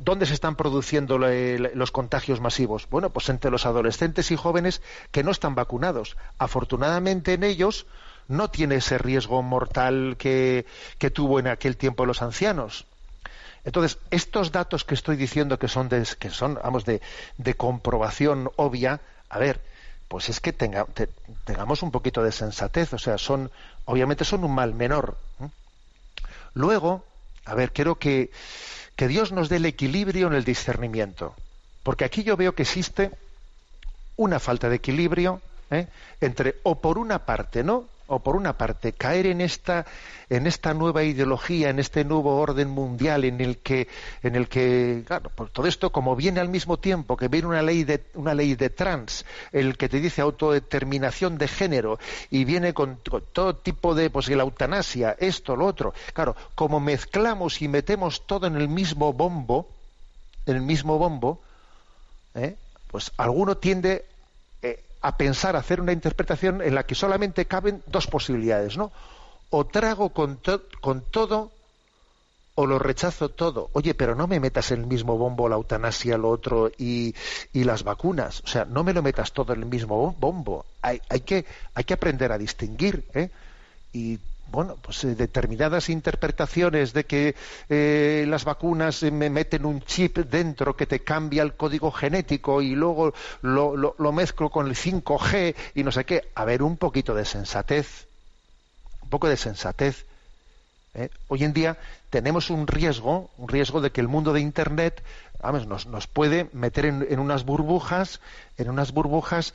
¿Dónde 0.00 0.24
se 0.24 0.32
están 0.32 0.56
produciendo 0.56 1.18
los 1.18 1.92
contagios 1.92 2.40
masivos? 2.40 2.88
Bueno, 2.90 3.10
pues 3.10 3.28
entre 3.28 3.50
los 3.50 3.66
adolescentes 3.66 4.30
y 4.30 4.36
jóvenes 4.36 4.80
que 5.12 5.22
no 5.22 5.30
están 5.30 5.54
vacunados. 5.54 6.16
Afortunadamente 6.38 7.34
en 7.34 7.44
ellos 7.44 7.86
no 8.26 8.50
tiene 8.50 8.76
ese 8.76 8.96
riesgo 8.96 9.42
mortal 9.42 10.16
que, 10.18 10.64
que 10.98 11.10
tuvo 11.10 11.38
en 11.38 11.46
aquel 11.46 11.76
tiempo 11.76 12.06
los 12.06 12.22
ancianos. 12.22 12.86
Entonces, 13.66 13.98
estos 14.10 14.50
datos 14.50 14.84
que 14.84 14.94
estoy 14.94 15.16
diciendo 15.16 15.58
que 15.58 15.68
son 15.68 15.90
de, 15.90 16.08
que 16.18 16.30
son, 16.30 16.54
vamos, 16.54 16.86
de, 16.86 17.02
de 17.36 17.54
comprobación 17.54 18.50
obvia, 18.56 19.00
a 19.28 19.38
ver, 19.38 19.60
pues 20.08 20.30
es 20.30 20.40
que 20.40 20.54
tengamos 20.54 21.82
un 21.82 21.90
poquito 21.90 22.22
de 22.22 22.32
sensatez, 22.32 22.94
o 22.94 22.98
sea, 22.98 23.18
son, 23.18 23.50
obviamente 23.84 24.24
son 24.24 24.42
un 24.44 24.54
mal 24.54 24.72
menor. 24.72 25.18
Luego, 26.54 27.04
a 27.46 27.54
ver, 27.54 27.72
quiero 27.72 27.94
que, 27.94 28.30
que 28.96 29.08
Dios 29.08 29.32
nos 29.32 29.48
dé 29.48 29.56
el 29.56 29.66
equilibrio 29.66 30.26
en 30.26 30.34
el 30.34 30.44
discernimiento, 30.44 31.34
porque 31.82 32.04
aquí 32.04 32.24
yo 32.24 32.36
veo 32.36 32.54
que 32.54 32.62
existe 32.62 33.12
una 34.16 34.40
falta 34.40 34.68
de 34.68 34.76
equilibrio 34.76 35.40
¿eh? 35.70 35.86
entre, 36.20 36.56
o 36.64 36.80
por 36.80 36.98
una 36.98 37.24
parte, 37.24 37.62
¿no? 37.62 37.88
O 38.06 38.20
por 38.20 38.36
una 38.36 38.56
parte 38.56 38.92
caer 38.92 39.26
en 39.26 39.40
esta 39.40 39.86
en 40.28 40.46
esta 40.46 40.74
nueva 40.74 41.04
ideología 41.04 41.70
en 41.70 41.78
este 41.78 42.04
nuevo 42.04 42.36
orden 42.40 42.68
mundial 42.68 43.24
en 43.24 43.40
el 43.40 43.58
que 43.58 43.88
en 44.22 44.36
el 44.36 44.48
que 44.48 45.02
claro 45.06 45.30
por 45.30 45.50
todo 45.50 45.66
esto 45.66 45.90
como 45.90 46.16
viene 46.16 46.40
al 46.40 46.48
mismo 46.48 46.78
tiempo 46.78 47.16
que 47.16 47.28
viene 47.28 47.48
una 47.48 47.62
ley 47.62 47.84
de 47.84 48.04
una 48.14 48.34
ley 48.34 48.54
de 48.54 48.70
trans 48.70 49.24
el 49.52 49.76
que 49.76 49.88
te 49.88 50.00
dice 50.00 50.22
autodeterminación 50.22 51.38
de 51.38 51.48
género 51.48 51.98
y 52.30 52.44
viene 52.44 52.74
con, 52.74 52.98
todo 53.32 53.56
tipo 53.56 53.94
de 53.94 54.10
pues 54.10 54.28
la 54.28 54.42
eutanasia 54.42 55.16
esto 55.18 55.56
lo 55.56 55.66
otro 55.66 55.94
claro 56.12 56.36
como 56.54 56.80
mezclamos 56.80 57.62
y 57.62 57.68
metemos 57.68 58.26
todo 58.26 58.46
en 58.46 58.56
el 58.56 58.68
mismo 58.68 59.12
bombo 59.12 59.68
en 60.46 60.56
el 60.56 60.62
mismo 60.62 60.98
bombo 60.98 61.40
¿eh? 62.34 62.56
pues 62.90 63.12
alguno 63.16 63.56
tiende 63.56 64.06
a 65.06 65.16
pensar, 65.16 65.54
a 65.54 65.60
hacer 65.60 65.80
una 65.80 65.92
interpretación 65.92 66.60
en 66.60 66.74
la 66.74 66.84
que 66.84 66.96
solamente 66.96 67.46
caben 67.46 67.80
dos 67.86 68.08
posibilidades, 68.08 68.76
¿no? 68.76 68.90
O 69.50 69.64
trago 69.64 70.08
con, 70.08 70.40
con 70.80 71.00
todo 71.02 71.52
o 72.56 72.66
lo 72.66 72.80
rechazo 72.80 73.28
todo. 73.28 73.70
Oye, 73.72 73.94
pero 73.94 74.16
no 74.16 74.26
me 74.26 74.40
metas 74.40 74.72
en 74.72 74.80
el 74.80 74.86
mismo 74.88 75.16
bombo 75.16 75.48
la 75.48 75.54
eutanasia, 75.54 76.18
lo 76.18 76.30
otro 76.30 76.72
y, 76.76 77.14
y 77.52 77.62
las 77.62 77.84
vacunas. 77.84 78.42
O 78.44 78.48
sea, 78.48 78.64
no 78.64 78.82
me 78.82 78.92
lo 78.92 79.00
metas 79.00 79.30
todo 79.32 79.52
en 79.52 79.60
el 79.60 79.66
mismo 79.66 80.16
bombo. 80.18 80.66
Hay, 80.82 81.00
hay, 81.08 81.20
que, 81.20 81.44
hay 81.74 81.84
que 81.84 81.94
aprender 81.94 82.32
a 82.32 82.38
distinguir. 82.38 83.04
¿eh? 83.14 83.30
Y 83.92 84.18
bueno, 84.48 84.76
pues 84.80 85.02
eh, 85.04 85.14
determinadas 85.14 85.88
interpretaciones 85.88 86.92
de 86.92 87.04
que 87.04 87.34
eh, 87.68 88.24
las 88.28 88.44
vacunas 88.44 89.02
eh, 89.02 89.10
me 89.10 89.28
meten 89.28 89.64
un 89.64 89.82
chip 89.82 90.18
dentro 90.18 90.76
que 90.76 90.86
te 90.86 91.00
cambia 91.00 91.42
el 91.42 91.54
código 91.54 91.90
genético 91.90 92.62
y 92.62 92.74
luego 92.74 93.12
lo, 93.42 93.76
lo, 93.76 94.12
mezclo 94.12 94.50
con 94.50 94.68
el 94.68 94.74
5G 94.74 95.54
y 95.74 95.82
no 95.82 95.92
sé 95.92 96.04
qué. 96.04 96.30
A 96.34 96.44
ver, 96.44 96.62
un 96.62 96.76
poquito 96.76 97.14
de 97.14 97.24
sensatez, 97.24 98.06
un 99.02 99.10
poco 99.10 99.28
de 99.28 99.36
sensatez. 99.36 100.06
Hoy 101.28 101.44
en 101.44 101.52
día 101.52 101.76
tenemos 102.08 102.48
un 102.48 102.66
riesgo, 102.66 103.28
un 103.36 103.48
riesgo 103.48 103.82
de 103.82 103.90
que 103.90 104.00
el 104.00 104.08
mundo 104.08 104.32
de 104.32 104.40
Internet 104.40 105.02
nos, 105.42 105.86
nos 105.86 106.06
puede 106.06 106.48
meter 106.54 106.86
en 106.86 107.18
unas 107.18 107.44
burbujas, 107.44 108.22
en 108.56 108.70
unas 108.70 108.92
burbujas 108.92 109.52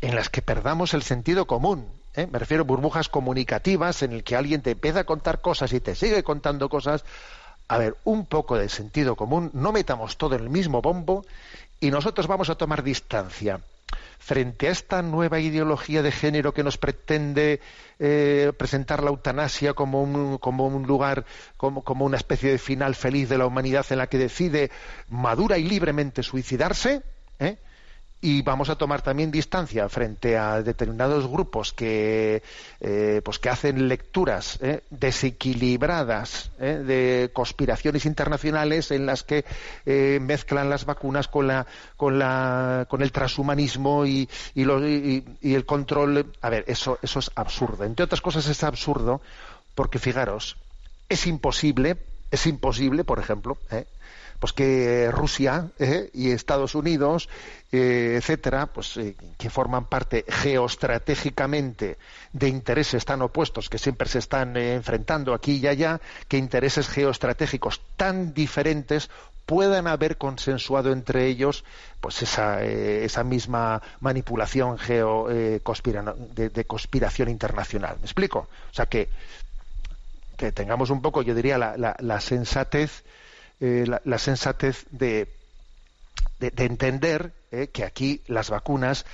en 0.00 0.14
las 0.14 0.30
que 0.30 0.40
perdamos 0.40 0.94
el 0.94 1.02
sentido 1.02 1.46
común 1.46 1.86
¿eh? 2.14 2.26
me 2.30 2.38
refiero 2.38 2.62
a 2.62 2.66
burbujas 2.66 3.08
comunicativas 3.08 4.02
en 4.02 4.12
el 4.12 4.24
que 4.24 4.36
alguien 4.36 4.62
te 4.62 4.72
empieza 4.72 5.00
a 5.00 5.04
contar 5.04 5.40
cosas 5.40 5.72
y 5.72 5.80
te 5.80 5.94
sigue 5.94 6.22
contando 6.22 6.68
cosas. 6.68 7.04
A 7.68 7.78
ver, 7.78 7.96
un 8.04 8.26
poco 8.26 8.58
de 8.58 8.68
sentido 8.68 9.16
común, 9.16 9.50
no 9.54 9.72
metamos 9.72 10.16
todo 10.18 10.34
en 10.34 10.42
el 10.42 10.50
mismo 10.50 10.82
bombo 10.82 11.24
y 11.80 11.90
nosotros 11.90 12.26
vamos 12.26 12.50
a 12.50 12.56
tomar 12.56 12.82
distancia 12.82 13.60
frente 14.18 14.68
a 14.68 14.70
esta 14.70 15.02
nueva 15.02 15.40
ideología 15.40 16.02
de 16.02 16.12
género 16.12 16.54
que 16.54 16.62
nos 16.62 16.78
pretende 16.78 17.60
eh, 17.98 18.52
presentar 18.56 19.02
la 19.02 19.10
eutanasia 19.10 19.74
como 19.74 20.02
un, 20.02 20.38
como 20.38 20.66
un 20.66 20.86
lugar, 20.86 21.24
como, 21.56 21.82
como, 21.82 22.04
una 22.04 22.16
especie 22.16 22.50
de 22.50 22.58
final 22.58 22.94
feliz 22.94 23.28
de 23.28 23.38
la 23.38 23.46
humanidad 23.46 23.84
en 23.90 23.98
la 23.98 24.06
que 24.06 24.18
decide 24.18 24.70
madura 25.08 25.58
y 25.58 25.64
libremente 25.64 26.22
suicidarse, 26.22 27.02
¿eh? 27.40 27.58
Y 28.24 28.40
vamos 28.42 28.70
a 28.70 28.76
tomar 28.76 29.02
también 29.02 29.32
distancia 29.32 29.88
frente 29.88 30.38
a 30.38 30.62
determinados 30.62 31.26
grupos 31.26 31.72
que 31.72 32.40
eh, 32.80 33.20
pues 33.24 33.40
que 33.40 33.48
hacen 33.50 33.88
lecturas 33.88 34.60
eh, 34.62 34.84
desequilibradas 34.90 36.52
eh, 36.60 36.78
de 36.86 37.30
conspiraciones 37.32 38.06
internacionales 38.06 38.92
en 38.92 39.06
las 39.06 39.24
que 39.24 39.44
mezclan 40.20 40.70
las 40.70 40.84
vacunas 40.84 41.26
con 41.26 41.48
la 41.48 41.66
con 41.96 42.20
la 42.20 42.86
con 42.88 43.02
el 43.02 43.10
transhumanismo 43.10 44.06
y, 44.06 44.28
y, 44.54 45.24
y, 45.40 45.54
el 45.54 45.66
control. 45.66 46.32
A 46.40 46.48
ver 46.48 46.64
eso 46.68 47.00
eso 47.02 47.18
es 47.18 47.30
absurdo. 47.34 47.82
Entre 47.84 48.04
otras 48.04 48.20
cosas 48.20 48.46
es 48.46 48.62
absurdo 48.62 49.20
porque 49.74 49.98
fijaros 49.98 50.56
es 51.08 51.26
imposible 51.26 51.96
es 52.30 52.46
imposible 52.46 53.02
por 53.02 53.18
ejemplo 53.18 53.58
pues 54.42 54.52
que 54.52 55.08
Rusia 55.12 55.68
eh, 55.78 56.10
y 56.12 56.32
Estados 56.32 56.74
Unidos, 56.74 57.28
eh, 57.70 58.16
etcétera, 58.16 58.66
pues 58.66 58.96
eh, 58.96 59.14
que 59.38 59.50
forman 59.50 59.84
parte 59.84 60.24
geoestratégicamente 60.26 61.96
de 62.32 62.48
intereses 62.48 63.04
tan 63.04 63.22
opuestos 63.22 63.70
que 63.70 63.78
siempre 63.78 64.08
se 64.08 64.18
están 64.18 64.56
enfrentando 64.56 65.32
aquí 65.32 65.58
y 65.58 65.68
allá, 65.68 66.00
que 66.26 66.38
intereses 66.38 66.88
geoestratégicos 66.88 67.82
tan 67.96 68.34
diferentes 68.34 69.10
puedan 69.46 69.86
haber 69.86 70.18
consensuado 70.18 70.90
entre 70.90 71.28
ellos 71.28 71.62
pues 72.00 72.20
esa, 72.22 72.64
esa 72.64 73.22
misma 73.22 73.80
manipulación 74.00 74.76
geo, 74.76 75.28
de, 75.28 75.60
conspiración 76.66 77.28
internacional. 77.28 77.94
¿Me 78.00 78.06
explico? 78.06 78.48
O 78.72 78.74
sea 78.74 78.86
que, 78.86 79.08
que 80.36 80.50
tengamos 80.50 80.90
un 80.90 81.00
poco, 81.00 81.22
yo 81.22 81.32
diría, 81.32 81.58
la 81.58 82.20
sensatez 82.20 83.04
eh, 83.64 83.86
la, 83.86 84.18
sensatez 84.18 84.86
de, 84.90 85.28
de, 86.40 86.64
entender 86.64 87.32
eh, 87.52 87.68
que 87.72 87.84
aquí 87.84 88.20
las 88.26 88.50
vacunas 88.50 89.06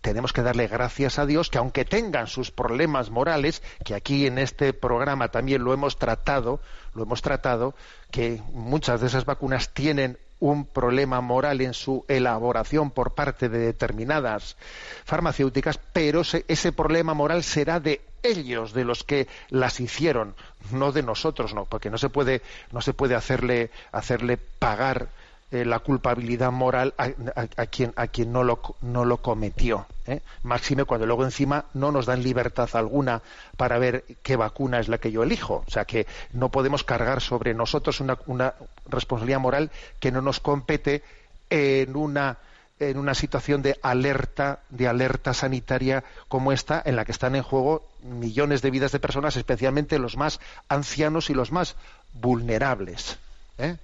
tenemos 0.00 0.32
que 0.32 0.42
darle 0.42 0.66
gracias 0.66 1.20
a 1.20 1.26
Dios 1.26 1.48
que 1.48 1.58
aunque 1.58 1.84
tengan 1.84 2.26
sus 2.26 2.50
problemas 2.50 3.10
morales, 3.10 3.62
que 3.84 3.94
aquí 3.94 4.26
en 4.26 4.38
este 4.38 4.72
programa 4.72 5.28
también 5.28 5.62
lo 5.62 5.72
hemos 5.72 5.96
tratado, 5.96 6.60
lo 6.94 7.04
hemos 7.04 7.22
tratado, 7.22 7.76
que 8.10 8.42
muchas 8.52 9.00
de 9.00 9.06
esas 9.06 9.26
vacunas 9.26 9.72
tienen 9.72 10.18
un 10.40 10.66
problema 10.66 11.20
moral 11.20 11.60
en 11.60 11.72
su 11.72 12.04
elaboración 12.08 12.90
por 12.90 13.14
parte 13.14 13.48
de 13.48 13.58
determinadas 13.58 14.56
farmacéuticas, 15.04 15.78
pero 15.92 16.22
ese, 16.22 16.72
problema 16.72 17.14
moral 17.14 17.44
será 17.44 17.78
de 17.78 18.00
ellos, 18.24 18.72
de 18.72 18.84
los 18.84 19.04
que 19.04 19.28
las 19.50 19.80
hicieron, 19.80 20.34
no 20.72 20.92
de 20.92 21.02
nosotros, 21.02 21.54
no, 21.54 21.64
porque 21.64 21.90
no 21.90 21.98
se 21.98 22.08
puede, 22.08 22.42
no 22.72 22.80
se 22.80 22.94
puede 22.94 23.14
hacerle, 23.14 23.70
hacerle 23.92 24.36
pagar 24.36 25.08
eh, 25.50 25.64
la 25.64 25.78
culpabilidad 25.78 26.50
moral 26.50 26.94
a, 26.96 27.66
quien, 27.66 27.92
a 27.94 28.08
quien 28.08 28.32
no 28.32 28.42
lo, 28.42 28.60
no 28.80 29.04
lo 29.04 29.18
cometió. 29.18 29.86
¿eh? 30.06 30.20
Máxime 30.42 30.84
cuando 30.84 31.06
luego 31.06 31.22
encima 31.22 31.66
no 31.74 31.92
nos 31.92 32.06
dan 32.06 32.22
libertad 32.22 32.68
alguna 32.72 33.22
para 33.56 33.78
ver 33.78 34.04
qué 34.22 34.34
vacuna 34.34 34.80
es 34.80 34.88
la 34.88 34.98
que 34.98 35.12
yo 35.12 35.22
elijo. 35.22 35.62
O 35.64 35.70
sea 35.70 35.84
que 35.84 36.06
no 36.32 36.48
podemos 36.48 36.82
cargar 36.82 37.20
sobre 37.20 37.54
nosotros 37.54 38.00
una, 38.00 38.18
una 38.26 38.54
responsabilidad 38.88 39.38
moral 39.38 39.70
que 40.00 40.10
no 40.10 40.22
nos 40.22 40.40
compete 40.40 41.02
en 41.50 41.94
una 41.94 42.38
en 42.80 42.98
una 42.98 43.14
situación 43.14 43.62
de 43.62 43.78
alerta, 43.82 44.60
de 44.70 44.88
alerta 44.88 45.32
sanitaria 45.32 46.04
como 46.28 46.52
esta, 46.52 46.82
en 46.84 46.96
la 46.96 47.04
que 47.04 47.12
están 47.12 47.36
en 47.36 47.42
juego 47.42 47.86
millones 48.02 48.62
de 48.62 48.70
vidas 48.70 48.92
de 48.92 49.00
personas, 49.00 49.36
especialmente 49.36 49.98
los 49.98 50.16
más 50.16 50.40
ancianos 50.68 51.30
y 51.30 51.34
los 51.34 51.52
más 51.52 51.76
vulnerables. 52.14 53.18
¿eh? 53.58 53.76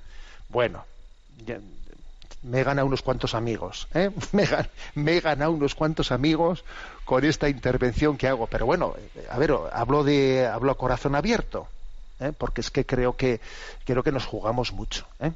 Bueno, 0.48 0.84
me 2.42 2.60
he 2.60 2.64
ganado 2.64 2.86
unos 2.86 3.02
cuantos 3.02 3.34
amigos, 3.34 3.88
¿eh? 3.94 4.10
me, 4.94 5.12
he 5.16 5.20
ganado 5.20 5.52
unos 5.52 5.74
cuantos 5.74 6.10
amigos 6.10 6.64
con 7.04 7.24
esta 7.24 7.48
intervención 7.48 8.16
que 8.16 8.28
hago. 8.28 8.46
Pero 8.46 8.66
bueno, 8.66 8.94
a 9.28 9.38
ver, 9.38 9.54
hablo 9.72 10.04
de 10.04 10.46
hablo 10.46 10.72
a 10.72 10.76
corazón 10.76 11.14
abierto, 11.14 11.68
¿eh? 12.18 12.32
porque 12.36 12.60
es 12.60 12.70
que 12.70 12.86
creo 12.86 13.16
que 13.16 13.40
creo 13.84 14.02
que 14.02 14.12
nos 14.12 14.26
jugamos 14.26 14.72
mucho. 14.72 15.06
¿eh? 15.20 15.32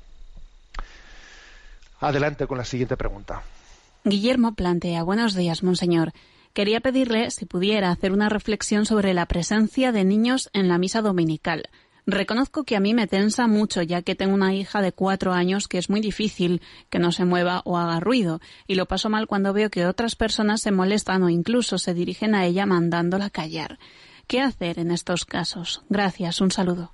Adelante 2.05 2.47
con 2.47 2.59
la 2.59 2.65
siguiente 2.65 2.97
pregunta. 2.97 3.43
Guillermo 4.05 4.55
plantea, 4.55 5.03
buenos 5.03 5.35
días, 5.35 5.63
monseñor. 5.63 6.13
Quería 6.53 6.81
pedirle 6.81 7.31
si 7.31 7.47
pudiera 7.47 7.91
hacer 7.91 8.13
una 8.13 8.29
reflexión 8.29 8.85
sobre 8.85 9.15
la 9.15 9.25
presencia 9.27 9.91
de 9.91 10.05
niños 10.05 10.51
en 10.53 10.69
la 10.69 10.77
misa 10.77 11.01
dominical. 11.01 11.71
Reconozco 12.07 12.65
que 12.65 12.77
a 12.77 12.81
mí 12.81 12.93
me 12.93 13.07
tensa 13.07 13.47
mucho, 13.47 13.81
ya 13.81 14.03
que 14.03 14.15
tengo 14.15 14.35
una 14.35 14.55
hija 14.55 14.83
de 14.83 14.93
cuatro 14.93 15.33
años 15.33 15.67
que 15.67 15.79
es 15.79 15.89
muy 15.89 16.03
difícil 16.03 16.61
que 16.91 16.99
no 16.99 17.11
se 17.11 17.25
mueva 17.25 17.63
o 17.65 17.79
haga 17.79 17.99
ruido, 18.01 18.41
y 18.67 18.75
lo 18.75 18.85
paso 18.85 19.09
mal 19.09 19.27
cuando 19.27 19.55
veo 19.55 19.71
que 19.71 19.87
otras 19.87 20.15
personas 20.15 20.61
se 20.61 20.71
molestan 20.71 21.23
o 21.23 21.31
incluso 21.31 21.79
se 21.79 21.95
dirigen 21.95 22.35
a 22.35 22.45
ella 22.45 22.67
mandándola 22.67 23.31
callar. 23.31 23.79
¿Qué 24.27 24.43
hacer 24.43 24.79
en 24.79 24.91
estos 24.91 25.25
casos? 25.25 25.83
Gracias, 25.89 26.43
un 26.43 26.51
saludo. 26.51 26.93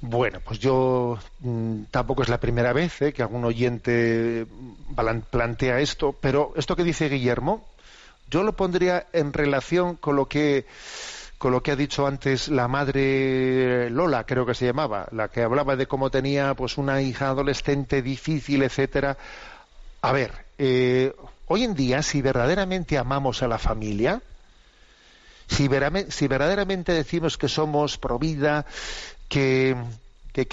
Bueno, 0.00 0.40
pues 0.44 0.60
yo 0.60 1.18
mm, 1.40 1.84
tampoco 1.90 2.22
es 2.22 2.28
la 2.28 2.38
primera 2.38 2.72
vez 2.72 3.02
eh, 3.02 3.12
que 3.12 3.22
algún 3.22 3.44
oyente 3.44 4.46
plantea 5.30 5.80
esto, 5.80 6.14
pero 6.20 6.52
esto 6.56 6.76
que 6.76 6.84
dice 6.84 7.08
Guillermo, 7.08 7.66
yo 8.30 8.44
lo 8.44 8.54
pondría 8.54 9.06
en 9.12 9.32
relación 9.32 9.96
con 9.96 10.16
lo 10.16 10.26
que 10.26 10.66
con 11.38 11.52
lo 11.52 11.62
que 11.62 11.70
ha 11.70 11.76
dicho 11.76 12.06
antes 12.06 12.48
la 12.48 12.66
madre 12.66 13.90
Lola, 13.90 14.24
creo 14.24 14.44
que 14.44 14.54
se 14.54 14.66
llamaba, 14.66 15.06
la 15.12 15.28
que 15.28 15.42
hablaba 15.42 15.76
de 15.76 15.86
cómo 15.86 16.10
tenía 16.10 16.54
pues 16.54 16.78
una 16.78 17.00
hija 17.00 17.28
adolescente 17.28 18.02
difícil, 18.02 18.62
etcétera. 18.64 19.16
A 20.02 20.12
ver, 20.12 20.32
eh, 20.58 21.14
hoy 21.46 21.62
en 21.62 21.74
día, 21.74 22.02
si 22.02 22.22
verdaderamente 22.22 22.98
amamos 22.98 23.42
a 23.44 23.48
la 23.48 23.58
familia, 23.58 24.20
si, 25.46 25.66
verdaderamente 25.68 26.92
decimos 26.92 27.38
que 27.38 27.48
somos 27.48 27.98
pro 27.98 28.18
que 29.28 29.76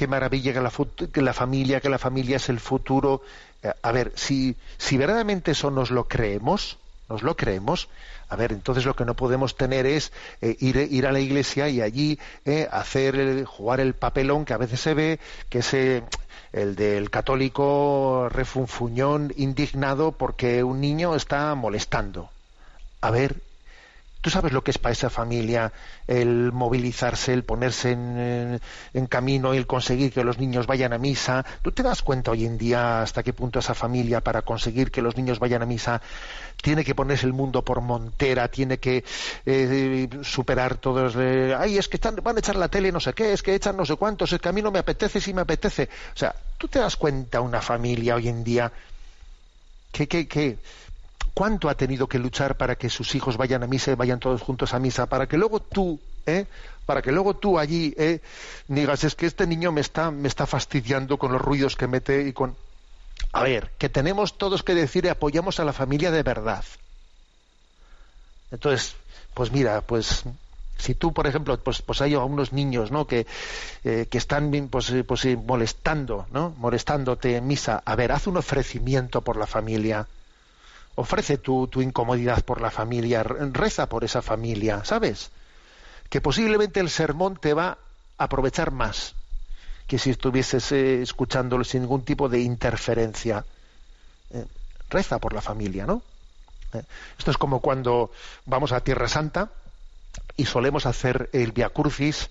maravilla 0.08 0.54
que 0.54 0.62
la, 0.62 0.72
que 1.12 1.22
la, 1.22 1.34
familia, 1.34 1.82
que 1.82 1.90
la 1.90 1.98
familia 1.98 2.38
es 2.38 2.50
el 2.50 2.60
futuro. 2.60 3.22
Eh, 3.64 3.72
a 3.82 3.92
ver, 3.92 4.12
si, 4.16 4.56
si 4.78 4.98
verdaderamente 4.98 5.52
eso 5.52 5.72
nos 5.72 5.92
lo 5.92 6.06
creemos, 6.06 6.78
nos 7.10 7.24
lo 7.24 7.36
creemos, 7.36 7.88
a 8.30 8.36
ver, 8.36 8.52
entonces 8.52 8.86
lo 8.86 8.96
que 8.96 9.06
no 9.06 9.14
podemos 9.14 9.56
tener 9.56 9.86
es 9.86 10.12
eh, 10.42 10.58
ir, 10.60 10.78
ir, 10.78 11.06
a 11.06 11.12
la 11.12 11.20
iglesia 11.20 11.70
y 11.70 11.82
allí 11.82 12.20
eh, 12.46 12.68
hacer 12.72 13.46
jugar 13.46 13.80
el 13.80 13.94
papelón 13.94 14.46
que 14.46 14.54
a 14.54 14.58
veces 14.58 14.80
se 14.80 14.94
ve, 14.96 15.20
que 15.50 15.60
es 15.60 15.74
el 15.74 16.76
del 16.76 17.10
católico 17.12 18.28
refunfuñón 18.30 19.34
indignado 19.38 20.12
porque 20.12 20.64
un 20.64 20.82
niño 20.82 21.16
está 21.16 21.54
molestando. 21.54 22.30
A 23.02 23.12
ver, 23.12 23.36
¿Tú 24.26 24.32
sabes 24.32 24.54
lo 24.54 24.64
que 24.64 24.72
es 24.72 24.80
para 24.80 24.94
esa 24.94 25.12
familia 25.12 25.72
el 26.08 26.52
movilizarse, 26.52 27.32
el 27.32 27.44
ponerse 27.44 27.92
en, 27.92 28.60
en, 28.96 29.06
camino, 29.06 29.54
el 29.54 29.68
conseguir 29.68 30.12
que 30.12 30.24
los 30.24 30.40
niños 30.40 30.66
vayan 30.66 30.94
a 30.94 30.98
misa? 30.98 31.46
¿Tú 31.62 31.72
te 31.72 31.84
das 31.84 32.02
cuenta 32.02 32.32
hoy 32.32 32.44
en 32.48 32.58
día 32.58 33.04
hasta 33.04 33.22
qué 33.22 33.34
punto 33.34 33.60
esa 33.60 33.76
familia 33.76 34.22
para 34.22 34.42
conseguir 34.42 34.90
que 34.90 35.04
los 35.04 35.16
niños 35.16 35.38
vayan 35.38 35.62
a 35.62 35.68
misa 35.68 36.02
tiene 36.60 36.84
que 36.84 36.96
ponerse 36.96 37.28
el 37.28 37.34
mundo 37.34 37.64
por 37.64 37.82
montera, 37.82 38.48
tiene 38.48 38.80
que 38.80 39.04
eh, 39.46 40.10
superar 40.24 40.78
todos... 40.78 41.14
Eh, 41.20 41.56
ay, 41.56 41.78
es 41.78 41.88
que 41.88 41.98
están, 41.98 42.16
van 42.16 42.38
a 42.38 42.40
echar 42.40 42.56
la 42.56 42.68
tele 42.70 42.92
no 42.92 43.00
sé 43.00 43.14
qué, 43.14 43.32
es 43.32 43.44
que 43.44 43.54
echan 43.54 43.78
no 43.78 43.86
sé 43.86 43.96
cuántos, 43.96 44.34
es 44.34 44.42
que 44.42 44.52
me 44.52 44.80
apetece 44.80 45.22
si 45.22 45.36
me 45.36 45.42
apetece. 45.42 45.88
O 46.16 46.18
sea, 46.18 46.34
¿tú 46.58 46.68
te 46.68 46.80
das 46.80 46.96
cuenta 46.96 47.42
una 47.42 47.62
familia 47.62 48.16
hoy 48.16 48.30
en 48.30 48.44
día 48.44 48.72
que... 49.92 50.08
que, 50.08 50.28
que 50.28 50.58
¿Cuánto 51.36 51.68
ha 51.68 51.76
tenido 51.76 52.08
que 52.08 52.18
luchar 52.18 52.56
para 52.56 52.78
que 52.78 52.90
sus 52.90 53.14
hijos 53.14 53.36
vayan 53.36 53.62
a 53.62 53.68
misa 53.68 53.92
y 53.92 53.96
vayan 53.96 54.22
todos 54.22 54.42
juntos 54.42 54.74
a 54.74 54.80
misa? 54.80 55.06
Para 55.08 55.28
que 55.28 55.38
luego 55.38 55.60
tú, 55.60 56.00
¿eh? 56.26 56.46
para 56.86 57.02
que 57.02 57.12
luego 57.12 57.36
tú 57.36 57.60
allí 57.60 57.94
¿eh? 57.98 58.22
digas, 58.70 59.04
es 59.04 59.16
que 59.16 59.26
este 59.26 59.46
niño 59.46 59.74
me 59.74 59.82
está, 59.82 60.12
me 60.12 60.30
está 60.30 60.46
fastidiando 60.46 61.18
con 61.18 61.34
los 61.34 61.42
ruidos 61.42 61.76
que 61.76 61.88
mete 61.88 62.26
y 62.26 62.32
con... 62.32 62.56
A 63.34 63.44
ver, 63.44 63.72
que 63.78 63.90
tenemos 63.90 64.38
todos 64.38 64.64
que 64.64 64.74
decir 64.76 65.10
apoyamos 65.10 65.60
a 65.60 65.66
la 65.66 65.74
familia 65.74 66.10
de 66.10 66.24
verdad. 66.24 66.64
Entonces, 68.50 68.96
pues 69.34 69.52
mira, 69.52 69.82
pues 69.82 70.24
si 70.78 70.96
tú, 70.96 71.12
por 71.12 71.28
ejemplo, 71.28 71.60
pues, 71.60 71.82
pues 71.82 72.00
hay 72.00 72.16
unos 72.16 72.54
niños, 72.54 72.92
¿no? 72.92 73.08
Que, 73.08 73.28
eh, 73.84 74.08
que 74.10 74.18
están 74.18 74.70
pues, 74.72 74.94
pues, 75.06 75.26
molestando, 75.46 76.28
¿no? 76.32 76.52
Molestándote 76.58 77.36
en 77.36 77.46
misa. 77.46 77.84
A 77.84 77.96
ver, 77.98 78.14
haz 78.14 78.26
un 78.28 78.38
ofrecimiento 78.38 79.20
por 79.20 79.36
la 79.36 79.48
familia 79.48 80.08
ofrece 80.96 81.38
tu, 81.38 81.68
tu 81.68 81.82
incomodidad 81.82 82.44
por 82.44 82.62
la 82.62 82.72
familia, 82.72 83.24
reza 83.24 83.88
por 83.88 84.04
esa 84.04 84.22
familia, 84.22 84.84
¿sabes? 84.86 85.32
Que 86.10 86.22
posiblemente 86.22 86.80
el 86.80 86.90
sermón 86.90 87.38
te 87.38 87.54
va 87.54 87.78
a 88.18 88.24
aprovechar 88.24 88.72
más 88.72 89.16
que 89.88 90.00
si 90.00 90.10
estuvieses 90.10 90.72
eh, 90.72 91.02
escuchándolo 91.02 91.64
sin 91.64 91.82
ningún 91.82 92.04
tipo 92.04 92.30
de 92.30 92.40
interferencia. 92.42 93.46
Eh, 94.32 94.46
reza 94.90 95.20
por 95.20 95.34
la 95.34 95.42
familia, 95.42 95.86
¿no? 95.86 96.02
Eh, 96.74 96.82
esto 97.18 97.32
es 97.32 97.38
como 97.38 97.60
cuando 97.60 98.12
vamos 98.46 98.72
a 98.72 98.82
Tierra 98.82 99.08
Santa 99.08 99.52
y 100.38 100.46
solemos 100.46 100.86
hacer 100.86 101.30
el 101.34 101.52
Via 101.52 101.70
Crucis, 101.70 102.30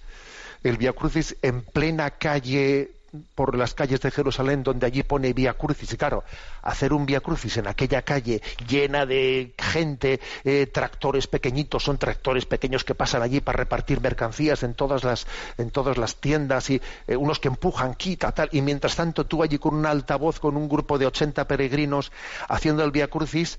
el 0.62 0.78
Via 0.78 0.92
Crucis 0.92 1.36
en 1.42 1.62
plena 1.62 2.10
calle 2.10 2.92
por 3.34 3.56
las 3.56 3.74
calles 3.74 4.00
de 4.00 4.10
Jerusalén 4.10 4.62
donde 4.62 4.86
allí 4.86 5.02
pone 5.02 5.32
Vía 5.32 5.54
Crucis. 5.54 5.92
Y 5.92 5.96
claro, 5.96 6.24
hacer 6.62 6.92
un 6.92 7.06
Vía 7.06 7.20
Crucis 7.20 7.56
en 7.56 7.66
aquella 7.66 8.02
calle 8.02 8.42
llena 8.68 9.06
de 9.06 9.54
gente, 9.58 10.20
eh, 10.44 10.66
tractores 10.66 11.26
pequeñitos, 11.26 11.84
son 11.84 11.98
tractores 11.98 12.46
pequeños 12.46 12.84
que 12.84 12.94
pasan 12.94 13.22
allí 13.22 13.40
para 13.40 13.58
repartir 13.58 14.00
mercancías 14.00 14.62
en 14.62 14.74
todas 14.74 15.04
las, 15.04 15.26
en 15.58 15.70
todas 15.70 15.98
las 15.98 16.16
tiendas 16.16 16.70
y 16.70 16.80
eh, 17.06 17.16
unos 17.16 17.38
que 17.38 17.48
empujan, 17.48 17.94
quita, 17.94 18.32
tal. 18.32 18.48
Y 18.52 18.62
mientras 18.62 18.96
tanto 18.96 19.26
tú 19.26 19.42
allí 19.42 19.58
con 19.58 19.74
un 19.74 19.86
altavoz, 19.86 20.40
con 20.40 20.56
un 20.56 20.68
grupo 20.68 20.98
de 20.98 21.06
80 21.06 21.46
peregrinos 21.46 22.12
haciendo 22.48 22.84
el 22.84 22.90
Vía 22.90 23.08
Crucis, 23.08 23.58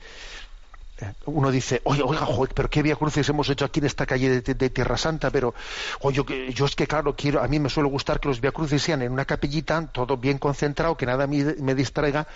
uno 1.26 1.52
dice, 1.52 1.82
oye, 1.84 2.02
oiga, 2.04 2.26
pero 2.54 2.70
qué 2.70 2.82
vía 2.82 2.96
cruces 2.96 3.28
hemos 3.28 3.50
hecho 3.50 3.66
aquí 3.66 3.80
en 3.80 3.86
esta 3.86 4.06
calle 4.06 4.42
de, 4.42 4.70
Tierra 4.70 4.98
Santa, 4.98 5.30
pero 5.30 5.54
oye, 6.00 6.24
yo, 6.54 6.66
es 6.66 6.76
que 6.76 6.88
claro, 6.88 7.16
quiero, 7.16 7.42
a 7.44 7.48
mí 7.48 7.60
me 7.60 7.70
suele 7.70 7.90
gustar 7.90 8.20
que 8.20 8.30
los 8.30 8.40
vía 8.40 8.52
cruces 8.52 8.82
sean 8.82 9.02
en 9.02 9.12
una 9.12 9.26
capillita, 9.26 9.88
todo 9.88 10.16
bien 10.16 10.38
concentrado, 10.38 10.96
que 10.96 11.06
nada 11.06 11.28
me, 11.28 11.76
distraiga, 11.76 12.28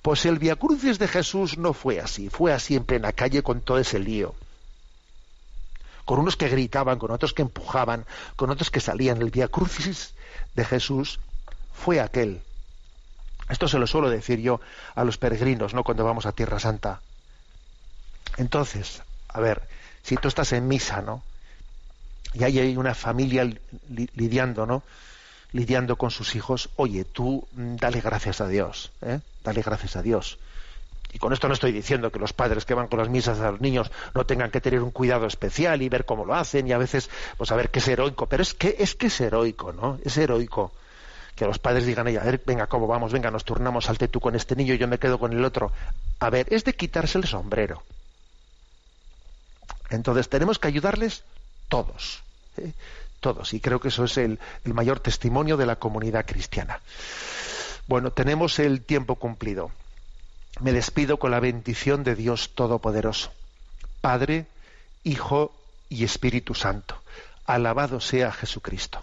pues 0.00 0.24
el 0.24 0.38
vía 0.38 0.56
cruces 0.56 0.98
de 0.98 1.08
Jesús 1.08 1.58
no 1.58 1.74
fue 1.74 2.00
así, 2.00 2.30
fue 2.30 2.52
así 2.52 2.74
en 2.74 2.84
plena 2.84 3.12
calle 3.12 3.42
con 3.42 3.60
todo 3.60 3.78
ese 3.78 3.98
lío. 3.98 4.34
Con 6.06 6.20
unos 6.20 6.36
que 6.36 6.48
gritaban, 6.48 6.98
con 6.98 7.10
otros 7.10 7.34
que 7.34 7.42
empujaban, 7.42 8.06
con 8.36 8.48
otros 8.50 8.70
que 8.70 8.78
salían. 8.78 9.20
El 9.20 9.32
vía 9.32 9.48
crucis 9.48 10.14
de 10.54 10.64
Jesús 10.64 11.18
fue 11.74 12.00
aquel. 12.00 12.42
Esto 13.48 13.66
se 13.66 13.78
lo 13.78 13.88
suelo 13.88 14.08
decir 14.08 14.38
yo 14.38 14.60
a 14.94 15.02
los 15.02 15.18
peregrinos, 15.18 15.74
¿no? 15.74 15.82
Cuando 15.82 16.04
vamos 16.04 16.24
a 16.24 16.30
Tierra 16.30 16.60
Santa 16.60 17.00
entonces, 18.36 19.02
a 19.28 19.40
ver, 19.40 19.62
si 20.02 20.16
tú 20.16 20.28
estás 20.28 20.52
en 20.52 20.68
misa, 20.68 21.02
¿no? 21.02 21.22
Y 22.34 22.44
ahí 22.44 22.58
hay 22.58 22.76
una 22.76 22.94
familia 22.94 23.48
lidiando, 23.88 24.66
¿no? 24.66 24.82
Lidiando 25.52 25.96
con 25.96 26.10
sus 26.10 26.34
hijos, 26.34 26.68
oye, 26.76 27.04
tú 27.04 27.46
mm, 27.52 27.76
dale 27.76 28.00
gracias 28.00 28.40
a 28.40 28.48
Dios, 28.48 28.92
¿eh? 29.02 29.20
Dale 29.42 29.62
gracias 29.62 29.96
a 29.96 30.02
Dios. 30.02 30.38
Y 31.12 31.18
con 31.18 31.32
esto 31.32 31.48
no 31.48 31.54
estoy 31.54 31.72
diciendo 31.72 32.10
que 32.10 32.18
los 32.18 32.32
padres 32.32 32.64
que 32.64 32.74
van 32.74 32.88
con 32.88 32.98
las 32.98 33.08
misas 33.08 33.40
a 33.40 33.52
los 33.52 33.60
niños 33.60 33.90
no 34.14 34.26
tengan 34.26 34.50
que 34.50 34.60
tener 34.60 34.82
un 34.82 34.90
cuidado 34.90 35.26
especial 35.26 35.80
y 35.80 35.88
ver 35.88 36.04
cómo 36.04 36.26
lo 36.26 36.34
hacen 36.34 36.66
y 36.66 36.72
a 36.72 36.78
veces, 36.78 37.08
pues 37.38 37.50
a 37.52 37.56
ver 37.56 37.70
qué 37.70 37.78
es 37.78 37.88
heroico, 37.88 38.26
pero 38.26 38.42
es 38.42 38.52
que 38.52 38.76
es 38.78 38.94
que 38.94 39.06
es 39.06 39.20
heroico, 39.20 39.72
¿no? 39.72 39.98
Es 40.04 40.18
heroico 40.18 40.72
que 41.34 41.46
los 41.46 41.58
padres 41.58 41.86
digan, 41.86 42.08
a 42.08 42.24
ver, 42.24 42.42
venga, 42.44 42.66
¿cómo 42.66 42.86
vamos? 42.86 43.12
Venga, 43.12 43.30
nos 43.30 43.44
turnamos, 43.44 43.84
salte 43.84 44.08
tú 44.08 44.20
con 44.20 44.34
este 44.34 44.56
niño 44.56 44.74
y 44.74 44.78
yo 44.78 44.88
me 44.88 44.98
quedo 44.98 45.18
con 45.18 45.32
el 45.32 45.44
otro. 45.44 45.70
A 46.18 46.30
ver, 46.30 46.46
es 46.50 46.64
de 46.64 46.74
quitarse 46.74 47.18
el 47.18 47.26
sombrero. 47.26 47.82
Entonces 49.90 50.28
tenemos 50.28 50.58
que 50.58 50.68
ayudarles 50.68 51.24
todos, 51.68 52.22
¿eh? 52.56 52.72
todos, 53.20 53.54
y 53.54 53.60
creo 53.60 53.80
que 53.80 53.88
eso 53.88 54.04
es 54.04 54.16
el, 54.18 54.38
el 54.64 54.74
mayor 54.74 55.00
testimonio 55.00 55.56
de 55.56 55.66
la 55.66 55.76
comunidad 55.76 56.26
cristiana. 56.26 56.80
Bueno, 57.86 58.10
tenemos 58.10 58.58
el 58.58 58.82
tiempo 58.82 59.14
cumplido. 59.14 59.70
Me 60.60 60.72
despido 60.72 61.18
con 61.18 61.30
la 61.30 61.40
bendición 61.40 62.02
de 62.02 62.14
Dios 62.14 62.50
Todopoderoso, 62.54 63.30
Padre, 64.00 64.46
Hijo 65.04 65.54
y 65.88 66.04
Espíritu 66.04 66.54
Santo. 66.54 66.96
Alabado 67.46 68.00
sea 68.00 68.32
Jesucristo. 68.32 69.02